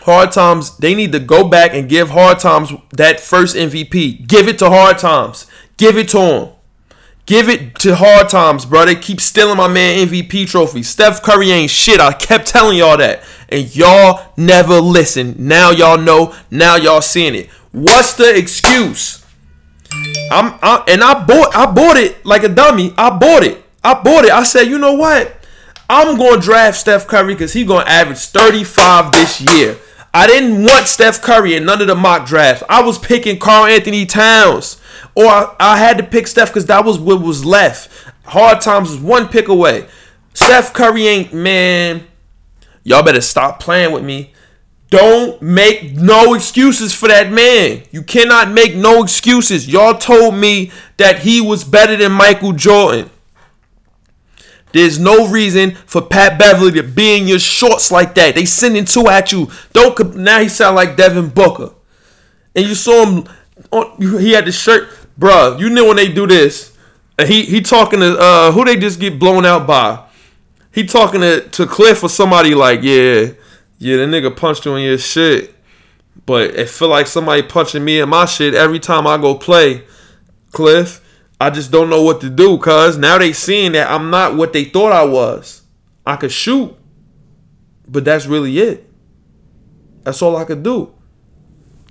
hard 0.00 0.32
times, 0.32 0.76
they 0.78 0.94
need 0.94 1.12
to 1.12 1.18
go 1.20 1.48
back 1.48 1.72
and 1.74 1.88
give 1.88 2.10
hard 2.10 2.38
times 2.38 2.72
that 2.92 3.20
first 3.20 3.56
MVP. 3.56 4.26
Give 4.26 4.48
it 4.48 4.58
to 4.58 4.68
hard 4.68 4.98
times. 4.98 5.46
Give 5.76 5.96
it 5.96 6.08
to 6.10 6.20
him. 6.20 6.48
Give 7.26 7.48
it 7.48 7.76
to 7.76 7.94
hard 7.94 8.28
times, 8.28 8.66
bro. 8.66 8.86
They 8.86 8.96
keep 8.96 9.20
stealing 9.20 9.56
my 9.56 9.68
man 9.68 10.08
MVP 10.08 10.48
trophy. 10.48 10.82
Steph 10.82 11.22
Curry 11.22 11.50
ain't 11.52 11.70
shit. 11.70 12.00
I 12.00 12.12
kept 12.12 12.48
telling 12.48 12.76
y'all 12.76 12.96
that. 12.96 13.22
And 13.50 13.74
y'all 13.74 14.32
never 14.36 14.80
listen. 14.80 15.34
Now 15.38 15.70
y'all 15.70 15.98
know. 15.98 16.34
Now 16.50 16.76
y'all 16.76 17.02
seeing 17.02 17.34
it. 17.34 17.50
What's 17.72 18.14
the 18.14 18.36
excuse? 18.36 19.24
I'm 20.30 20.58
I, 20.62 20.84
and 20.88 21.02
I 21.02 21.24
bought 21.24 21.54
I 21.54 21.70
bought 21.70 21.96
it 21.96 22.24
like 22.24 22.44
a 22.44 22.48
dummy. 22.48 22.94
I 22.96 23.10
bought 23.10 23.42
it. 23.42 23.62
I 23.82 24.00
bought 24.00 24.24
it. 24.24 24.30
I 24.30 24.44
said, 24.44 24.64
you 24.64 24.78
know 24.78 24.94
what? 24.94 25.36
I'm 25.88 26.16
gonna 26.16 26.40
draft 26.40 26.78
Steph 26.78 27.08
Curry 27.08 27.34
because 27.34 27.52
he's 27.52 27.66
gonna 27.66 27.88
average 27.88 28.18
35 28.18 29.12
this 29.12 29.40
year. 29.40 29.76
I 30.12 30.26
didn't 30.26 30.64
want 30.64 30.88
Steph 30.88 31.20
Curry 31.22 31.54
in 31.54 31.64
none 31.64 31.80
of 31.80 31.86
the 31.86 31.94
mock 31.94 32.26
drafts. 32.26 32.64
I 32.68 32.82
was 32.82 32.98
picking 32.98 33.38
Karl-Anthony 33.38 34.06
Towns. 34.06 34.80
Or 35.14 35.26
I, 35.26 35.54
I 35.58 35.78
had 35.78 35.98
to 35.98 36.04
pick 36.04 36.26
Steph 36.26 36.48
because 36.48 36.66
that 36.66 36.84
was 36.84 36.98
what 36.98 37.22
was 37.22 37.44
left. 37.44 37.90
Hard 38.24 38.60
times 38.60 38.90
was 38.90 39.00
one 39.00 39.28
pick 39.28 39.48
away. 39.48 39.86
Steph 40.34 40.72
Curry 40.72 41.06
ain't 41.06 41.32
man. 41.32 42.06
Y'all 42.82 43.02
better 43.02 43.20
stop 43.20 43.60
playing 43.60 43.92
with 43.92 44.04
me. 44.04 44.32
Don't 44.90 45.40
make 45.40 45.94
no 45.94 46.34
excuses 46.34 46.92
for 46.94 47.08
that 47.08 47.30
man. 47.30 47.84
You 47.92 48.02
cannot 48.02 48.50
make 48.50 48.74
no 48.74 49.02
excuses. 49.02 49.68
Y'all 49.68 49.94
told 49.94 50.34
me 50.34 50.72
that 50.96 51.20
he 51.20 51.40
was 51.40 51.62
better 51.62 51.96
than 51.96 52.10
Michael 52.10 52.52
Jordan. 52.52 53.08
There's 54.72 54.98
no 54.98 55.28
reason 55.28 55.72
for 55.72 56.02
Pat 56.02 56.38
Beverley 56.38 56.72
to 56.72 56.82
be 56.82 57.16
in 57.16 57.26
your 57.26 57.38
shorts 57.38 57.90
like 57.90 58.14
that. 58.16 58.34
They 58.34 58.44
sending 58.44 58.84
two 58.84 59.08
at 59.08 59.32
you. 59.32 59.48
Don't 59.72 60.16
now 60.16 60.40
he 60.40 60.48
sound 60.48 60.76
like 60.76 60.96
Devin 60.96 61.28
Booker. 61.28 61.72
And 62.54 62.66
you 62.66 62.74
saw 62.74 63.04
him 63.04 63.24
on 63.70 63.96
he 64.00 64.32
had 64.32 64.46
the 64.46 64.52
shirt, 64.52 64.88
bruh. 65.18 65.58
You 65.58 65.70
know 65.70 65.86
when 65.86 65.96
they 65.96 66.12
do 66.12 66.26
this. 66.26 66.76
He 67.26 67.44
he 67.44 67.60
talking 67.60 68.00
to 68.00 68.16
uh 68.18 68.52
who 68.52 68.64
they 68.64 68.76
just 68.76 69.00
get 69.00 69.18
blown 69.18 69.44
out 69.44 69.66
by. 69.66 70.06
He 70.72 70.84
talking 70.84 71.20
to, 71.20 71.48
to 71.48 71.66
Cliff 71.66 72.02
or 72.02 72.08
somebody 72.08 72.54
like, 72.54 72.82
yeah, 72.82 73.32
yeah, 73.78 73.96
the 73.96 74.04
nigga 74.06 74.34
punched 74.36 74.66
you 74.66 74.76
in 74.76 74.84
your 74.84 74.98
shit. 74.98 75.54
But 76.26 76.54
it 76.54 76.68
feel 76.68 76.88
like 76.88 77.06
somebody 77.06 77.42
punching 77.42 77.84
me 77.84 78.00
in 78.00 78.08
my 78.08 78.26
shit 78.26 78.54
every 78.54 78.78
time 78.78 79.06
I 79.06 79.16
go 79.16 79.34
play. 79.34 79.84
Cliff, 80.52 81.00
I 81.40 81.50
just 81.50 81.70
don't 81.70 81.90
know 81.90 82.02
what 82.02 82.20
to 82.20 82.30
do, 82.30 82.58
cuz 82.58 82.98
now 82.98 83.18
they 83.18 83.32
seeing 83.32 83.72
that 83.72 83.90
I'm 83.90 84.10
not 84.10 84.36
what 84.36 84.52
they 84.52 84.64
thought 84.64 84.92
I 84.92 85.04
was. 85.04 85.62
I 86.06 86.16
could 86.16 86.32
shoot. 86.32 86.76
But 87.88 88.04
that's 88.04 88.26
really 88.26 88.58
it. 88.58 88.88
That's 90.04 90.22
all 90.22 90.36
I 90.36 90.44
could 90.44 90.62
do. 90.62 90.94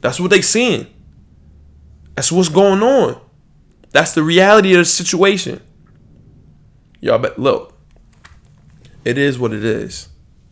That's 0.02 0.20
what 0.20 0.30
they 0.30 0.42
seeing. 0.42 0.88
That's 2.16 2.32
what's 2.32 2.50
going 2.50 2.82
on. 2.82 3.20
That's 3.92 4.14
the 4.14 4.24
reality 4.24 4.74
of 4.74 4.80
the 4.80 4.86
situation. 4.86 5.62
Y'all 7.02 7.20
but 7.20 7.40
look. 7.40 7.79
It 9.06 9.18
is 9.18 9.40
what 9.40 9.54
it 9.54 9.64
is. 9.64 10.10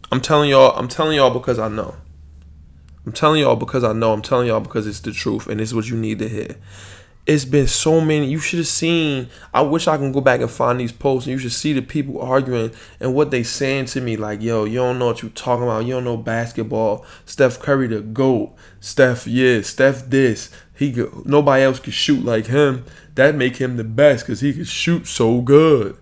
I'm 0.10 0.22
telling 0.22 0.50
y'all, 0.50 0.72
I'm 0.78 0.88
telling 0.88 1.18
y'all 1.18 1.32
because 1.32 1.60
I 1.60 1.68
know. 1.68 1.96
I'm 3.06 3.12
telling 3.12 3.42
y'all 3.42 3.58
because 3.58 3.84
I 3.84 3.92
know. 3.92 4.14
I'm 4.14 4.22
telling 4.22 4.48
y'all 4.48 4.62
because 4.62 4.88
it's 4.88 5.02
the 5.02 5.12
truth 5.12 5.48
and 5.48 5.60
it's 5.60 5.74
what 5.74 5.88
you 5.88 5.98
need 5.98 6.20
to 6.20 6.30
hear. 6.30 6.56
It's 7.26 7.44
been 7.44 7.68
so 7.68 8.00
many. 8.00 8.28
You 8.28 8.40
should 8.40 8.60
have 8.60 8.68
seen. 8.68 9.28
I 9.54 9.62
wish 9.62 9.86
I 9.86 9.98
can 9.98 10.14
go 10.14 10.22
back 10.22 10.40
and 10.40 10.50
find 10.50 10.80
these 10.80 10.94
posts 10.94 11.28
and 11.28 11.34
you 11.34 11.40
should 11.40 11.52
see 11.52 11.74
the 11.74 11.82
people 11.82 12.22
arguing 12.22 12.72
and 13.02 13.14
what 13.14 13.32
they 13.32 13.44
saying 13.44 13.86
to 13.88 14.02
me. 14.02 14.16
Like, 14.16 14.42
yo, 14.42 14.64
you 14.64 14.78
don't 14.78 14.98
know 14.98 15.08
what 15.08 15.22
you 15.22 15.30
talking 15.30 15.64
about. 15.64 15.84
You 15.86 15.96
don't 15.96 16.06
know 16.06 16.16
basketball. 16.16 17.06
Steph 17.26 17.60
Curry 17.60 17.88
the 17.88 18.00
GOAT. 18.00 18.56
Steph, 18.80 19.28
yeah, 19.28 19.60
Steph 19.62 20.10
this. 20.10 20.50
He 20.74 20.96
nobody 21.26 21.64
else 21.64 21.82
could 21.82 21.94
shoot 21.94 22.24
like 22.24 22.46
him. 22.46 22.86
That 23.16 23.36
make 23.36 23.58
him 23.58 23.76
the 23.76 23.84
best 23.84 24.26
because 24.26 24.40
he 24.40 24.54
could 24.54 24.68
shoot 24.68 25.06
so 25.06 25.42
good. 25.42 25.98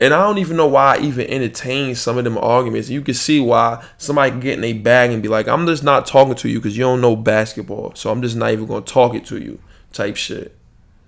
And 0.00 0.12
I 0.12 0.22
don't 0.22 0.38
even 0.38 0.56
know 0.56 0.66
why 0.66 0.96
I 0.96 1.00
even 1.00 1.26
entertain 1.28 1.94
some 1.94 2.18
of 2.18 2.24
them 2.24 2.36
arguments. 2.36 2.90
You 2.90 3.00
can 3.00 3.14
see 3.14 3.40
why 3.40 3.84
somebody 3.96 4.32
can 4.32 4.40
get 4.40 4.58
in 4.58 4.64
a 4.64 4.72
bag 4.72 5.12
and 5.12 5.22
be 5.22 5.28
like, 5.28 5.46
I'm 5.46 5.66
just 5.66 5.84
not 5.84 6.04
talking 6.04 6.34
to 6.34 6.48
you 6.48 6.58
because 6.58 6.76
you 6.76 6.82
don't 6.82 7.00
know 7.00 7.14
basketball. 7.14 7.92
So 7.94 8.10
I'm 8.10 8.20
just 8.20 8.36
not 8.36 8.50
even 8.50 8.66
going 8.66 8.82
to 8.82 8.92
talk 8.92 9.14
it 9.14 9.24
to 9.26 9.38
you 9.38 9.60
type 9.92 10.16
shit. 10.16 10.56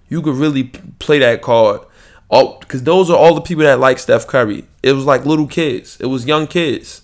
You 0.09 0.22
could 0.22 0.37
really 0.37 0.64
play 1.01 1.18
that 1.18 1.42
card 1.42 1.81
All 2.29 2.59
because 2.61 2.85
those 2.85 3.11
are 3.11 3.16
all 3.16 3.35
the 3.35 3.40
people 3.40 3.64
that 3.64 3.81
like 3.81 3.99
Steph 3.99 4.27
Curry. 4.27 4.64
It 4.83 4.92
was 4.92 5.05
like 5.05 5.27
little 5.27 5.49
kids. 5.49 5.96
It 6.01 6.07
was 6.07 6.27
young 6.27 6.46
kids. 6.46 7.03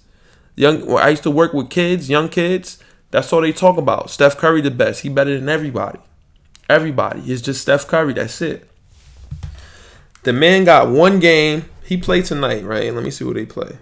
Young. 0.55 0.88
I 0.97 1.09
used 1.11 1.25
to 1.25 1.31
work 1.31 1.53
with 1.53 1.68
kids, 1.68 2.09
young 2.09 2.29
kids. 2.29 2.79
That's 3.11 3.33
all 3.33 3.40
they 3.40 3.53
talk 3.53 3.77
about. 3.77 4.09
Steph 4.11 4.38
Curry 4.38 4.61
the 4.61 4.71
best. 4.71 5.03
He 5.03 5.09
better 5.09 5.38
than 5.38 5.49
everybody. 5.49 5.99
Everybody. 6.71 7.21
It's 7.31 7.42
just 7.42 7.61
Steph 7.61 7.87
Curry. 7.88 8.14
That's 8.14 8.40
it. 8.40 8.68
The 10.23 10.33
man 10.33 10.64
got 10.64 10.88
one 10.88 11.18
game. 11.18 11.64
He 11.85 11.97
played 11.97 12.25
tonight, 12.25 12.64
right? 12.64 12.92
Let 12.95 13.05
me 13.05 13.11
see 13.11 13.25
what 13.25 13.35
they 13.35 13.47
play. 13.47 13.79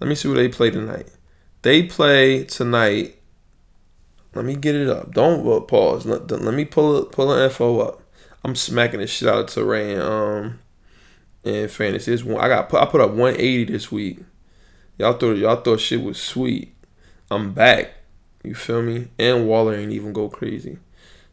Let 0.00 0.08
me 0.08 0.14
see 0.14 0.28
what 0.28 0.36
they 0.36 0.48
play 0.48 0.70
tonight. 0.70 1.08
They 1.62 1.84
play 1.84 2.44
tonight. 2.44 3.16
Let 4.34 4.44
me 4.44 4.56
get 4.56 4.74
it 4.74 4.88
up. 4.88 5.12
Don't 5.12 5.46
uh, 5.46 5.60
pause. 5.60 6.06
Let, 6.06 6.30
let 6.30 6.54
me 6.54 6.64
pull 6.64 7.04
pull 7.06 7.28
the 7.28 7.44
info 7.44 7.80
up. 7.80 8.02
I'm 8.44 8.56
smacking 8.56 9.00
the 9.00 9.06
shit 9.06 9.28
out 9.28 9.40
of 9.40 9.46
Terrain. 9.46 10.00
Um, 10.00 10.58
in 11.44 11.68
fantasy, 11.68 12.12
it's 12.12 12.22
one, 12.22 12.42
I 12.42 12.48
got 12.48 12.72
I 12.74 12.86
put 12.86 13.00
up 13.00 13.10
180 13.10 13.64
this 13.72 13.90
week. 13.90 14.20
Y'all 14.98 15.14
thought 15.14 15.36
y'all 15.36 15.56
thought 15.56 15.80
shit 15.80 16.02
was 16.02 16.20
sweet. 16.20 16.74
I'm 17.30 17.52
back. 17.52 17.94
You 18.42 18.54
feel 18.54 18.82
me? 18.82 19.08
And 19.18 19.46
Waller 19.46 19.74
ain't 19.74 19.92
even 19.92 20.12
go 20.12 20.28
crazy. 20.28 20.78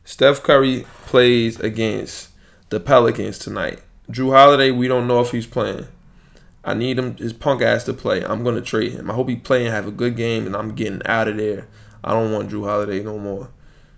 Steph 0.04 0.42
Curry 0.44 0.86
plays 1.06 1.60
against 1.60 2.30
the 2.70 2.80
Pelicans 2.80 3.38
tonight. 3.38 3.82
Jrue 4.10 4.32
Holiday, 4.32 4.72
we 4.72 4.88
don't 4.88 5.08
know 5.08 5.22
if 5.22 5.32
he's 5.32 5.46
playing. 5.46 5.88
I 6.64 6.74
need 6.74 7.00
him 7.00 7.16
his 7.16 7.34
punk 7.34 7.62
ass 7.62 7.84
to 7.86 7.94
play. 7.94 8.24
I'm 8.24 8.44
gonna 8.44 8.62
trade 8.62 8.94
him. 8.94 9.10
I 9.10 9.14
hope 9.14 9.30
he 9.30 9.36
play 9.36 9.66
and 9.66 9.74
have 9.74 9.88
a 9.88 9.92
good 9.92 10.16
game, 10.16 10.46
and 10.46 10.56
I'm 10.56 10.76
getting 10.76 11.02
out 11.06 11.28
of 11.28 11.38
there. 11.38 11.68
I 12.04 12.14
don't 12.14 12.32
want 12.32 12.50
Jrue 12.50 12.66
Holiday 12.66 13.04
no 13.04 13.18
more. 13.18 13.50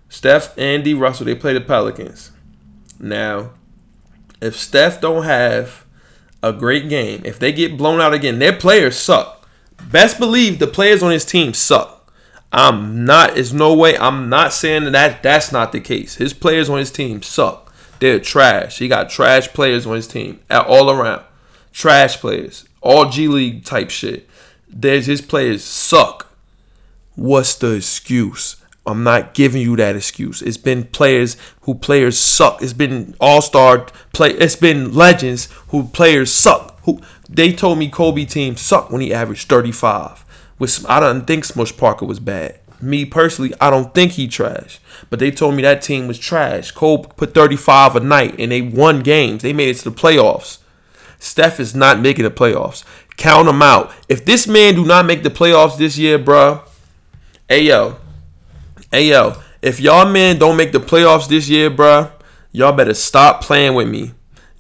Steph 0.10 0.58
and 0.58 0.84
D 0.84 0.94
Russell, 0.94 1.26
they 1.26 1.36
play 1.36 1.54
the 1.54 1.62
Pelicans. 1.62 2.32
Now, 3.00 3.52
if 4.42 4.56
Steph 4.58 5.00
don't 5.00 5.24
have 5.24 5.86
a 6.44 6.52
great 6.52 6.90
game, 6.90 7.22
if 7.24 7.40
they 7.40 7.52
get 7.52 7.78
blown 7.78 8.02
out 8.02 8.14
again, 8.14 8.40
their 8.40 8.56
players 8.56 8.98
suck. 8.98 9.48
Best 9.90 10.20
believe 10.20 10.60
the 10.60 10.68
players 10.68 11.02
on 11.02 11.12
his 11.12 11.26
team 11.26 11.54
suck. 11.54 12.12
I'm 12.52 13.06
not. 13.06 13.36
There's 13.36 13.54
no 13.54 13.74
way. 13.74 13.98
I'm 13.98 14.28
not 14.30 14.52
saying 14.52 14.92
that 14.92 15.24
that's 15.24 15.52
not 15.52 15.72
the 15.72 15.80
case. 15.80 16.16
His 16.16 16.34
players 16.34 16.70
on 16.70 16.80
his 16.80 16.92
team 16.92 17.22
suck. 17.22 17.61
They're 18.02 18.20
trash. 18.20 18.80
He 18.80 18.88
got 18.88 19.12
trash 19.12 19.48
players 19.50 19.86
on 19.86 19.96
his 19.96 20.08
team 20.08 20.40
At 20.50 20.66
all 20.66 20.90
around. 20.90 21.24
Trash 21.72 22.18
players. 22.18 22.66
All 22.82 23.10
G 23.10 23.28
League 23.28 23.64
type 23.64 23.92
shit. 23.92 24.28
There's 24.68 25.06
his 25.06 25.22
players 25.22 25.64
suck. 25.64 26.36
What's 27.16 27.54
the 27.56 27.76
excuse? 27.76 28.56
I'm 28.88 29.04
not 29.04 29.36
giving 29.36 29.62
you 29.62 29.76
that 29.76 29.96
excuse. 29.96 30.42
It's 30.42 30.58
been 30.58 30.86
players 30.86 31.38
who 31.62 31.76
players 31.76 32.18
suck. 32.18 32.64
It's 32.64 32.74
been 32.74 33.14
all 33.20 33.44
star 33.44 33.86
play. 34.14 34.32
It's 34.32 34.56
been 34.56 34.96
legends 34.96 35.50
who 35.68 35.84
players 35.84 36.34
suck. 36.34 36.80
Who 36.86 37.02
they 37.30 37.54
told 37.54 37.78
me 37.78 37.88
Kobe 37.88 38.26
team 38.26 38.58
suck 38.58 38.90
when 38.90 39.02
he 39.02 39.14
averaged 39.14 39.48
35. 39.48 40.26
With 40.58 40.84
I 40.90 41.00
don't 41.00 41.28
think 41.28 41.46
Smush 41.46 41.78
Parker 41.78 42.08
was 42.08 42.20
bad. 42.20 42.61
Me 42.82 43.06
personally, 43.06 43.54
I 43.62 43.70
don't 43.70 43.94
think 43.94 44.14
he 44.14 44.28
trash. 44.28 44.80
But 45.10 45.20
they 45.20 45.32
told 45.32 45.56
me 45.56 45.62
that 45.64 45.82
team 45.82 46.08
was 46.08 46.18
trash. 46.18 46.72
Cole 46.72 47.06
put 47.06 47.34
35 47.34 47.96
a 47.96 48.00
night 48.00 48.36
and 48.40 48.52
they 48.52 48.62
won 48.62 49.02
games. 49.02 49.42
They 49.42 49.54
made 49.54 49.70
it 49.70 49.78
to 49.78 49.90
the 49.90 49.96
playoffs. 49.96 50.58
Steph 51.20 51.60
is 51.60 51.76
not 51.76 52.00
making 52.00 52.24
the 52.24 52.32
playoffs. 52.32 52.84
Count 53.18 53.48
him 53.48 53.62
out. 53.62 53.92
If 54.10 54.26
this 54.26 54.48
man 54.48 54.74
do 54.74 54.84
not 54.84 55.06
make 55.06 55.22
the 55.22 55.30
playoffs 55.30 55.78
this 55.78 55.98
year, 55.98 56.18
bruh, 56.18 56.64
hey 57.48 57.64
yo, 57.64 57.98
hey 58.92 59.10
yo, 59.10 59.36
if 59.62 59.80
y'all 59.80 60.10
men 60.10 60.40
don't 60.40 60.58
make 60.58 60.72
the 60.72 60.80
playoffs 60.80 61.28
this 61.28 61.48
year, 61.48 61.70
bruh, 61.70 62.12
y'all 62.52 62.72
better 62.72 62.96
stop 62.96 63.44
playing 63.44 63.76
with 63.76 63.88
me. 63.88 64.14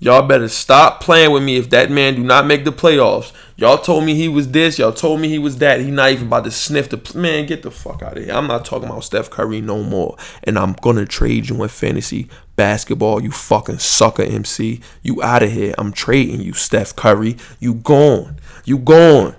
Y'all 0.03 0.25
better 0.25 0.47
stop 0.47 0.99
playing 0.99 1.29
with 1.29 1.43
me 1.43 1.57
if 1.57 1.69
that 1.69 1.91
man 1.91 2.15
do 2.15 2.23
not 2.23 2.47
make 2.47 2.65
the 2.65 2.71
playoffs. 2.71 3.31
Y'all 3.55 3.77
told 3.77 4.03
me 4.03 4.15
he 4.15 4.27
was 4.27 4.49
this. 4.49 4.79
Y'all 4.79 4.91
told 4.91 5.21
me 5.21 5.29
he 5.29 5.37
was 5.37 5.59
that. 5.59 5.79
He 5.79 5.91
not 5.91 6.09
even 6.09 6.25
about 6.25 6.43
to 6.45 6.49
sniff 6.49 6.89
the 6.89 6.99
man. 7.15 7.45
Get 7.45 7.61
the 7.61 7.69
fuck 7.69 8.01
out 8.01 8.17
of 8.17 8.23
here. 8.23 8.33
I'm 8.33 8.47
not 8.47 8.65
talking 8.65 8.89
about 8.89 9.03
Steph 9.03 9.29
Curry 9.29 9.61
no 9.61 9.83
more. 9.83 10.17
And 10.43 10.57
I'm 10.57 10.73
gonna 10.73 11.05
trade 11.05 11.49
you 11.49 11.61
in 11.61 11.69
fantasy 11.69 12.27
basketball. 12.55 13.21
You 13.21 13.29
fucking 13.29 13.77
sucker, 13.77 14.23
MC. 14.23 14.81
You 15.03 15.21
out 15.21 15.43
of 15.43 15.51
here. 15.51 15.75
I'm 15.77 15.93
trading 15.93 16.41
you, 16.41 16.53
Steph 16.53 16.95
Curry. 16.95 17.37
You 17.59 17.75
gone. 17.75 18.39
You 18.65 18.79
gone. 18.79 19.35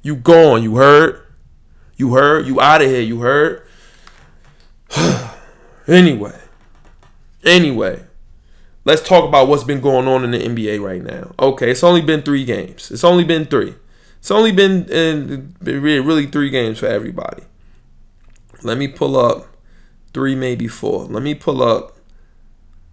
You 0.00 0.14
gone. 0.14 0.62
You 0.62 0.76
heard? 0.76 1.26
You 1.96 2.14
heard? 2.14 2.46
You 2.46 2.60
out 2.60 2.82
of 2.82 2.88
here. 2.88 3.00
You 3.00 3.18
heard? 3.18 3.66
anyway. 5.88 6.38
Anyway. 7.42 8.04
Let's 8.84 9.06
talk 9.06 9.28
about 9.28 9.48
what's 9.48 9.64
been 9.64 9.80
going 9.80 10.08
on 10.08 10.24
in 10.24 10.32
the 10.32 10.38
NBA 10.38 10.80
right 10.80 11.02
now. 11.02 11.34
Okay, 11.38 11.70
it's 11.70 11.84
only 11.84 12.00
been 12.02 12.22
three 12.22 12.44
games. 12.44 12.90
It's 12.90 13.04
only 13.04 13.24
been 13.24 13.46
three. 13.46 13.74
It's 14.18 14.30
only 14.30 14.52
been 14.52 14.90
in 14.90 15.54
really 15.60 16.26
three 16.26 16.50
games 16.50 16.78
for 16.78 16.86
everybody. 16.86 17.44
Let 18.62 18.78
me 18.78 18.88
pull 18.88 19.16
up 19.16 19.48
three, 20.12 20.34
maybe 20.34 20.68
four. 20.68 21.04
Let 21.04 21.22
me 21.22 21.34
pull 21.34 21.62
up 21.62 21.96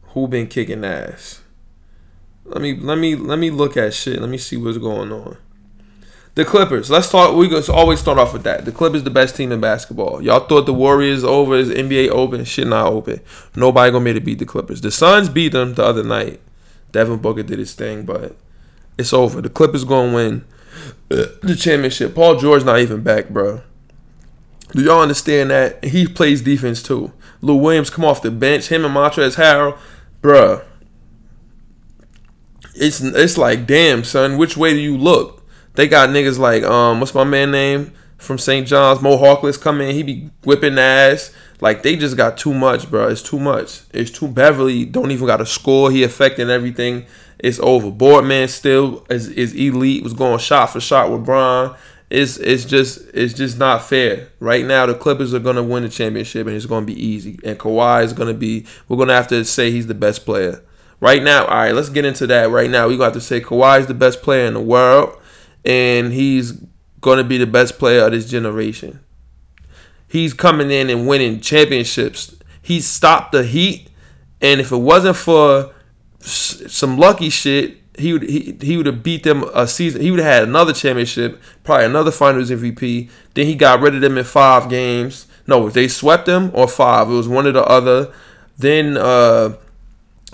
who 0.10 0.28
been 0.28 0.48
kicking 0.48 0.84
ass. 0.84 1.42
Let 2.46 2.62
me 2.62 2.76
let 2.76 2.98
me 2.98 3.16
let 3.16 3.38
me 3.38 3.52
look 3.52 3.78
at 3.78 3.94
shit. 3.94 4.20
Let 4.20 4.30
me 4.30 4.40
see 4.40 4.58
what's 4.58 4.80
going 4.80 5.12
on. 5.12 5.38
The 6.40 6.46
Clippers. 6.46 6.90
Let's 6.90 7.12
talk. 7.12 7.36
We 7.36 7.54
always 7.68 8.00
start 8.00 8.18
off 8.18 8.32
with 8.32 8.44
that. 8.44 8.64
The 8.64 8.72
Clippers, 8.72 9.04
the 9.04 9.10
best 9.10 9.36
team 9.36 9.52
in 9.52 9.60
basketball. 9.60 10.22
Y'all 10.22 10.40
thought 10.40 10.66
the 10.66 10.74
Warriors 10.74 11.22
over 11.26 11.54
is 11.58 11.68
NBA 11.68 12.12
open. 12.12 12.46
Shit 12.46 12.66
not 12.66 12.88
open. 12.88 13.20
Nobody 13.58 13.92
gonna 13.92 14.06
be 14.06 14.12
able 14.12 14.22
to 14.22 14.26
beat 14.26 14.40
the 14.40 14.46
Clippers. 14.46 14.80
The 14.80 14.90
Suns 14.90 15.28
beat 15.28 15.52
them 15.52 15.74
the 15.74 15.84
other 15.84 16.02
night. 16.02 16.40
Devin 16.94 17.18
Booker 17.18 17.44
did 17.44 17.60
his 17.60 17.74
thing, 17.74 18.06
but 18.06 18.38
it's 18.98 19.12
over. 19.12 19.42
The 19.42 19.50
Clippers 19.50 19.84
gonna 19.84 20.14
win 20.14 20.46
the 21.10 21.58
championship. 21.60 22.16
Paul 22.16 22.38
George 22.38 22.64
not 22.64 22.80
even 22.80 23.04
back, 23.04 23.28
bro. 23.28 23.62
Do 24.72 24.82
y'all 24.82 25.02
understand 25.02 25.52
that? 25.52 25.84
He 25.84 26.08
plays 26.08 26.42
defense 26.42 26.82
too. 26.82 27.12
Lou 27.42 27.58
Williams 27.58 27.90
come 27.90 28.06
off 28.06 28.22
the 28.22 28.32
bench. 28.32 28.70
Him 28.70 28.86
and 28.86 28.96
Montrezl 28.96 29.36
Harrell, 29.36 29.78
bruh. 30.22 30.64
It's 32.76 33.02
it's 33.02 33.38
like 33.38 33.68
damn 33.68 34.06
son. 34.06 34.38
Which 34.38 34.56
way 34.56 34.72
do 34.72 34.80
you 34.80 34.98
look? 34.98 35.39
They 35.76 35.88
got 35.88 36.10
niggas 36.10 36.40
like 36.40 36.64
um, 36.64 37.00
what's 37.00 37.14
my 37.14 37.24
man 37.24 37.52
name 37.52 37.94
from 38.18 38.38
St. 38.38 38.68
John's? 38.68 39.02
Mo 39.02 39.18
Harkless 39.18 39.60
come 39.60 39.82
in, 39.82 39.96
he 39.96 40.04
be 40.04 40.30
whipping 40.44 40.78
ass. 40.78 41.32
Like 41.62 41.84
they 41.84 41.96
just 41.96 42.16
got 42.16 42.38
too 42.38 42.54
much, 42.54 42.90
bro. 42.90 43.08
It's 43.08 43.22
too 43.22 43.40
much. 43.40 43.82
It's 43.92 44.12
too 44.12 44.28
Beverley 44.28 44.86
Don't 44.86 45.12
even 45.12 45.28
got 45.28 45.42
a 45.42 45.46
score. 45.46 45.92
He 45.92 46.04
affecting 46.04 46.50
everything. 46.50 47.06
It's 47.40 47.60
over. 47.60 47.92
Boardman 47.92 48.48
still 48.48 49.06
is, 49.10 49.28
is 49.30 49.54
elite. 49.54 50.04
Was 50.04 50.14
going 50.14 50.40
shot 50.40 50.68
for 50.68 50.80
shot 50.80 51.12
with 51.12 51.26
Bron. 51.26 51.76
It's 52.10 52.38
it's 52.38 52.66
just 52.66 53.02
it's 53.14 53.34
just 53.34 53.58
not 53.58 53.84
fair. 53.84 54.30
Right 54.40 54.66
now, 54.66 54.86
the 54.86 54.96
Clippers 54.96 55.34
are 55.34 55.40
gonna 55.40 55.64
win 55.64 55.84
the 55.84 55.90
championship, 55.90 56.48
and 56.48 56.56
it's 56.56 56.66
gonna 56.66 56.86
be 56.86 57.06
easy. 57.06 57.40
And 57.44 57.60
Kawhi 57.60 58.04
is 58.04 58.14
gonna 58.14 58.34
be. 58.34 58.66
We're 58.88 58.98
gonna 58.98 59.14
have 59.14 59.28
to 59.28 59.46
say 59.46 59.70
he's 59.72 59.88
the 59.88 59.94
best 59.94 60.26
player. 60.26 60.64
Right 61.02 61.24
now, 61.24 61.46
all 61.46 61.56
right. 61.56 61.76
Let's 61.76 61.90
get 61.90 62.06
into 62.06 62.26
that. 62.28 62.50
Right 62.50 62.70
now, 62.70 62.88
We 62.88 62.96
gonna 62.96 63.06
have 63.06 63.14
to 63.14 63.22
say 63.22 63.42
Kawhi 63.42 63.82
is 63.82 63.88
the 63.88 63.94
best 63.94 64.22
player 64.22 64.46
in 64.46 64.54
the 64.54 64.60
world 64.62 65.19
and 65.66 66.14
he's 66.14 66.54
going 67.02 67.18
to 67.18 67.24
be 67.24 67.38
the 67.38 67.48
best 67.48 67.80
player 67.80 68.06
of 68.06 68.12
this 68.12 68.30
generation. 68.30 69.00
He's 70.08 70.34
coming 70.34 70.72
in 70.72 70.90
and 70.90 71.08
winning 71.08 71.40
championships. 71.40 72.36
He 72.62 72.82
stopped 72.82 73.32
the 73.32 73.44
Heat, 73.44 73.90
and 74.42 74.60
if 74.60 74.72
it 74.72 74.78
wasn't 74.78 75.18
for 75.18 75.74
some 76.20 76.98
lucky 76.98 77.30
shit, 77.30 77.78
he 77.98 78.14
would 78.14 78.24
he, 78.24 78.58
he 78.62 78.78
would 78.78 78.86
have 78.86 79.04
beat 79.04 79.24
them 79.24 79.44
a 79.54 79.68
season. 79.68 80.02
He 80.02 80.10
would 80.10 80.20
have 80.20 80.34
had 80.34 80.44
another 80.44 80.74
championship, 80.74 81.42
probably 81.64 81.86
another 81.86 82.12
Finals 82.12 82.50
MVP. 82.50 83.10
Then 83.34 83.46
he 83.46 83.56
got 83.56 83.82
rid 83.82 83.96
of 83.96 84.02
them 84.02 84.18
in 84.18 84.24
five 84.24 84.70
games. 84.70 85.28
No, 85.46 85.70
they 85.70 85.88
swept 85.88 86.26
them 86.26 86.52
or 86.54 86.68
five. 86.68 87.10
It 87.10 87.14
was 87.14 87.28
one 87.28 87.48
or 87.48 87.52
the 87.52 87.64
other. 87.64 88.14
Then 88.58 88.98
uh, 88.98 89.56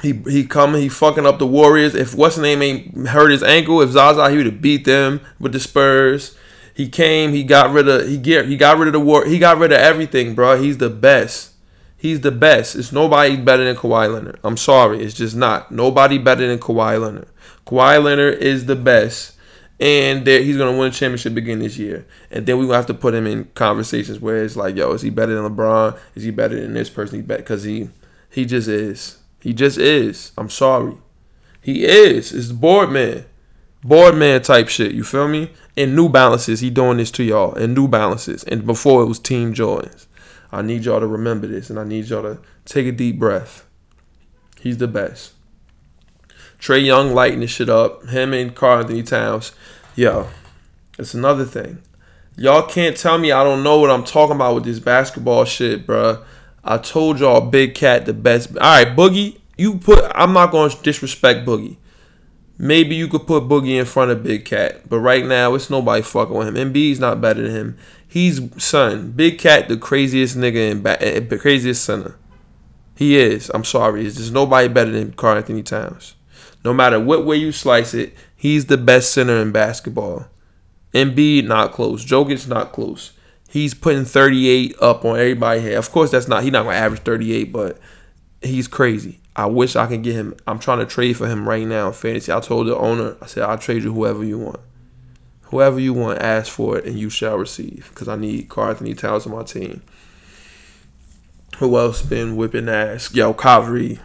he 0.05 0.31
he 0.31 0.45
come 0.45 0.75
he 0.75 0.89
fucking 0.89 1.25
up 1.25 1.39
the 1.39 1.47
Warriors. 1.47 1.95
If 1.95 2.15
what's 2.15 2.37
name 2.37 2.61
ain't 2.61 3.07
hurt 3.07 3.31
his 3.31 3.43
ankle, 3.43 3.81
if 3.81 3.91
Zaza 3.91 4.29
he 4.29 4.37
would 4.37 4.45
have 4.45 4.61
beat 4.61 4.85
them 4.85 5.21
with 5.39 5.53
the 5.53 5.59
Spurs. 5.59 6.37
He 6.73 6.89
came, 6.89 7.31
he 7.31 7.43
got 7.43 7.71
rid 7.71 7.87
of 7.87 8.07
he 8.07 8.17
get 8.17 8.47
he 8.47 8.57
got 8.57 8.77
rid 8.77 8.87
of 8.87 8.93
the 8.93 8.99
war 8.99 9.25
he 9.25 9.39
got 9.39 9.57
rid 9.57 9.71
of 9.71 9.79
everything, 9.79 10.35
bro. 10.35 10.61
He's 10.61 10.77
the 10.77 10.89
best. 10.89 11.53
He's 11.97 12.21
the 12.21 12.31
best. 12.31 12.75
It's 12.75 12.91
nobody 12.91 13.37
better 13.37 13.63
than 13.63 13.75
Kawhi 13.75 14.13
Leonard. 14.13 14.39
I'm 14.43 14.57
sorry, 14.57 15.01
it's 15.01 15.15
just 15.15 15.35
not. 15.35 15.71
Nobody 15.71 16.17
better 16.17 16.45
than 16.45 16.59
Kawhi 16.59 17.01
Leonard. 17.01 17.29
Kawhi 17.65 18.03
Leonard 18.03 18.39
is 18.39 18.65
the 18.65 18.75
best. 18.75 19.31
And 19.79 20.25
he's 20.25 20.57
gonna 20.57 20.77
win 20.77 20.89
a 20.89 20.91
championship 20.91 21.35
again 21.35 21.59
this 21.59 21.77
year. 21.77 22.05
And 22.31 22.45
then 22.45 22.57
we 22.57 22.65
gonna 22.65 22.77
have 22.77 22.85
to 22.87 22.93
put 22.93 23.13
him 23.13 23.27
in 23.27 23.45
conversations 23.55 24.19
where 24.19 24.43
it's 24.43 24.55
like, 24.55 24.75
yo, 24.75 24.91
is 24.93 25.01
he 25.01 25.09
better 25.09 25.33
than 25.33 25.55
LeBron? 25.55 25.97
Is 26.15 26.23
he 26.23 26.31
better 26.31 26.59
than 26.59 26.73
this 26.73 26.89
person? 26.89 27.19
He 27.19 27.21
bet 27.21 27.39
because 27.39 27.63
he 27.63 27.89
he 28.29 28.45
just 28.45 28.67
is. 28.67 29.17
He 29.45 29.53
just 29.53 29.77
is. 29.77 30.31
I'm 30.39 30.49
sorry. 30.49 30.97
He 31.61 31.85
is. 31.85 32.33
It's 32.33 32.51
board 32.51 32.89
man. 32.89 33.25
Board 33.83 34.15
man 34.15 34.41
type 34.41 34.69
shit. 34.69 34.93
You 34.93 35.03
feel 35.03 35.27
me? 35.27 35.51
In 35.75 35.95
New 35.95 36.09
Balances, 36.09 36.61
he 36.61 36.71
doing 36.71 36.97
this 36.97 37.11
to 37.11 37.23
y'all. 37.23 37.53
In 37.53 37.75
New 37.75 37.87
Balances. 37.87 38.43
And 38.45 38.65
before 38.65 39.03
it 39.03 39.05
was 39.05 39.19
Team 39.19 39.53
Jordans. 39.53 40.07
I 40.51 40.63
need 40.63 40.85
y'all 40.85 40.99
to 40.99 41.05
remember 41.05 41.45
this 41.45 41.69
and 41.69 41.77
I 41.79 41.83
need 41.83 42.05
y'all 42.05 42.23
to 42.23 42.39
take 42.65 42.87
a 42.87 42.91
deep 42.91 43.19
breath. 43.19 43.67
He's 44.61 44.79
the 44.79 44.87
best. 44.87 45.33
Trae 46.59 46.83
Young 46.83 47.13
lighting 47.13 47.41
this 47.41 47.51
shit 47.51 47.69
up. 47.69 48.07
Him 48.07 48.33
and 48.33 48.55
Karl 48.55 48.79
Anthony 48.79 49.03
Towns. 49.03 49.51
Yo, 49.95 50.27
it's 50.97 51.13
another 51.13 51.45
thing. 51.45 51.83
Y'all 52.35 52.63
can't 52.63 52.97
tell 52.97 53.19
me 53.19 53.31
I 53.31 53.43
don't 53.43 53.61
know 53.61 53.79
what 53.79 53.91
I'm 53.91 54.05
talking 54.05 54.37
about 54.37 54.55
with 54.55 54.63
this 54.63 54.79
basketball 54.79 55.45
shit, 55.45 55.85
bruh. 55.85 56.25
I 56.67 56.79
told 56.79 57.19
y'all 57.19 57.41
Big 57.41 57.75
Cat 57.75 58.07
the 58.07 58.13
best. 58.13 58.57
All 58.57 58.83
right, 58.83 58.95
Boogie, 58.95 59.37
you 59.55 59.77
put. 59.77 60.11
I'm 60.15 60.33
not 60.33 60.51
going 60.51 60.71
to 60.71 60.81
disrespect 60.81 61.45
Boogie. 61.45 61.77
Maybe 62.57 62.95
you 62.95 63.07
could 63.07 63.27
put 63.27 63.43
Boogie 63.43 63.79
in 63.79 63.85
front 63.85 64.09
of 64.11 64.23
Big 64.23 64.45
Cat, 64.45 64.89
but 64.89 64.99
right 64.99 65.25
now 65.25 65.53
it's 65.53 65.69
nobody 65.69 66.01
fucking 66.01 66.35
with 66.35 66.47
him. 66.47 66.55
Embiid's 66.55 66.99
not 66.99 67.21
better 67.21 67.43
than 67.43 67.51
him. 67.51 67.77
He's 68.07 68.41
son. 68.63 69.11
Big 69.11 69.37
Cat, 69.37 69.67
the 69.67 69.77
craziest 69.77 70.37
nigga 70.37 70.81
ba- 70.81 71.01
eh, 71.01 71.19
the 71.19 71.37
craziest 71.37 71.83
center. 71.83 72.17
He 72.95 73.17
is. 73.17 73.51
I'm 73.53 73.65
sorry. 73.65 74.03
There's 74.03 74.31
nobody 74.31 74.67
better 74.67 74.91
than 74.91 75.11
Karl 75.13 75.37
Anthony 75.37 75.61
Towns. 75.61 76.15
No 76.63 76.73
matter 76.73 76.99
what 76.99 77.25
way 77.25 77.35
you 77.35 77.51
slice 77.51 77.93
it, 77.93 78.15
he's 78.35 78.65
the 78.65 78.77
best 78.77 79.11
center 79.11 79.37
in 79.37 79.51
basketball. 79.51 80.27
Embiid 80.93 81.45
not 81.45 81.73
close. 81.73 82.03
Jokic 82.03 82.47
not 82.47 82.71
close. 82.71 83.11
He's 83.55 83.73
putting 83.73 84.03
38 84.03 84.75
up 84.81 85.05
on 85.05 85.17
everybody 85.17 85.61
here. 85.61 85.77
Of 85.77 85.89
course, 85.89 86.11
that's 86.11 86.27
not. 86.27 86.43
He's 86.43 86.51
not 86.51 86.65
gonna 86.65 86.75
average 86.75 87.03
38, 87.03 87.53
but 87.53 87.79
he's 88.41 88.67
crazy. 88.67 89.21
I 89.33 89.45
wish 89.45 89.77
I 89.77 89.87
can 89.87 90.01
get 90.01 90.13
him. 90.13 90.35
I'm 90.45 90.59
trying 90.59 90.79
to 90.79 90.85
trade 90.85 91.15
for 91.15 91.25
him 91.25 91.47
right 91.47 91.65
now 91.65 91.87
in 91.87 91.93
fantasy. 91.93 92.33
I 92.33 92.41
told 92.41 92.67
the 92.67 92.75
owner, 92.75 93.15
I 93.21 93.27
said, 93.27 93.43
I'll 93.43 93.57
trade 93.57 93.83
you 93.83 93.93
whoever 93.93 94.25
you 94.25 94.39
want. 94.39 94.59
Whoever 95.43 95.79
you 95.79 95.93
want, 95.93 96.21
ask 96.21 96.51
for 96.51 96.77
it 96.77 96.83
and 96.83 96.99
you 96.99 97.09
shall 97.09 97.37
receive. 97.37 97.87
Because 97.91 98.09
I 98.09 98.17
need 98.17 98.49
Karl 98.49 98.71
Anthony 98.71 98.93
Towns 98.93 99.25
on 99.25 99.31
my 99.31 99.43
team. 99.43 99.81
Who 101.59 101.77
else 101.77 102.01
been 102.01 102.35
whipping 102.35 102.67
ass? 102.67 103.15
Yo, 103.15 103.33
Kyrie. 103.33 104.01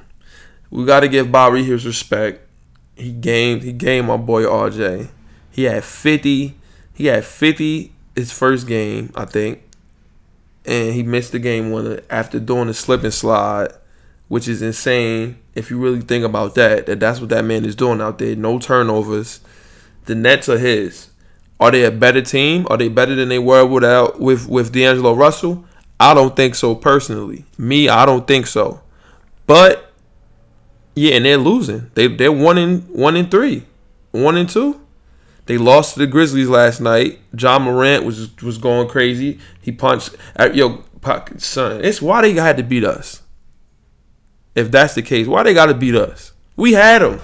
We 0.70 0.84
got 0.84 1.00
to 1.00 1.08
give 1.08 1.32
Bobby 1.32 1.64
his 1.64 1.84
respect. 1.84 2.46
He 2.94 3.10
gamed. 3.10 3.64
He 3.64 3.72
gamed 3.72 4.06
my 4.06 4.16
boy 4.16 4.44
RJ. 4.44 5.08
He 5.50 5.64
had 5.64 5.82
50. 5.82 6.54
He 6.94 7.06
had 7.06 7.24
50 7.24 7.94
his 8.20 8.32
first 8.32 8.66
game, 8.66 9.12
I 9.14 9.24
think. 9.24 9.62
And 10.64 10.94
he 10.94 11.02
missed 11.02 11.32
the 11.32 11.38
game 11.38 11.70
winner 11.70 12.00
after 12.10 12.38
doing 12.38 12.66
the 12.68 12.74
slip 12.74 13.02
and 13.02 13.14
slide 13.14 13.72
which 14.30 14.46
is 14.46 14.62
insane 14.62 15.36
if 15.56 15.70
you 15.70 15.78
really 15.78 16.00
think 16.00 16.24
about 16.24 16.54
that. 16.54 16.86
That 16.86 17.00
that's 17.00 17.18
what 17.18 17.30
that 17.30 17.44
man 17.44 17.64
is 17.64 17.74
doing 17.74 18.00
out 18.00 18.18
there. 18.18 18.36
No 18.36 18.60
turnovers. 18.60 19.40
The 20.04 20.14
Nets 20.14 20.48
are 20.48 20.56
his. 20.56 21.10
Are 21.58 21.72
they 21.72 21.82
a 21.82 21.90
better 21.90 22.22
team? 22.22 22.64
Are 22.70 22.76
they 22.76 22.86
better 22.86 23.16
than 23.16 23.28
they 23.28 23.40
were 23.40 23.66
without 23.66 24.20
with 24.20 24.48
with 24.48 24.72
D'Angelo 24.72 25.14
Russell? 25.14 25.64
I 25.98 26.14
don't 26.14 26.36
think 26.36 26.54
so 26.54 26.76
personally. 26.76 27.44
Me, 27.58 27.88
I 27.88 28.06
don't 28.06 28.24
think 28.24 28.46
so. 28.46 28.80
But 29.48 29.92
yeah, 30.94 31.16
and 31.16 31.24
they're 31.24 31.36
losing. 31.36 31.90
They 31.94 32.06
they're 32.06 32.30
one 32.30 32.56
in 32.56 32.82
one 32.82 33.16
in 33.16 33.30
three, 33.30 33.66
one 34.12 34.36
in 34.36 34.46
two. 34.46 34.80
They 35.50 35.58
lost 35.58 35.94
to 35.94 35.98
the 35.98 36.06
Grizzlies 36.06 36.48
last 36.48 36.80
night. 36.80 37.18
Ja 37.36 37.58
Morant 37.58 38.04
was 38.04 38.40
was 38.40 38.56
going 38.56 38.86
crazy. 38.86 39.40
He 39.60 39.72
punched. 39.72 40.14
Uh, 40.38 40.48
yo, 40.54 40.84
son, 41.38 41.84
it's 41.84 42.00
why 42.00 42.22
they 42.22 42.34
had 42.34 42.56
to 42.58 42.62
beat 42.62 42.84
us 42.84 43.22
if 44.54 44.70
that's 44.70 44.94
the 44.94 45.02
case. 45.02 45.26
Why 45.26 45.42
they 45.42 45.52
got 45.52 45.66
to 45.66 45.74
beat 45.74 45.96
us? 45.96 46.34
We 46.54 46.74
had 46.74 47.02
them. 47.02 47.20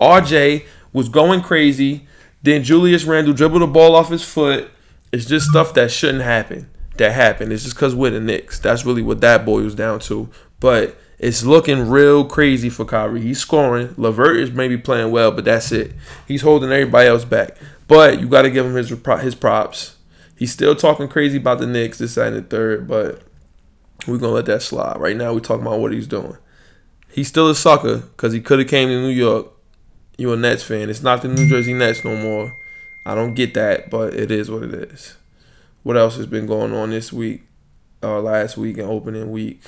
RJ 0.00 0.66
was 0.92 1.08
going 1.08 1.40
crazy. 1.40 2.04
Then 2.42 2.64
Julius 2.64 3.04
Randle 3.04 3.32
dribbled 3.32 3.62
the 3.62 3.68
ball 3.68 3.94
off 3.94 4.08
his 4.08 4.24
foot. 4.24 4.68
It's 5.12 5.26
just 5.26 5.46
stuff 5.46 5.72
that 5.74 5.92
shouldn't 5.92 6.24
happen. 6.24 6.68
That 6.96 7.12
happened. 7.12 7.52
It's 7.52 7.62
just 7.62 7.76
because 7.76 7.94
we're 7.94 8.10
the 8.10 8.18
Knicks. 8.18 8.58
That's 8.58 8.84
really 8.84 9.02
what 9.02 9.20
that 9.20 9.44
boils 9.44 9.76
down 9.76 10.00
to. 10.00 10.28
But 10.58 10.98
it's 11.18 11.44
looking 11.44 11.88
real 11.88 12.24
crazy 12.24 12.70
for 12.70 12.84
Kyrie. 12.84 13.20
He's 13.20 13.40
scoring. 13.40 13.94
LeVert 13.96 14.36
is 14.36 14.52
maybe 14.52 14.76
playing 14.78 15.10
well, 15.10 15.32
but 15.32 15.44
that's 15.44 15.72
it. 15.72 15.92
He's 16.26 16.42
holding 16.42 16.70
everybody 16.70 17.08
else 17.08 17.24
back. 17.24 17.56
But 17.88 18.20
you 18.20 18.28
got 18.28 18.42
to 18.42 18.50
give 18.50 18.66
him 18.66 18.74
his 18.74 18.90
his 18.90 19.34
props. 19.34 19.96
He's 20.36 20.52
still 20.52 20.76
talking 20.76 21.08
crazy 21.08 21.38
about 21.38 21.58
the 21.58 21.66
Knicks, 21.66 21.98
this, 21.98 22.14
side, 22.14 22.32
and 22.32 22.44
the 22.44 22.48
third, 22.48 22.86
but 22.86 23.22
we're 24.06 24.18
to 24.18 24.28
let 24.28 24.46
that 24.46 24.62
slide. 24.62 25.00
Right 25.00 25.16
now, 25.16 25.32
we're 25.32 25.40
talking 25.40 25.66
about 25.66 25.80
what 25.80 25.92
he's 25.92 26.06
doing. 26.06 26.36
He's 27.10 27.26
still 27.26 27.50
a 27.50 27.54
sucker 27.54 27.98
because 27.98 28.32
he 28.32 28.40
could 28.40 28.60
have 28.60 28.68
came 28.68 28.88
to 28.88 29.00
New 29.00 29.08
York. 29.08 29.48
You're 30.16 30.34
a 30.34 30.36
Nets 30.36 30.62
fan. 30.62 30.90
It's 30.90 31.02
not 31.02 31.22
the 31.22 31.28
New 31.28 31.48
Jersey 31.48 31.74
Nets 31.74 32.04
no 32.04 32.16
more. 32.16 32.56
I 33.04 33.14
don't 33.14 33.34
get 33.34 33.54
that, 33.54 33.90
but 33.90 34.14
it 34.14 34.30
is 34.30 34.50
what 34.50 34.62
it 34.62 34.74
is. 34.74 35.16
What 35.82 35.96
else 35.96 36.16
has 36.16 36.26
been 36.26 36.46
going 36.46 36.72
on 36.72 36.90
this 36.90 37.12
week? 37.12 37.42
Uh, 38.02 38.20
last 38.20 38.56
week 38.56 38.78
and 38.78 38.88
opening 38.88 39.32
week. 39.32 39.60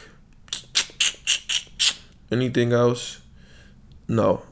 Anything 2.30 2.72
else? 2.72 3.20
No. 4.08 4.42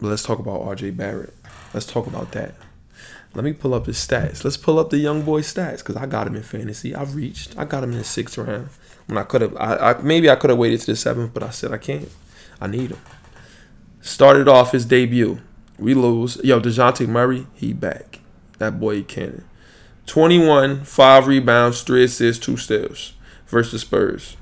Let's 0.00 0.22
talk 0.22 0.38
about 0.38 0.62
RJ 0.62 0.96
Barrett. 0.96 1.34
Let's 1.74 1.86
talk 1.86 2.06
about 2.06 2.32
that. 2.32 2.54
Let 3.34 3.44
me 3.44 3.52
pull 3.52 3.74
up 3.74 3.86
his 3.86 3.96
stats. 3.96 4.42
Let's 4.42 4.56
pull 4.56 4.78
up 4.78 4.90
the 4.90 4.98
young 4.98 5.22
boy 5.22 5.42
stats 5.42 5.78
because 5.78 5.96
I 5.96 6.06
got 6.06 6.26
him 6.26 6.34
in 6.34 6.42
fantasy. 6.42 6.94
I've 6.94 7.14
reached. 7.14 7.56
I 7.58 7.64
got 7.64 7.84
him 7.84 7.92
in 7.92 7.98
the 7.98 8.04
sixth 8.04 8.38
round. 8.38 8.68
When 9.06 9.18
I 9.18 9.22
could 9.22 9.42
have, 9.42 9.56
I, 9.56 9.92
I, 9.92 10.02
maybe 10.02 10.28
I 10.28 10.36
could 10.36 10.50
have 10.50 10.58
waited 10.58 10.80
to 10.80 10.86
the 10.86 10.96
seventh, 10.96 11.34
but 11.34 11.42
I 11.42 11.50
said 11.50 11.72
I 11.72 11.78
can't. 11.78 12.10
I 12.60 12.66
need 12.66 12.90
him. 12.90 13.00
Started 14.00 14.48
off 14.48 14.72
his 14.72 14.86
debut. 14.86 15.40
We 15.78 15.94
lose. 15.94 16.36
Yo, 16.42 16.60
Dejounte 16.60 17.06
Murray, 17.06 17.46
he 17.54 17.72
back. 17.72 18.20
That 18.58 18.80
boy 18.80 19.02
cannon. 19.02 19.44
21, 20.06 20.84
5 20.84 21.26
rebounds, 21.26 21.82
3 21.82 22.04
assists, 22.04 22.44
2 22.44 22.56
steals 22.56 23.12
versus 23.46 23.82
Spurs. 23.82 24.36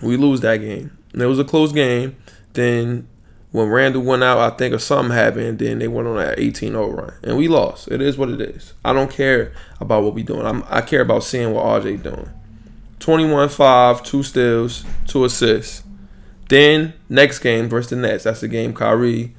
We 0.00 0.16
lose 0.16 0.40
that 0.40 0.58
game. 0.58 0.96
And 1.12 1.22
it 1.22 1.26
was 1.26 1.38
a 1.38 1.44
close 1.44 1.72
game. 1.72 2.16
Then 2.52 3.08
when 3.52 3.68
Randle 3.68 4.02
went 4.02 4.22
out, 4.22 4.38
I 4.38 4.56
think 4.56 4.74
or 4.74 4.78
something 4.78 5.14
happened. 5.14 5.58
Then 5.58 5.78
they 5.78 5.88
went 5.88 6.08
on 6.08 6.16
that 6.16 6.38
18-0 6.38 6.96
run, 6.96 7.14
and 7.22 7.36
we 7.36 7.48
lost. 7.48 7.88
It 7.88 8.00
is 8.00 8.16
what 8.16 8.30
it 8.30 8.40
is. 8.40 8.74
I 8.84 8.92
don't 8.92 9.10
care 9.10 9.52
about 9.80 10.04
what 10.04 10.14
we 10.14 10.22
doing. 10.22 10.46
I'm, 10.46 10.64
I 10.68 10.80
care 10.82 11.00
about 11.00 11.24
seeing 11.24 11.52
what 11.52 11.64
RJ 11.64 12.02
doing. 12.02 12.30
21-5, 13.00 14.04
two 14.04 14.22
steals, 14.22 14.84
two 15.06 15.24
assists. 15.24 15.82
Then 16.48 16.94
next 17.08 17.38
game 17.38 17.68
versus 17.68 17.90
the 17.90 17.96
Nets. 17.96 18.24
That's 18.24 18.40
the 18.40 18.48
game 18.48 18.74
Kyrie 18.74 19.34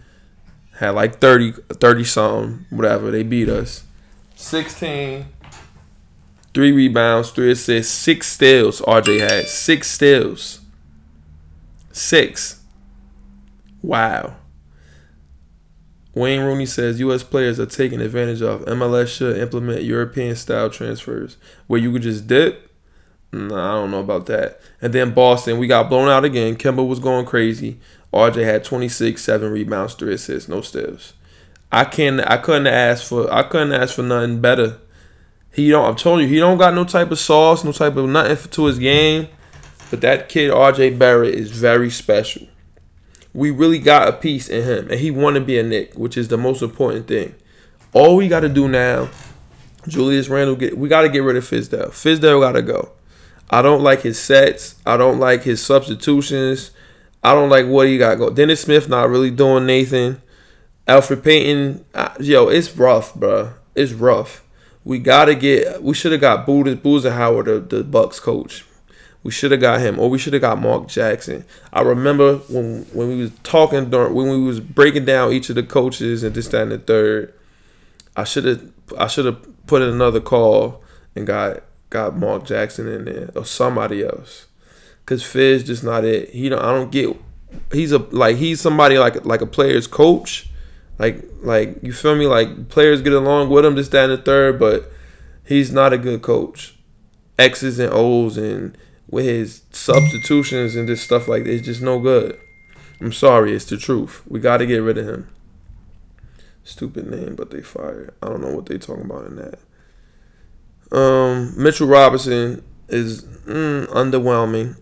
had 0.78 0.92
like 0.92 1.20
30, 1.20 1.52
30 1.52 2.04
something, 2.04 2.66
whatever. 2.70 3.12
They 3.12 3.24
beat 3.24 3.50
us. 3.50 3.84
16, 4.36 5.26
three 6.54 6.72
rebounds, 6.72 7.32
three 7.32 7.52
assists, 7.52 7.94
six 7.94 8.28
steals. 8.28 8.82
RJ 8.82 9.20
had 9.20 9.48
six 9.48 9.92
steals. 9.92 10.61
Six. 11.92 12.62
Wow. 13.82 14.36
Wayne 16.14 16.42
Rooney 16.42 16.66
says 16.66 17.00
U.S. 17.00 17.24
players 17.24 17.60
are 17.60 17.66
taking 17.66 18.02
advantage 18.02 18.42
of. 18.42 18.66
MLS 18.66 19.08
should 19.08 19.38
implement 19.38 19.84
European 19.84 20.36
style 20.36 20.70
transfers 20.70 21.38
where 21.68 21.80
you 21.80 21.92
could 21.92 22.02
just 22.02 22.28
dip. 22.28 22.70
No, 23.32 23.56
I 23.56 23.72
don't 23.74 23.92
know 23.92 24.02
about 24.02 24.26
that. 24.26 24.60
And 24.82 24.94
then 24.94 25.14
Boston, 25.14 25.58
we 25.58 25.68
got 25.68 25.90
blown 25.90 26.10
out 26.10 26.26
again. 26.26 26.58
Kemba 26.58 26.86
was 26.86 27.00
going 27.00 27.26
crazy. 27.26 27.80
RJ 28.14 28.44
had 28.44 28.66
26, 28.66 29.24
seven 29.24 29.52
rebounds, 29.52 29.94
three 29.94 30.14
assists, 30.14 30.50
no 30.50 30.60
steals. 30.60 31.14
I 31.72 31.86
can 31.86 32.20
I 32.20 32.36
couldn't 32.36 32.68
ask 32.68 33.08
for 33.08 33.32
I 33.34 33.44
couldn't 33.44 33.72
ask 33.72 33.96
for 33.96 34.04
nothing 34.04 34.42
better. 34.42 34.80
He 35.54 35.70
don't 35.70 35.86
I'm 35.86 35.96
telling 35.96 36.24
you 36.24 36.28
he 36.28 36.40
don't 36.40 36.58
got 36.58 36.74
no 36.74 36.84
type 36.84 37.12
of 37.12 37.20
sauce, 37.20 37.64
no 37.64 37.72
type 37.72 37.96
of 37.96 38.10
nothing 38.10 38.52
to 38.52 38.66
his 38.66 38.78
game. 38.78 39.30
But 39.92 40.02
that 40.02 40.30
kid 40.30 40.50
RJ 40.50 40.98
Barrett 40.98 41.36
is 41.36 41.52
very 41.52 41.92
special 41.92 42.48
we 43.34 43.52
really 43.52 43.80
got 43.80 44.08
a 44.08 44.14
piece 44.14 44.50
in 44.50 44.64
him, 44.64 44.90
and 44.92 45.00
he 45.00 45.12
want 45.12 45.36
to 45.36 45.42
be 45.42 45.58
a 45.58 45.64
Knick, 45.64 45.94
which 45.96 46.18
is 46.18 46.28
the 46.28 46.38
most 46.38 46.62
important 46.62 47.08
thing. 47.08 47.34
All 47.94 48.16
we 48.16 48.28
got 48.28 48.42
to 48.42 48.50
do 48.50 48.68
now, 48.68 49.10
Julius 49.88 50.30
Randle, 50.30 50.56
get 50.56 50.78
we 50.78 50.90
got 50.90 51.02
to 51.04 51.10
get 51.10 51.20
rid 51.20 51.38
of 51.38 51.44
Fizdale. 51.44 51.90
Fizdale 51.90 52.42
got 52.42 52.54
to 52.54 52.62
go. 52.62 52.92
I 53.50 53.62
don't 53.62 53.84
like 53.84 54.02
his 54.02 54.20
sets. 54.20 54.76
I 54.86 54.98
don't 54.98 55.20
like 55.20 55.44
his 55.44 55.64
substitutions. 55.64 56.72
I 57.24 57.34
don't 57.34 57.50
like 57.50 57.68
what 57.68 57.88
he 57.88 57.98
got 57.98 58.18
go. 58.18 58.30
Dennis 58.30 58.62
Smith 58.62 58.90
not 58.90 59.10
really 59.10 59.32
doing 59.32 59.66
Nathan. 59.66 60.22
Elfrid 60.88 61.24
Payton, 61.24 61.86
uh, 61.94 62.16
yo, 62.20 62.48
it's 62.48 62.76
rough, 62.76 63.14
bro. 63.14 63.54
It's 63.76 63.92
rough. 63.92 64.44
We 64.84 65.00
gotta 65.00 65.36
get. 65.36 65.84
We 65.84 65.94
should 65.94 66.12
have 66.12 66.22
got 66.22 66.46
Budenholzer, 66.48 67.46
the, 67.46 67.78
the 67.78 67.84
Bucks 67.84 68.20
coach. 68.20 68.66
We 69.24 69.32
should 69.32 69.52
have 69.52 69.62
got 69.62 69.82
him, 69.82 70.00
or 70.00 70.10
we 70.10 70.18
should 70.18 70.34
have 70.34 70.42
got 70.42 70.60
Mark 70.60 70.88
Jackson. 70.88 71.46
I 71.72 71.82
remember 71.82 72.38
when 72.50 72.84
when 72.94 73.10
we 73.10 73.18
was 73.18 73.32
talking 73.44 73.90
during 73.90 74.16
when 74.16 74.30
we 74.30 74.40
was 74.40 74.60
breaking 74.60 75.06
down 75.06 75.32
each 75.32 75.50
of 75.50 75.56
the 75.56 75.64
coaches 75.64 76.24
and 76.24 76.34
this, 76.34 76.48
that, 76.48 76.64
and 76.64 76.72
the 76.72 76.80
third. 76.80 77.34
I 78.16 78.24
should 78.24 78.46
have 78.46 78.72
I 78.98 79.08
should 79.08 79.26
have 79.26 79.68
put 79.68 79.82
in 79.82 79.90
another 79.90 80.20
call 80.20 80.84
and 81.16 81.28
got 81.28 81.64
got 81.90 82.18
Mark 82.18 82.46
Jackson 82.46 82.88
in 82.88 83.06
there 83.06 83.30
or 83.36 83.46
somebody 83.46 84.04
else, 84.04 84.48
cause 85.06 85.24
Fizz 85.24 85.66
just 85.66 85.84
not 85.84 86.04
it. 86.04 86.30
He 86.30 86.50
don't 86.50 86.62
I 86.62 86.74
don't 86.74 86.92
get. 86.92 87.16
He's 87.72 87.92
a 87.92 88.00
like 88.00 88.38
he's 88.38 88.60
somebody 88.60 88.98
like 88.98 89.24
like 89.24 89.42
a 89.42 89.46
player's 89.46 89.86
coach, 89.86 90.50
like 90.98 91.24
like 91.44 91.78
you 91.84 91.94
feel 91.94 92.16
me? 92.16 92.26
Like 92.28 92.70
players 92.70 93.02
get 93.02 93.14
along 93.14 93.50
with 93.50 93.66
him, 93.66 93.76
this, 93.76 93.90
that, 93.90 94.10
and 94.10 94.20
the 94.20 94.24
third, 94.24 94.60
but 94.60 94.92
he's 95.46 95.72
not 95.72 95.94
a 95.94 95.98
good 95.98 96.22
coach. 96.22 96.76
X's 97.38 97.80
and 97.80 97.92
O's 97.94 98.38
and 98.38 98.78
with 99.12 99.26
his 99.26 99.62
substitutions 99.72 100.76
and 100.76 100.90
this 100.90 101.02
stuff 101.02 101.28
like 101.28 101.44
that. 101.44 101.54
It's 101.54 101.66
just 101.66 101.82
no 101.82 102.00
good. 102.00 102.40
I'm 103.00 103.12
sorry, 103.12 103.54
it's 103.54 103.66
the 103.66 103.78
truth. 103.78 104.24
We 104.28 104.40
got 104.40 104.58
to 104.58 104.66
get 104.66 104.78
rid 104.78 104.98
of 104.98 105.08
him. 105.08 105.30
Stupid 106.64 107.10
name, 107.10 107.36
but 107.36 107.52
they 107.52 107.62
fired. 107.62 108.14
I 108.22 108.28
don't 108.28 108.42
know 108.42 108.56
what 108.56 108.68
they 108.68 108.78
talking 108.78 109.06
about 109.06 109.26
in 109.26 109.36
that. 109.38 109.60
Um, 110.96 111.54
Mitchell 111.62 111.88
Robinson 111.88 112.64
is 112.88 113.24
mm, 113.24 113.88
underwhelming. 113.88 114.78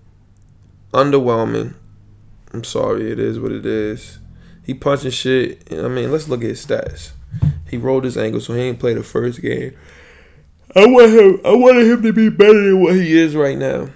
Underwhelming. 0.93 1.75
I'm 2.53 2.63
sorry, 2.63 3.11
it 3.11 3.19
is 3.19 3.39
what 3.39 3.51
it 3.51 3.65
is. 3.65 4.19
He 4.63 4.73
punching 4.73 5.11
shit. 5.11 5.71
I 5.71 5.87
mean, 5.87 6.11
let's 6.11 6.27
look 6.27 6.41
at 6.41 6.49
his 6.49 6.65
stats. 6.65 7.11
He 7.69 7.77
rolled 7.77 8.03
his 8.03 8.17
ankle, 8.17 8.41
so 8.41 8.53
he 8.53 8.61
ain't 8.61 8.79
played 8.79 8.97
the 8.97 9.03
first 9.03 9.41
game. 9.41 9.75
I 10.75 10.85
want 10.85 11.11
him. 11.11 11.39
I 11.45 11.55
wanted 11.55 11.87
him 11.87 12.01
to 12.03 12.13
be 12.13 12.29
better 12.29 12.61
than 12.61 12.81
what 12.81 12.95
he 12.95 13.17
is 13.17 13.35
right 13.35 13.57
now. 13.57 13.89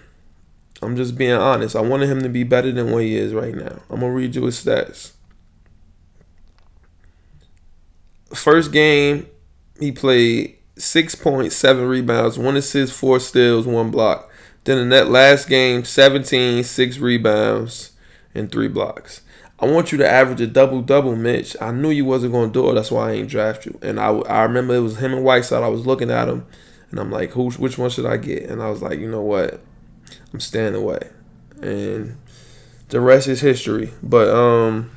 I'm 0.84 0.96
just 0.96 1.18
being 1.18 1.34
honest. 1.34 1.76
I 1.76 1.82
wanted 1.82 2.10
him 2.10 2.22
to 2.22 2.30
be 2.30 2.44
better 2.44 2.72
than 2.72 2.92
what 2.92 3.04
he 3.04 3.16
is 3.16 3.34
right 3.34 3.56
now. 3.56 3.80
I'm 3.90 4.02
gonna 4.02 4.12
read 4.12 4.36
you 4.36 4.44
his 4.44 4.64
stats. 4.64 5.12
First 8.34 8.72
game, 8.72 9.28
he 9.80 9.92
played 9.92 10.58
6.7 10.78 11.90
rebounds, 11.90 12.38
one 12.38 12.58
assist, 12.58 12.94
four 12.94 13.20
steals, 13.20 13.68
one 13.68 13.92
block. 13.92 14.30
Then 14.64 14.78
in 14.78 14.90
that 14.90 15.10
last 15.10 15.48
game, 15.50 15.84
17, 15.84 16.64
six 16.64 16.98
rebounds, 16.98 17.92
and 18.34 18.52
three 18.52 18.68
blocks. 18.68 19.22
I 19.60 19.68
want 19.68 19.92
you 19.92 19.98
to 20.00 20.10
average 20.10 20.42
a 20.42 20.48
double 20.48 20.82
double, 20.82 21.16
Mitch. 21.16 21.56
I 21.62 21.72
knew 21.72 21.90
you 21.90 22.06
wasn't 22.06 22.34
gonna 22.34 22.52
do 22.52 22.70
it. 22.70 22.74
That's 22.74 22.92
why 22.92 23.10
I 23.10 23.14
ain't 23.14 23.30
draft 23.30 23.66
you. 23.66 23.78
And 23.82 24.00
I, 24.00 24.10
I 24.10 24.44
remember 24.44 24.76
it 24.76 24.80
was 24.80 24.98
him 24.98 25.14
and 25.14 25.24
Whiteside. 25.24 25.64
I 25.64 25.68
was 25.68 25.86
looking 25.86 26.12
at 26.12 26.28
him, 26.28 26.46
and 26.92 27.00
I'm 27.00 27.12
like, 27.12 27.32
who? 27.32 27.52
Which 27.52 27.78
one 27.78 27.90
should 27.90 28.06
I 28.06 28.18
get? 28.18 28.44
And 28.50 28.62
I 28.62 28.70
was 28.70 28.82
like, 28.82 29.00
you 29.00 29.10
know 29.10 29.22
what? 29.22 29.62
I'm 30.34 30.40
staying 30.40 30.76
away. 30.76 31.10
And 31.62 32.18
the 32.90 33.00
rest 33.00 33.28
is 33.28 33.42
history. 33.42 33.92
But 34.02 34.30
um, 34.30 34.92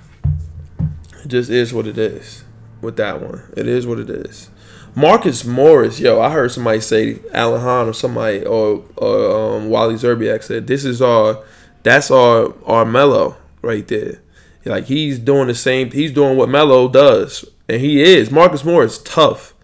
it 1.22 1.28
just 1.28 1.50
is 1.50 1.72
what 1.72 1.86
it 1.86 1.98
is 1.98 2.44
with 2.80 2.96
that 2.96 3.20
one. 3.20 3.42
It 3.56 3.68
is 3.68 3.86
what 3.86 3.98
it 3.98 4.10
is. 4.10 4.50
Marcus 4.94 5.44
Morris, 5.44 6.00
yo, 6.00 6.20
I 6.22 6.30
heard 6.30 6.52
somebody 6.52 6.80
say 6.80 7.20
Alan 7.32 7.60
Hahn 7.60 7.86
or 7.86 7.92
somebody 7.92 8.44
or, 8.46 8.82
or 8.96 9.56
um, 9.56 9.68
Wally 9.68 9.96
Szczerbiak 9.96 10.42
said 10.42 10.66
this 10.66 10.86
is 10.86 11.02
our 11.02 11.44
that's 11.82 12.10
our 12.10 12.54
our 12.64 12.86
Melo 12.86 13.36
right 13.60 13.86
there. 13.86 14.22
Like 14.64 14.86
he's 14.86 15.18
doing 15.18 15.48
the 15.48 15.54
same. 15.54 15.90
He's 15.90 16.12
doing 16.12 16.38
what 16.38 16.48
Melo 16.48 16.88
does, 16.88 17.44
and 17.68 17.80
he 17.80 18.02
is. 18.02 18.30
Marcus 18.30 18.64
Morris 18.64 18.98
tough. 18.98 19.54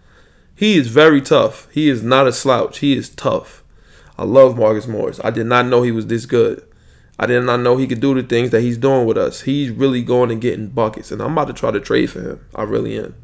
He 0.55 0.77
is 0.77 0.89
very 0.89 1.23
tough. 1.23 1.67
He 1.73 1.89
is 1.89 2.03
not 2.03 2.29
a 2.29 2.33
slouch. 2.33 2.79
He 2.79 2.97
is 2.97 3.09
tough. 3.09 3.62
I 4.23 4.25
love 4.25 4.57
Marcus 4.57 4.87
Morris. 4.87 5.21
I 5.25 5.31
did 5.31 5.47
not 5.47 5.67
know 5.67 5.83
he 5.83 5.91
was 5.91 6.07
this 6.07 6.27
good. 6.27 6.63
I 7.19 7.27
did 7.27 7.43
not 7.43 7.59
know 7.59 7.77
he 7.77 7.89
could 7.89 7.99
do 7.99 8.15
the 8.15 8.23
things 8.23 8.51
that 8.51 8.61
he's 8.61 8.79
doing 8.79 9.05
with 9.05 9.19
us. 9.19 9.41
He's 9.41 9.71
really 9.71 10.01
going 10.01 10.31
and 10.31 10.41
getting 10.41 10.69
buckets, 10.69 11.11
and 11.11 11.21
I'm 11.21 11.33
about 11.33 11.49
to 11.49 11.53
try 11.53 11.73
to 11.73 11.81
trade 11.81 12.09
for 12.09 12.21
him. 12.21 12.47
I 12.55 12.63
really 12.63 12.97
am. 12.97 13.17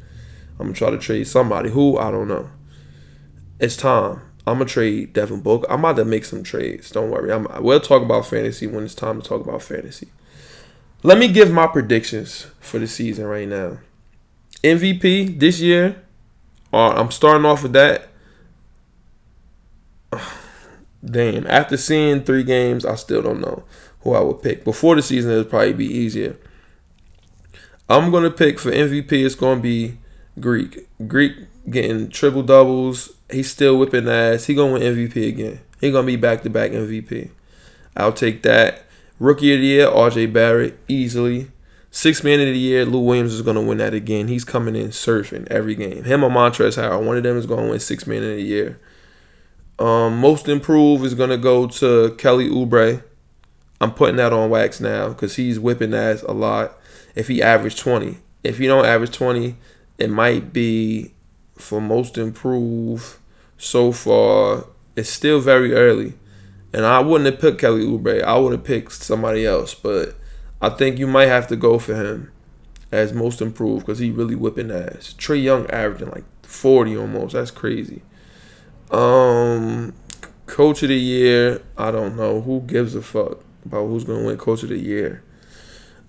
I'm 0.58 0.66
gonna 0.66 0.72
try 0.72 0.90
to 0.90 0.98
trade 0.98 1.28
somebody 1.28 1.70
who 1.70 1.96
I 1.98 2.10
don't 2.10 2.26
know. 2.26 2.50
It's 3.60 3.76
time. 3.76 4.22
I'm 4.44 4.54
gonna 4.54 4.64
trade 4.64 5.12
Devin 5.12 5.40
Booker. 5.40 5.70
I'm 5.70 5.78
about 5.78 5.94
to 5.98 6.04
make 6.04 6.24
some 6.24 6.42
trades. 6.42 6.90
Don't 6.90 7.12
worry. 7.12 7.30
I'm, 7.32 7.46
we'll 7.62 7.78
talk 7.78 8.02
about 8.02 8.26
fantasy 8.26 8.66
when 8.66 8.82
it's 8.82 8.96
time 8.96 9.22
to 9.22 9.28
talk 9.28 9.46
about 9.46 9.62
fantasy. 9.62 10.08
Let 11.04 11.18
me 11.18 11.28
give 11.28 11.52
my 11.52 11.68
predictions 11.68 12.48
for 12.58 12.80
the 12.80 12.88
season 12.88 13.24
right 13.26 13.46
now. 13.46 13.78
MVP 14.64 15.38
this 15.38 15.60
year. 15.60 16.02
Uh, 16.72 16.88
I'm 16.88 17.12
starting 17.12 17.46
off 17.46 17.62
with 17.62 17.74
that. 17.74 18.08
Damn. 21.04 21.46
After 21.46 21.76
seeing 21.76 22.22
three 22.22 22.42
games, 22.42 22.84
I 22.84 22.94
still 22.96 23.22
don't 23.22 23.40
know 23.40 23.64
who 24.00 24.14
I 24.14 24.20
would 24.20 24.42
pick. 24.42 24.64
Before 24.64 24.96
the 24.96 25.02
season, 25.02 25.32
it 25.32 25.36
would 25.36 25.50
probably 25.50 25.72
be 25.72 25.86
easier. 25.86 26.36
I'm 27.88 28.10
gonna 28.10 28.30
pick 28.30 28.58
for 28.58 28.70
MVP. 28.70 29.12
It's 29.12 29.34
gonna 29.34 29.60
be 29.60 29.98
Greek. 30.38 30.86
Greek 31.06 31.34
getting 31.70 32.10
triple 32.10 32.42
doubles, 32.42 33.12
He's 33.30 33.50
still 33.50 33.78
whipping 33.78 34.08
ass. 34.08 34.46
He 34.46 34.54
gonna 34.54 34.72
win 34.72 34.82
MVP 34.82 35.28
again. 35.28 35.60
He 35.80 35.90
gonna 35.90 36.06
be 36.06 36.16
back 36.16 36.42
to 36.42 36.50
back 36.50 36.70
MVP. 36.70 37.30
I'll 37.96 38.12
take 38.12 38.42
that. 38.42 38.84
Rookie 39.18 39.52
of 39.52 39.60
the 39.60 39.66
year, 39.66 39.86
RJ 39.88 40.32
Barrett, 40.32 40.78
easily. 40.88 41.50
Six 41.90 42.22
man 42.22 42.40
of 42.40 42.46
the 42.46 42.58
year, 42.58 42.84
Lou 42.84 43.00
Williams 43.00 43.34
is 43.34 43.42
gonna 43.42 43.60
win 43.60 43.78
that 43.78 43.92
again. 43.92 44.28
He's 44.28 44.44
coming 44.44 44.76
in 44.76 44.88
surfing 44.88 45.46
every 45.48 45.74
game. 45.74 46.04
Him 46.04 46.24
or 46.24 46.30
Montrezl 46.30 46.82
Harrell, 46.82 47.04
one 47.04 47.16
of 47.16 47.22
them 47.22 47.36
is 47.36 47.46
gonna 47.46 47.68
win 47.68 47.80
six 47.80 48.06
man 48.06 48.22
of 48.22 48.36
the 48.36 48.42
year. 48.42 48.78
Um, 49.78 50.18
most 50.18 50.48
improved 50.48 51.04
is 51.04 51.14
gonna 51.14 51.36
go 51.36 51.66
to 51.66 52.14
Kelly 52.18 52.48
Oubre. 52.48 53.02
I'm 53.80 53.92
putting 53.92 54.16
that 54.16 54.32
on 54.32 54.50
wax 54.50 54.80
now 54.80 55.08
because 55.10 55.36
he's 55.36 55.60
whipping 55.60 55.94
ass 55.94 56.22
a 56.22 56.32
lot. 56.32 56.76
If 57.14 57.28
he 57.28 57.42
averaged 57.42 57.78
20, 57.78 58.18
if 58.42 58.58
he 58.58 58.66
don't 58.66 58.84
average 58.84 59.12
20, 59.12 59.56
it 59.98 60.10
might 60.10 60.52
be 60.52 61.14
for 61.56 61.80
most 61.80 62.18
improved 62.18 63.16
so 63.56 63.92
far. 63.92 64.66
It's 64.96 65.10
still 65.10 65.40
very 65.40 65.74
early, 65.74 66.14
and 66.72 66.84
I 66.84 66.98
wouldn't 67.00 67.30
have 67.30 67.40
picked 67.40 67.60
Kelly 67.60 67.84
Oubre. 67.84 68.22
I 68.22 68.36
would 68.36 68.52
have 68.52 68.64
picked 68.64 68.92
somebody 68.92 69.46
else, 69.46 69.74
but 69.74 70.16
I 70.60 70.70
think 70.70 70.98
you 70.98 71.06
might 71.06 71.28
have 71.28 71.46
to 71.48 71.56
go 71.56 71.78
for 71.78 71.94
him 71.94 72.32
as 72.90 73.12
most 73.12 73.40
improved 73.40 73.86
because 73.86 74.00
he 74.00 74.10
really 74.10 74.34
whipping 74.34 74.72
ass. 74.72 75.14
Trae 75.16 75.42
Young 75.42 75.70
averaging 75.70 76.10
like 76.10 76.24
40 76.42 76.96
almost. 76.96 77.34
That's 77.34 77.52
crazy. 77.52 78.02
Um, 78.90 79.92
coach 80.46 80.82
of 80.82 80.88
the 80.88 80.96
year. 80.96 81.62
I 81.76 81.90
don't 81.90 82.16
know 82.16 82.40
who 82.40 82.60
gives 82.62 82.94
a 82.94 83.02
fuck 83.02 83.38
about 83.64 83.86
who's 83.86 84.04
gonna 84.04 84.24
win 84.24 84.36
coach 84.36 84.62
of 84.62 84.70
the 84.70 84.78
year. 84.78 85.22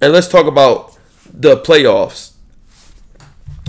And 0.01 0.13
let's 0.13 0.27
talk 0.27 0.45
about 0.45 0.97
the 1.31 1.57
playoffs. 1.57 2.33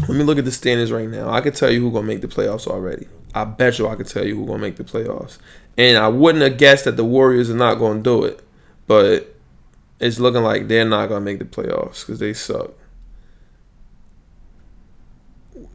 Let 0.09 0.17
me 0.17 0.25
look 0.25 0.39
at 0.39 0.45
the 0.45 0.53
standings 0.53 0.93
right 0.93 1.09
now. 1.09 1.29
I 1.29 1.41
can 1.41 1.53
tell 1.53 1.71
you 1.71 1.81
who's 1.81 1.93
gonna 1.93 2.07
make 2.07 2.21
the 2.21 2.29
playoffs 2.29 2.67
already. 2.67 3.09
I 3.35 3.45
bet 3.45 3.79
you 3.79 3.89
I 3.89 3.97
can 3.97 4.07
tell 4.07 4.25
you 4.25 4.37
who's 4.37 4.47
gonna 4.47 4.59
make 4.59 4.77
the 4.77 4.85
playoffs. 4.85 5.39
And 5.77 5.99
I 5.99 6.09
wouldn't 6.09 6.43
have 6.43 6.59
guessed 6.59 6.85
that 6.85 6.97
the 6.97 7.05
Warriors 7.05 7.51
are 7.51 7.55
not 7.55 7.75
gonna 7.75 8.01
do 8.01 8.25
it, 8.25 8.43
but 8.87 9.35
it's 9.99 10.19
looking 10.19 10.43
like 10.43 10.69
they're 10.69 10.85
not 10.85 11.09
gonna 11.09 11.21
make 11.21 11.39
the 11.39 11.45
playoffs 11.45 12.01
because 12.01 12.19
they 12.19 12.33
suck. 12.33 12.73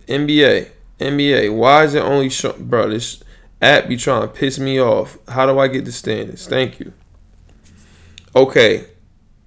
NBA, 0.07 0.69
NBA. 0.99 1.55
Why 1.55 1.83
is 1.83 1.93
it 1.95 2.03
only 2.03 2.29
show, 2.29 2.53
bro? 2.53 2.89
This 2.89 3.23
app 3.65 3.87
be 3.87 3.97
trying 3.97 4.21
to 4.21 4.27
piss 4.27 4.59
me 4.59 4.79
off. 4.79 5.17
How 5.27 5.45
do 5.45 5.59
I 5.59 5.67
get 5.67 5.85
the 5.85 5.91
standings? 5.91 6.47
Thank 6.47 6.79
you. 6.79 6.93
Okay, 8.35 8.85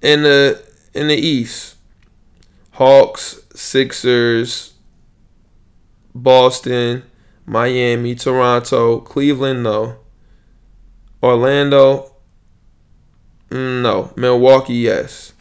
in 0.02 0.22
the 0.22 0.62
in 0.94 1.08
the 1.08 1.14
East, 1.14 1.76
Hawks, 2.72 3.40
Sixers, 3.54 4.72
Boston, 6.14 7.04
Miami, 7.44 8.14
Toronto, 8.14 9.00
Cleveland, 9.00 9.62
no. 9.62 9.96
Orlando, 11.22 12.14
mm, 13.50 13.82
no. 13.82 14.12
Milwaukee, 14.16 14.74
yes. 14.74 15.32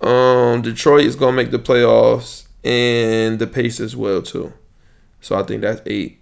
Um, 0.00 0.62
Detroit 0.62 1.04
is 1.04 1.16
gonna 1.16 1.36
make 1.36 1.50
the 1.50 1.58
playoffs, 1.58 2.46
and 2.64 3.38
the 3.38 3.46
Pacers 3.46 3.94
will 3.94 4.22
too. 4.22 4.52
So 5.20 5.38
I 5.38 5.42
think 5.42 5.62
that's 5.62 5.82
eight. 5.86 6.19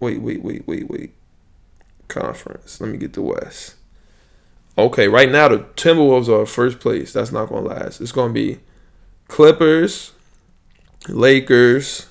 Wait, 0.00 0.20
wait, 0.20 0.42
wait, 0.42 0.66
wait, 0.66 0.88
wait. 0.88 1.14
Conference. 2.08 2.80
Let 2.80 2.90
me 2.90 2.98
get 2.98 3.14
the 3.14 3.22
West. 3.22 3.76
Okay, 4.76 5.06
right 5.06 5.30
now 5.30 5.48
the 5.48 5.58
Timberwolves 5.58 6.28
are 6.28 6.44
first 6.46 6.80
place. 6.80 7.12
That's 7.12 7.32
not 7.32 7.48
gonna 7.48 7.66
last. 7.66 8.00
It's 8.00 8.12
gonna 8.12 8.32
be 8.32 8.58
Clippers, 9.28 10.12
Lakers, 11.08 12.06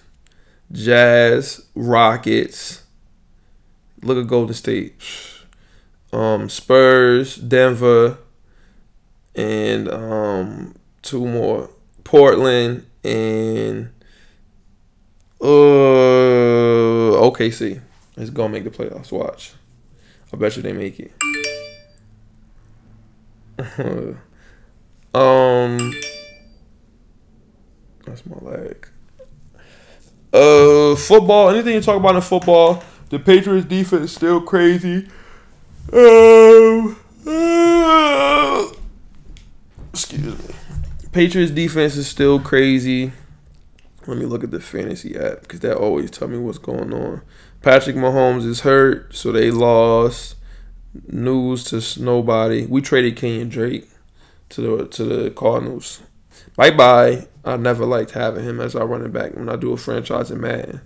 Jazz, 0.71 1.65
Rockets. 1.75 2.83
Look 4.01 4.17
at 4.17 4.27
Golden 4.27 4.53
State. 4.53 4.95
Um, 6.11 6.49
Spurs, 6.49 7.35
Denver, 7.35 8.17
and 9.35 9.89
um, 9.89 10.75
two 11.01 11.25
more. 11.25 11.69
Portland 12.03 12.85
and 13.03 13.89
uh 15.43 17.19
OKC. 17.21 17.81
It's 18.17 18.29
gonna 18.29 18.49
make 18.49 18.63
the 18.63 18.69
playoffs. 18.69 19.11
Watch. 19.11 19.53
I 20.31 20.37
bet 20.37 20.55
you 20.55 20.63
they 20.63 20.73
make 20.73 20.99
it. 20.99 21.11
um, 25.13 25.93
that's 28.05 28.25
my 28.25 28.37
leg. 28.41 28.87
Uh, 30.33 30.95
football. 30.95 31.49
Anything 31.51 31.75
you 31.75 31.81
talk 31.81 31.97
about 31.97 32.15
in 32.15 32.21
football? 32.21 32.83
The 33.09 33.19
Patriots 33.19 33.67
defense 33.67 34.05
is 34.05 34.11
still 34.13 34.41
crazy. 34.41 35.07
Um, 35.91 36.97
uh, 37.27 38.65
excuse 39.91 40.37
me. 40.39 40.55
Patriots 41.11 41.51
defense 41.51 41.95
is 41.95 42.07
still 42.07 42.39
crazy. 42.39 43.11
Let 44.05 44.17
me 44.17 44.25
look 44.25 44.43
at 44.43 44.51
the 44.51 44.59
fantasy 44.59 45.15
app 45.17 45.41
because 45.41 45.61
that 45.61 45.77
always 45.77 46.11
tell 46.11 46.27
me 46.27 46.37
what's 46.37 46.57
going 46.57 46.93
on. 46.93 47.21
Patrick 47.61 47.95
Mahomes 47.95 48.45
is 48.45 48.61
hurt, 48.61 49.15
so 49.15 49.31
they 49.31 49.49
lost. 49.51 50.35
News 51.07 51.63
to 51.65 52.03
nobody. 52.03 52.65
We 52.65 52.81
traded 52.81 53.17
Kenyan 53.17 53.49
Drake 53.49 53.89
to 54.49 54.61
the 54.61 54.87
to 54.87 55.03
the 55.03 55.31
Cardinals. 55.31 56.01
Bye 56.55 56.71
bye. 56.71 57.27
I 57.43 57.57
never 57.57 57.85
liked 57.85 58.11
having 58.11 58.43
him 58.43 58.59
as 58.59 58.75
our 58.75 58.85
running 58.85 59.11
back 59.11 59.35
when 59.35 59.49
I 59.49 59.55
do 59.55 59.73
a 59.73 59.77
franchise 59.77 60.29
in 60.31 60.41
Madden. 60.41 60.81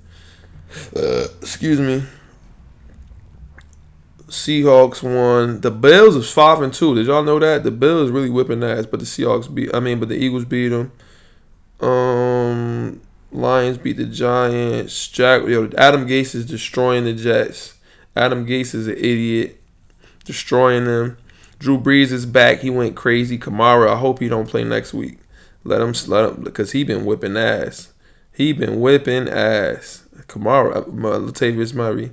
Uh, 0.96 1.28
excuse 1.42 1.80
me. 1.80 2.04
Seahawks 4.28 5.02
won. 5.02 5.62
The 5.62 5.72
Bills 5.72 6.16
is 6.16 6.30
five 6.30 6.62
and 6.62 6.74
two. 6.74 6.96
Did 6.96 7.08
y'all 7.08 7.24
know 7.24 7.40
that? 7.40 7.64
The 7.64 7.72
Bills 7.72 8.12
really 8.12 8.30
whipping 8.30 8.64
ass, 8.64 8.86
but 8.86 9.00
the 9.00 9.06
Seahawks 9.06 9.54
beat. 9.54 9.74
I 9.74 9.80
mean, 9.80 10.00
but 10.00 10.10
the 10.10 10.16
Eagles 10.16 10.46
beat 10.46 10.70
them. 10.70 10.92
Um, 11.80 13.02
Lions 13.38 13.78
beat 13.78 13.98
the 13.98 14.06
Giants. 14.06 15.08
Jack, 15.08 15.48
yo, 15.48 15.70
Adam 15.78 16.08
Gase 16.08 16.36
is 16.36 16.46
destroying 16.46 17.06
the 17.06 17.14
Jets. 17.14 17.76
Adam 18.16 18.46
Gase 18.46 18.74
is 18.74 18.88
an 18.88 18.98
idiot, 18.98 19.62
destroying 20.26 20.86
them. 20.86 21.18
Drew 21.60 21.80
Brees 21.80 22.12
is 22.12 22.26
back. 22.26 22.60
He 22.60 22.70
went 22.70 22.96
crazy. 22.96 23.38
Kamara, 23.38 23.90
I 23.92 23.98
hope 23.98 24.20
he 24.20 24.28
don't 24.28 24.50
play 24.50 24.64
next 24.64 24.94
week. 24.94 25.20
Let 25.64 25.82
him, 25.82 25.94
let 26.08 26.30
him, 26.30 26.44
because 26.44 26.72
he 26.72 26.84
been 26.84 27.06
whipping 27.06 27.38
ass. 27.38 27.94
He 28.34 28.54
been 28.54 28.80
whipping 28.80 29.30
ass. 29.30 30.04
Kamara, 30.28 30.78
uh, 30.78 30.82
Latavius 30.84 31.74
Murray. 31.74 32.12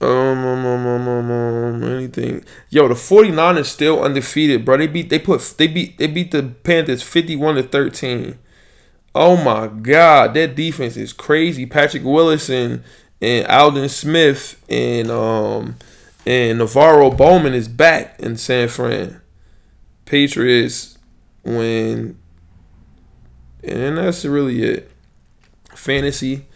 Um, 0.00 0.10
um, 0.10 0.66
um, 0.66 0.86
um, 0.86 1.08
um, 1.08 1.30
um, 1.30 1.82
anything. 1.84 2.44
Yo, 2.68 2.88
the 2.88 2.94
49ers 2.94 3.66
still 3.66 4.02
undefeated, 4.02 4.64
bro. 4.64 4.76
They 4.76 4.86
beat 4.86 5.08
they 5.08 5.18
put 5.18 5.54
they 5.56 5.66
beat 5.66 5.96
they 5.98 6.08
beat 6.08 6.30
the 6.32 6.42
Panthers 6.42 7.02
51 7.02 7.54
to 7.54 7.62
13. 7.62 8.38
Oh 9.14 9.36
my 9.36 9.68
god, 9.68 10.34
that 10.34 10.56
defense 10.56 10.96
is 10.96 11.12
crazy. 11.12 11.66
Patrick 11.66 12.02
Willis 12.04 12.50
and, 12.50 12.82
Aldon 13.22 13.88
Smith 13.88 14.62
and 14.68 15.10
um 15.10 15.76
and 16.26 16.60
NaVorro 16.60 17.16
Bowman 17.16 17.54
is 17.54 17.68
back 17.68 18.18
in 18.18 18.36
San 18.36 18.68
Fran. 18.68 19.20
Patriots 20.04 20.98
win. 21.44 22.18
And 23.62 23.98
that's 23.98 24.24
really 24.24 24.62
it. 24.62 24.90
Fantasy. 25.74 26.46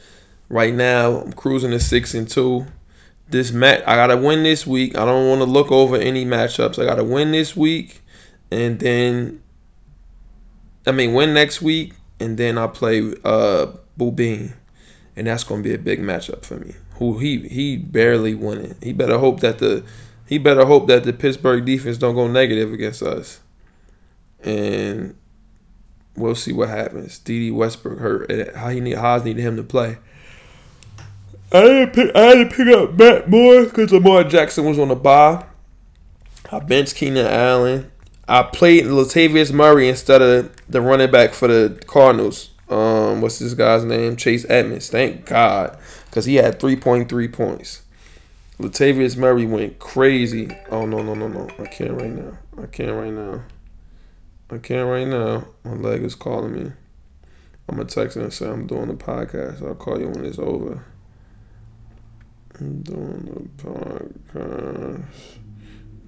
Right 0.48 0.74
now, 0.74 1.20
I'm 1.20 1.32
cruising 1.32 1.70
to 1.70 1.80
six 1.80 2.14
and 2.14 2.28
two. 2.28 2.66
This 3.28 3.52
match, 3.52 3.82
I 3.86 3.94
gotta 3.94 4.16
win 4.16 4.42
this 4.42 4.66
week. 4.66 4.96
I 4.96 5.04
don't 5.04 5.28
want 5.28 5.40
to 5.42 5.44
look 5.44 5.70
over 5.70 5.96
any 5.96 6.24
matchups. 6.24 6.82
I 6.82 6.86
gotta 6.86 7.04
win 7.04 7.32
this 7.32 7.54
week, 7.54 8.00
and 8.50 8.78
then, 8.78 9.42
I 10.86 10.92
mean, 10.92 11.12
win 11.12 11.34
next 11.34 11.61
week, 11.61 11.92
and 12.21 12.37
then 12.37 12.59
I 12.59 12.66
play 12.66 13.14
uh 13.25 13.66
and 15.19 15.27
that's 15.27 15.45
gonna 15.45 15.62
be 15.62 15.75
a 15.75 15.79
big 15.79 16.01
matchup 16.01 16.45
for 16.45 16.57
me. 16.57 16.75
Who 16.95 17.19
he 17.19 17.49
he 17.49 17.77
barely 17.77 18.35
winning. 18.35 18.77
He 18.83 18.93
better 18.93 19.19
hope 19.19 19.41
that 19.41 19.59
the 19.59 19.85
he 20.27 20.39
better 20.39 20.64
hope 20.64 20.87
that 20.89 21.05
the 21.05 21.12
Pittsburgh 21.12 21.64
defense 21.64 21.99
don't 21.99 22.14
go 22.14 22.29
negative 22.29 22.73
against 22.73 23.03
us, 23.03 23.41
and 24.45 25.16
we'll 26.16 26.35
see 26.35 26.53
what 26.53 26.69
happens. 26.69 27.19
D.D. 27.19 27.51
Westbrook 27.51 27.99
hurt. 27.99 28.55
How 28.55 28.69
he 28.69 28.81
need 28.81 28.97
Haas 28.97 29.25
needed 29.25 29.43
him 29.43 29.57
to 29.57 29.62
play. 29.62 29.99
I 31.51 31.59
had 31.59 31.95
to 31.95 32.05
pick, 32.05 32.16
I 32.16 32.45
pick 32.45 32.69
up 32.69 32.95
Matt 32.99 33.31
Moore 33.31 33.64
because 33.64 33.91
Lamar 33.91 34.25
Jackson 34.25 34.66
was 34.66 34.79
on 34.79 34.89
the 34.89 34.97
bye. 34.97 35.47
I 36.53 36.59
benched 36.61 36.97
Keenan 36.97 37.27
Allen. 37.27 37.91
I 38.29 38.43
played 38.43 38.85
Latavius 38.85 39.53
Murray 39.53 39.89
instead 39.89 40.20
of 40.20 40.55
the 40.68 40.83
running 40.83 41.11
back 41.11 41.33
for 41.33 41.49
the 41.49 41.83
Cardinals. 41.87 42.51
Um, 42.68 43.22
what's 43.22 43.39
this 43.39 43.55
guy's 43.55 43.85
name? 43.85 44.16
Chase 44.16 44.45
Edmonds. 44.51 44.91
Thank 44.91 45.24
God, 45.24 45.79
because 46.07 46.26
he 46.26 46.35
had 46.35 46.61
3.3 46.61 47.33
points. 47.33 47.83
Latavius 48.61 49.16
Murray 49.16 49.47
went 49.47 49.79
crazy. 49.79 50.51
Oh 50.70 50.85
no 50.85 51.01
no 51.01 51.14
no 51.14 51.29
no! 51.29 51.49
I 51.61 51.66
can't 51.66 51.93
right 51.93 52.11
now. 52.11 52.37
I 52.61 52.66
can't 52.66 52.93
right 52.93 53.12
now. 53.12 53.45
I 54.51 54.59
can't 54.59 54.89
right 54.89 55.07
now. 55.07 55.47
My 55.62 55.74
leg 55.74 56.03
is 56.03 56.16
calling 56.16 56.53
me. 56.53 56.72
I'm 57.68 57.76
gonna 57.76 57.85
text 57.85 58.16
him 58.16 58.24
and 58.24 58.33
say 58.33 58.49
I'm 58.49 58.66
doing 58.66 58.89
the 58.89 58.95
podcast. 58.95 59.66
I'll 59.66 59.76
call 59.76 60.01
you 60.01 60.09
when 60.09 60.24
it's 60.24 60.41
over. 60.41 60.85
I'm 62.59 62.83
doing 62.83 63.49
the 63.57 63.62
podcast. 63.62 65.05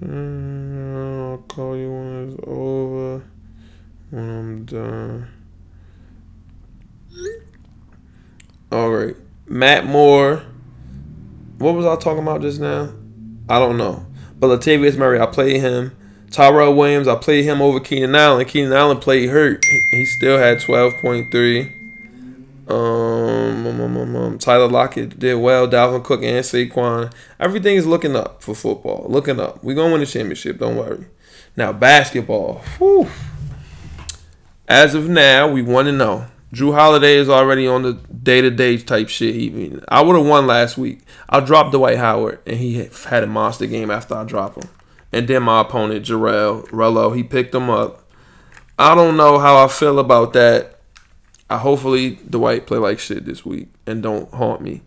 Mm, 0.03 1.33
I'll 1.33 1.39
call 1.39 1.77
you 1.77 1.91
when 1.91 2.29
it's 2.31 2.41
over. 2.47 3.23
When 4.11 4.31
I'm 4.31 4.65
done. 4.65 5.29
All 8.73 8.91
right, 8.91 9.17
Matt 9.47 9.85
Moore. 9.85 10.43
What 11.59 11.75
was 11.75 11.85
I 11.85 11.97
talking 11.97 12.23
about 12.23 12.41
just 12.41 12.61
now? 12.61 12.93
I 13.49 13.59
don't 13.59 13.77
know. 13.77 14.07
But 14.39 14.47
Latavius 14.47 14.97
Murray, 14.97 15.21
I 15.21 15.27
played 15.27 15.61
him. 15.61 15.95
Tyrell 16.31 16.75
Williams, 16.75 17.09
I 17.09 17.17
played 17.17 17.45
him 17.45 17.61
over 17.61 17.81
Keenan 17.81 18.15
Allen. 18.15 18.47
Keenan 18.47 18.73
Allen 18.73 18.99
played 18.99 19.29
hurt. 19.29 19.65
He 19.91 20.07
still 20.07 20.39
had 20.39 20.59
12.3. 20.59 21.80
Um, 22.71 23.67
um, 23.67 23.81
um, 23.81 23.97
um, 23.97 24.17
um, 24.17 24.39
Tyler 24.39 24.69
Lockett 24.69 25.19
did 25.19 25.35
well. 25.35 25.69
Dalvin 25.69 26.05
Cook 26.05 26.23
and 26.23 26.45
Saquon. 26.45 27.13
Everything 27.39 27.77
is 27.77 27.87
looking 27.87 28.17
up 28.17 28.43
for 28.43 28.55
football. 28.55 29.07
Looking 29.09 29.41
up. 29.41 29.63
We're 29.65 29.75
going 29.75 29.89
to 29.89 29.93
win 29.93 30.01
the 30.01 30.07
championship. 30.07 30.59
Don't 30.59 30.77
worry. 30.77 31.07
Now, 31.57 31.73
basketball. 31.73 32.63
Whew. 32.79 33.09
As 34.69 34.95
of 34.95 35.09
now, 35.09 35.51
we 35.51 35.63
want 35.63 35.87
to 35.87 35.93
know. 35.93 36.27
Jrue 36.53 36.75
Holiday 36.75 37.17
is 37.17 37.29
already 37.29 37.67
on 37.67 37.83
the 37.83 37.93
day 37.93 38.41
to 38.41 38.51
day 38.51 38.77
type 38.77 39.09
shit. 39.09 39.35
He, 39.35 39.79
I 39.89 40.01
would 40.01 40.17
have 40.17 40.27
won 40.27 40.47
last 40.47 40.77
week. 40.77 41.01
I 41.29 41.41
dropped 41.41 41.73
Dwight 41.73 41.99
Howard, 41.99 42.41
and 42.45 42.57
he 42.57 42.89
had 43.07 43.23
a 43.23 43.29
monster 43.29 43.67
game 43.67 43.91
after 43.91 44.15
I 44.15 44.25
dropped 44.25 44.63
him. 44.63 44.71
And 45.13 45.29
then 45.29 45.45
my 45.45 45.61
opponent, 45.61 46.07
Jarrell 46.07 46.69
Rello, 46.69 47.15
he 47.15 47.23
picked 47.23 47.55
him 47.55 47.71
up. 47.71 48.09
I 48.79 48.95
don't 48.95 49.17
know 49.17 49.39
how 49.39 49.65
I 49.65 49.69
feel 49.69 49.99
about 49.99 50.33
that. 50.33 50.80
I 51.51 51.59
hopefully 51.59 52.19
Dwight 52.29 52.67
play 52.67 52.79
like 52.79 53.01
shit 53.01 53.27
this 53.27 53.45
week 53.45 53.69
and 53.85 54.03
don't 54.03 54.33
haunt 54.33 54.63
me. 54.63 54.83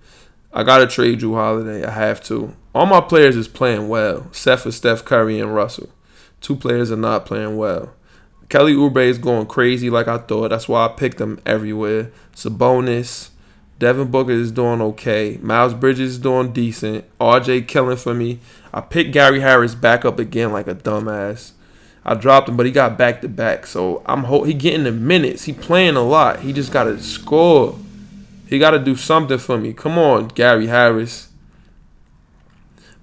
I 0.53 0.63
gotta 0.63 0.87
trade 0.87 1.19
Jrue 1.19 1.35
Holiday. 1.35 1.85
I 1.85 1.91
have 1.91 2.23
to. 2.25 2.55
All 2.73 2.85
my 2.85 3.01
players 3.01 3.35
is 3.35 3.47
playing 3.47 3.89
well, 3.89 4.27
except 4.29 4.61
for 4.61 4.71
Steph 4.71 5.03
Curry 5.03 5.39
and 5.39 5.53
Russell. 5.53 5.89
Two 6.41 6.55
players 6.55 6.91
are 6.91 6.95
not 6.95 7.25
playing 7.25 7.57
well. 7.57 7.93
Kelly 8.49 8.73
Oubre 8.73 9.05
is 9.05 9.17
going 9.17 9.47
crazy 9.47 9.89
like 9.89 10.07
I 10.07 10.19
thought. 10.19 10.49
That's 10.49 10.69
why 10.69 10.85
I 10.85 10.89
picked 10.89 11.19
him 11.19 11.41
everywhere. 11.45 12.11
Sabonis, 12.35 13.29
Devin 13.79 14.11
Booker 14.11 14.31
is 14.31 14.51
doing 14.51 14.81
okay. 14.81 15.39
Miles 15.41 15.73
Bridges 15.73 16.11
is 16.11 16.19
doing 16.19 16.53
decent. 16.53 17.05
RJ 17.19 17.67
killing 17.67 17.97
for 17.97 18.13
me. 18.13 18.39
I 18.73 18.81
picked 18.81 19.11
Gary 19.11 19.39
Harris 19.39 19.75
back 19.75 20.05
up 20.05 20.19
again 20.19 20.51
like 20.51 20.67
a 20.67 20.75
dumbass. 20.75 21.51
I 22.05 22.15
dropped 22.15 22.49
him, 22.49 22.57
but 22.57 22.65
he 22.65 22.71
got 22.71 22.97
back 22.97 23.21
to 23.21 23.29
back. 23.29 23.65
So 23.65 24.01
I'm 24.05 24.25
ho- 24.25 24.43
he 24.43 24.53
getting 24.53 24.83
the 24.83 24.91
minutes. 24.91 25.45
He 25.45 25.53
playing 25.53 25.95
a 25.95 26.03
lot. 26.03 26.41
He 26.41 26.51
just 26.51 26.71
got 26.71 26.83
to 26.83 27.01
score. 27.01 27.77
He 28.47 28.59
got 28.59 28.71
to 28.71 28.79
do 28.79 28.95
something 28.95 29.37
for 29.37 29.57
me. 29.57 29.73
Come 29.73 29.97
on, 29.97 30.27
Gary 30.29 30.67
Harris. 30.67 31.29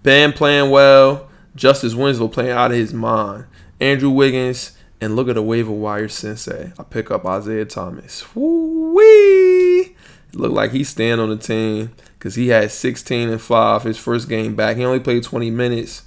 Bam 0.03 0.33
playing 0.33 0.71
well. 0.71 1.29
Justice 1.57 1.95
Winslow 1.95 2.29
playing 2.29 2.51
out 2.51 2.71
of 2.71 2.77
his 2.77 2.95
mind. 2.95 3.47
Andrew 3.81 4.11
Wiggins 4.11 4.77
and 5.01 5.17
look 5.17 5.29
at 5.29 5.35
the 5.35 5.43
waiver 5.43 5.73
wire 5.73 6.09
sensei. 6.09 6.73
I 6.79 6.83
pick 6.83 7.11
up 7.11 7.25
Isaiah 7.25 7.65
Thomas. 7.65 8.35
Woo-wee. 8.35 9.97
Look 10.35 10.53
like 10.53 10.71
he's 10.73 10.91
staying 10.91 11.19
on 11.19 11.31
the 11.31 11.37
team 11.37 11.93
because 12.19 12.35
he 12.35 12.49
had 12.49 12.71
16 12.71 13.31
and 13.31 13.41
5 13.41 13.83
his 13.83 13.99
first 13.99 14.29
game 14.29 14.55
back. 14.55 14.77
He 14.77 14.85
only 14.85 15.01
played 15.01 15.23
20 15.23 15.51
minutes 15.51 16.03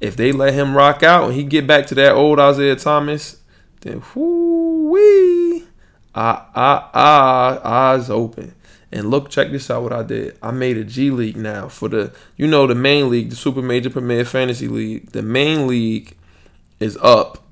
if 0.00 0.16
they 0.16 0.32
let 0.32 0.54
him 0.54 0.76
rock 0.76 1.02
out 1.02 1.24
and 1.24 1.34
he 1.34 1.44
get 1.44 1.66
back 1.66 1.86
to 1.86 1.94
that 1.96 2.14
old 2.14 2.38
Isaiah 2.40 2.76
Thomas, 2.76 3.40
then 3.82 4.02
whoo 4.14 4.90
wee, 4.90 5.66
ah 6.14 6.48
ah 6.54 6.90
ah, 6.92 7.60
eyes 7.92 8.10
open. 8.10 8.54
And 8.92 9.08
look, 9.08 9.30
check 9.30 9.52
this 9.52 9.70
out. 9.70 9.84
What 9.84 9.92
I 9.92 10.02
did, 10.02 10.36
I 10.42 10.50
made 10.50 10.76
a 10.76 10.84
G 10.84 11.10
League 11.10 11.36
now 11.36 11.68
for 11.68 11.88
the, 11.88 12.12
you 12.36 12.48
know, 12.48 12.66
the 12.66 12.74
main 12.74 13.08
league, 13.08 13.30
the 13.30 13.36
Super 13.36 13.62
Major 13.62 13.88
Premier 13.88 14.24
Fantasy 14.24 14.66
League. 14.66 15.12
The 15.12 15.22
main 15.22 15.68
league 15.68 16.16
is 16.80 16.96
up 17.00 17.44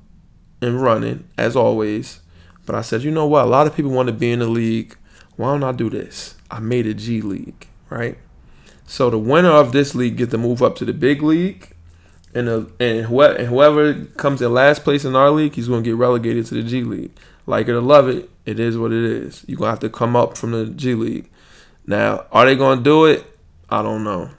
and 0.60 0.82
running 0.82 1.28
as 1.36 1.54
always. 1.54 2.20
But 2.66 2.74
I 2.74 2.80
said, 2.80 3.02
you 3.02 3.12
know 3.12 3.26
what? 3.26 3.44
A 3.44 3.48
lot 3.48 3.68
of 3.68 3.76
people 3.76 3.92
want 3.92 4.08
to 4.08 4.12
be 4.12 4.32
in 4.32 4.40
the 4.40 4.48
league. 4.48 4.96
Why 5.36 5.52
don't 5.52 5.62
I 5.62 5.72
do 5.72 5.88
this? 5.88 6.34
I 6.50 6.58
made 6.58 6.86
a 6.86 6.94
G 6.94 7.20
League, 7.20 7.68
right? 7.88 8.18
So 8.84 9.08
the 9.08 9.18
winner 9.18 9.50
of 9.50 9.70
this 9.70 9.94
league 9.94 10.16
get 10.16 10.30
to 10.30 10.38
move 10.38 10.60
up 10.62 10.74
to 10.76 10.84
the 10.84 10.92
big 10.92 11.22
league 11.22 11.72
and 12.34 12.48
uh, 12.48 12.64
and 12.78 13.06
whoever, 13.06 13.44
whoever 13.44 13.94
comes 14.16 14.42
in 14.42 14.52
last 14.52 14.84
place 14.84 15.04
in 15.04 15.16
our 15.16 15.30
league, 15.30 15.54
he's 15.54 15.68
gonna 15.68 15.82
get 15.82 15.96
relegated 15.96 16.46
to 16.46 16.54
the 16.54 16.62
G 16.62 16.82
League. 16.82 17.12
Like 17.46 17.68
it 17.68 17.72
or 17.72 17.80
love 17.80 18.08
it, 18.08 18.28
it 18.44 18.60
is 18.60 18.76
what 18.76 18.92
it 18.92 19.02
is. 19.02 19.44
You're 19.46 19.58
gonna 19.58 19.70
have 19.70 19.80
to 19.80 19.88
come 19.90 20.14
up 20.14 20.36
from 20.36 20.52
the 20.52 20.66
G 20.66 20.94
League. 20.94 21.30
Now, 21.86 22.26
are 22.30 22.44
they 22.44 22.54
gonna 22.56 22.82
do 22.82 23.06
it? 23.06 23.24
I 23.70 23.82
don't 23.82 24.04
know. 24.04 24.30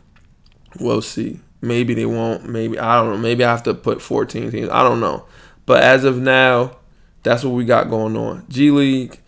We'll 0.79 1.01
see. 1.01 1.39
Maybe 1.61 1.93
they 1.93 2.05
won't. 2.05 2.47
Maybe 2.47 2.77
I 2.77 3.01
don't 3.01 3.11
know. 3.11 3.17
Maybe 3.17 3.43
I 3.43 3.51
have 3.51 3.63
to 3.63 3.73
put 3.73 4.01
14 4.01 4.51
teams. 4.51 4.69
I 4.69 4.83
don't 4.83 4.99
know. 4.99 5.25
But 5.65 5.83
as 5.83 6.03
of 6.03 6.17
now, 6.17 6.77
that's 7.23 7.43
what 7.43 7.53
we 7.53 7.65
got 7.65 7.89
going 7.89 8.15
on. 8.15 8.45
G 8.49 8.71
League. 8.71 9.19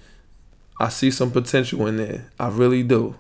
I 0.80 0.89
see 0.89 1.12
some 1.12 1.30
potential 1.32 1.86
in 1.86 1.97
there. 1.97 2.32
I 2.39 2.47
really 2.49 2.82
do. 2.82 3.16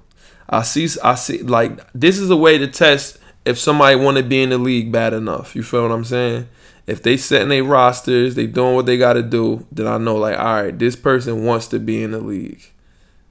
I 0.49 0.63
see. 0.63 0.87
I 1.03 1.15
see. 1.15 1.41
Like 1.41 1.79
this 1.93 2.17
is 2.17 2.29
a 2.29 2.37
way 2.37 2.57
to 2.57 2.67
test 2.67 3.17
if 3.45 3.57
somebody 3.57 3.95
want 3.95 4.17
to 4.17 4.23
be 4.23 4.41
in 4.41 4.49
the 4.49 4.57
league 4.57 4.91
bad 4.91 5.13
enough. 5.13 5.55
You 5.55 5.63
feel 5.63 5.83
what 5.83 5.91
I'm 5.91 6.05
saying? 6.05 6.47
If 6.87 7.03
they 7.03 7.17
setting 7.17 7.49
their 7.49 7.63
rosters, 7.63 8.35
they 8.35 8.47
doing 8.47 8.75
what 8.75 8.85
they 8.85 8.97
got 8.97 9.13
to 9.13 9.23
do, 9.23 9.65
then 9.71 9.87
I 9.87 9.97
know 9.97 10.15
like, 10.15 10.37
all 10.37 10.63
right, 10.63 10.77
this 10.77 10.95
person 10.95 11.45
wants 11.45 11.67
to 11.67 11.79
be 11.79 12.03
in 12.03 12.11
the 12.11 12.19
league. 12.19 12.61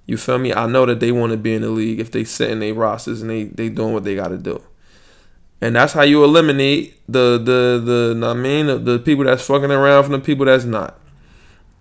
You 0.06 0.16
feel 0.16 0.38
me? 0.38 0.52
I 0.52 0.66
know 0.66 0.86
that 0.86 1.00
they 1.00 1.12
want 1.12 1.32
to 1.32 1.36
be 1.36 1.54
in 1.54 1.62
the 1.62 1.70
league 1.70 2.00
if 2.00 2.10
they 2.10 2.24
setting 2.24 2.60
their 2.60 2.74
rosters 2.74 3.22
and 3.22 3.30
they 3.30 3.44
they 3.44 3.68
doing 3.68 3.92
what 3.92 4.04
they 4.04 4.16
got 4.16 4.28
to 4.28 4.38
do. 4.38 4.62
And 5.60 5.76
that's 5.76 5.92
how 5.92 6.02
you 6.02 6.24
eliminate 6.24 7.00
the 7.08 7.38
the 7.38 8.16
the 8.18 8.26
I 8.26 8.34
mean 8.34 8.66
the, 8.66 8.78
the 8.78 8.98
people 8.98 9.24
that's 9.24 9.46
fucking 9.46 9.70
around 9.70 10.04
from 10.04 10.12
the 10.12 10.18
people 10.18 10.46
that's 10.46 10.64
not. 10.64 10.98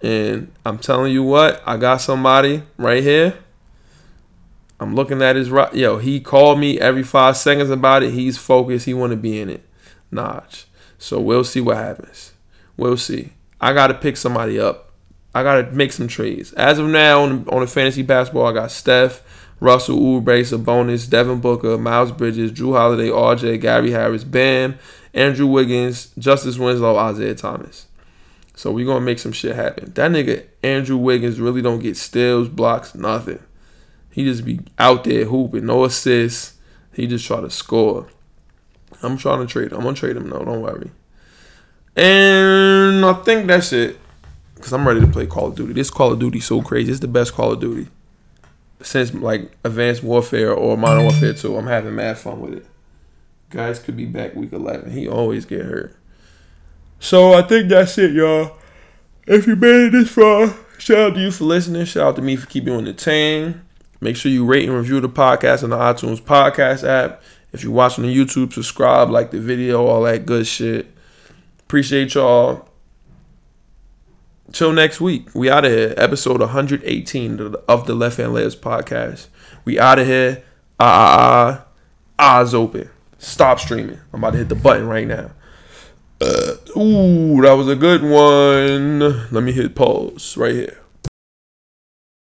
And 0.02 0.52
I'm 0.66 0.78
telling 0.78 1.12
you 1.12 1.24
what, 1.24 1.62
I 1.66 1.78
got 1.78 2.02
somebody 2.02 2.64
right 2.78 3.02
here. 3.04 3.38
I'm 4.80 4.96
looking 4.96 5.22
at 5.22 5.36
his 5.36 5.50
right. 5.50 5.74
Yo, 5.74 5.98
he 5.98 6.20
called 6.20 6.60
me 6.60 6.80
every 6.80 7.04
five 7.04 7.38
seconds 7.38 7.70
about 7.70 8.04
it. 8.04 8.14
He's 8.14 8.38
focused. 8.38 8.86
He 8.86 8.94
want 8.94 9.12
to 9.12 9.18
be 9.18 9.40
in 9.40 9.50
it. 9.50 9.68
Notch. 10.12 10.66
So 10.98 11.20
we'll 11.20 11.44
see 11.44 11.62
what 11.62 11.78
happens. 11.78 12.34
We'll 12.78 12.98
see. 12.98 13.34
I 13.60 13.74
got 13.74 13.88
to 13.88 13.94
pick 13.94 14.16
somebody 14.16 14.60
up. 14.60 14.92
I 15.34 15.44
got 15.44 15.62
to 15.62 15.72
make 15.72 15.92
some 15.92 16.08
trades. 16.08 16.54
As 16.54 16.80
of 16.80 16.88
now, 16.88 17.24
on, 17.24 17.48
on 17.50 17.62
the 17.62 17.68
fantasy 17.68 18.02
basketball, 18.02 18.48
I 18.48 18.54
got 18.54 18.72
Steph, 18.72 19.22
Russell, 19.60 20.00
Oubre, 20.00 20.42
Sabonis, 20.42 21.10
Devin 21.10 21.40
Booker, 21.40 21.78
Miles 21.78 22.12
Bridges, 22.12 22.52
Jrue 22.52 22.76
Holiday, 22.76 23.10
RJ, 23.10 23.62
Gary 23.62 23.92
Harris, 23.92 24.24
Bam, 24.24 24.80
Andrew 25.14 25.48
Wiggins, 25.48 26.12
Justice 26.18 26.58
Winslow, 26.58 26.96
Isaiah 26.98 27.36
Thomas. 27.36 27.88
So 28.56 28.72
we 28.72 28.86
gonna 28.86 29.02
make 29.02 29.20
some 29.20 29.32
shit 29.32 29.56
happen. 29.56 29.94
That 29.94 30.12
nigga 30.12 30.46
Andrew 30.64 30.98
Wiggins 30.98 31.40
really 31.40 31.62
don't 31.62 31.80
get 31.80 31.96
steals, 31.96 32.50
blocks, 32.50 32.94
nothing. 32.94 33.40
He 34.12 34.24
just 34.24 34.46
be 34.46 34.60
out 34.78 35.04
there 35.04 35.26
hooping, 35.26 35.66
no 35.66 35.86
assists. 35.86 36.58
He 36.94 37.08
just 37.08 37.26
try 37.26 37.42
to 37.42 37.50
score. 37.50 38.08
I'm 39.02 39.18
trying 39.18 39.46
to 39.46 39.52
trade 39.52 39.72
him. 39.72 39.78
I'm 39.78 39.84
gonna 39.84 39.96
trade 39.96 40.18
him 40.18 40.30
though. 40.30 40.44
Don't 40.44 40.62
worry. 40.62 40.92
And 41.96 43.06
I 43.06 43.14
think 43.24 43.48
that's 43.48 43.72
it. 43.74 44.00
Cause 44.60 44.74
I'm 44.74 44.86
ready 44.86 45.00
to 45.00 45.08
play 45.08 45.26
Call 45.26 45.48
of 45.48 45.56
Duty. 45.56 45.74
This 45.74 45.90
Call 45.90 46.12
of 46.12 46.20
Duty 46.20 46.42
so 46.42 46.62
crazy. 46.62 46.92
It's 46.92 47.00
the 47.00 47.08
best 47.08 47.34
Call 47.34 47.54
of 47.54 47.62
Duty 47.62 47.88
since 48.82 49.14
like 49.14 49.52
Advanced 49.64 50.04
Warfare 50.04 50.54
or 50.54 50.78
Modern 50.78 51.04
Warfare 51.04 51.34
2. 51.34 51.58
I'm 51.58 51.68
having 51.68 51.96
mad 51.96 52.18
fun 52.18 52.42
with 52.42 52.54
it. 52.54 52.66
Guys 53.50 53.80
could 53.80 53.98
be 53.98 54.06
back 54.06 54.36
week 54.36 54.54
11. 54.54 54.92
He 54.92 55.08
always 55.08 55.46
get 55.46 55.66
hurt. 55.66 55.96
So 57.00 57.34
I 57.34 57.42
think 57.42 57.70
that's 57.70 57.98
it, 57.98 58.12
y'all. 58.12 58.58
If 59.26 59.48
you 59.48 59.56
made 59.56 59.88
it 59.88 59.92
this 59.92 60.12
far, 60.12 60.54
shout 60.78 60.98
out 60.98 61.14
to 61.16 61.22
you 61.22 61.32
for 61.32 61.46
listening. 61.46 61.86
Shout 61.86 62.08
out 62.08 62.16
to 62.18 62.22
me 62.22 62.36
for 62.36 62.48
keeping 62.48 62.74
you 62.74 62.80
entertained. 62.80 63.62
Make 64.02 64.16
sure 64.16 64.32
you 64.32 64.46
rate 64.46 64.68
and 64.68 64.78
review 64.78 65.00
the 65.02 65.10
podcast 65.10 65.64
on 65.64 65.72
the 65.72 65.78
iTunes 65.78 66.22
podcast 66.22 66.88
app. 66.88 67.22
If 67.52 67.64
you're 67.64 67.74
watching 67.74 68.06
on 68.06 68.12
YouTube, 68.12 68.54
subscribe, 68.54 69.10
like 69.10 69.32
the 69.32 69.40
video, 69.40 69.86
all 69.86 70.04
that 70.04 70.26
good 70.26 70.48
shit. 70.48 70.88
Appreciate 71.62 72.14
y'all. 72.14 72.70
Till 74.52 74.72
next 74.72 75.00
week, 75.02 75.34
we 75.36 75.50
out 75.50 75.66
of 75.66 75.72
here. 75.72 75.94
Episode 75.98 76.40
118 76.40 77.56
of 77.68 77.86
the 77.86 77.94
Left 77.94 78.18
Hand 78.18 78.34
Layups 78.34 78.58
podcast. 78.58 79.28
We 79.66 79.80
out 79.80 80.00
of 80.00 80.08
here. 80.08 80.44
Ah, 80.80 80.86
ah, 81.20 81.66
ah. 82.18 82.40
Eyes 82.40 82.54
open. 82.54 82.90
Stop 83.18 83.60
streaming. 83.60 84.00
I'm 84.14 84.22
about 84.22 84.32
to 84.32 84.38
hit 84.38 84.50
the 84.50 84.56
button 84.56 84.88
right 84.88 85.08
now. 85.08 85.32
Uh, 86.22 86.56
ooh, 86.78 87.42
that 87.42 87.54
was 87.54 87.68
a 87.68 87.76
good 87.76 88.02
one. 88.02 89.00
Let 89.32 89.44
me 89.44 89.52
hit 89.52 89.76
pause 89.76 90.36
right 90.38 90.56
here. 90.56 90.78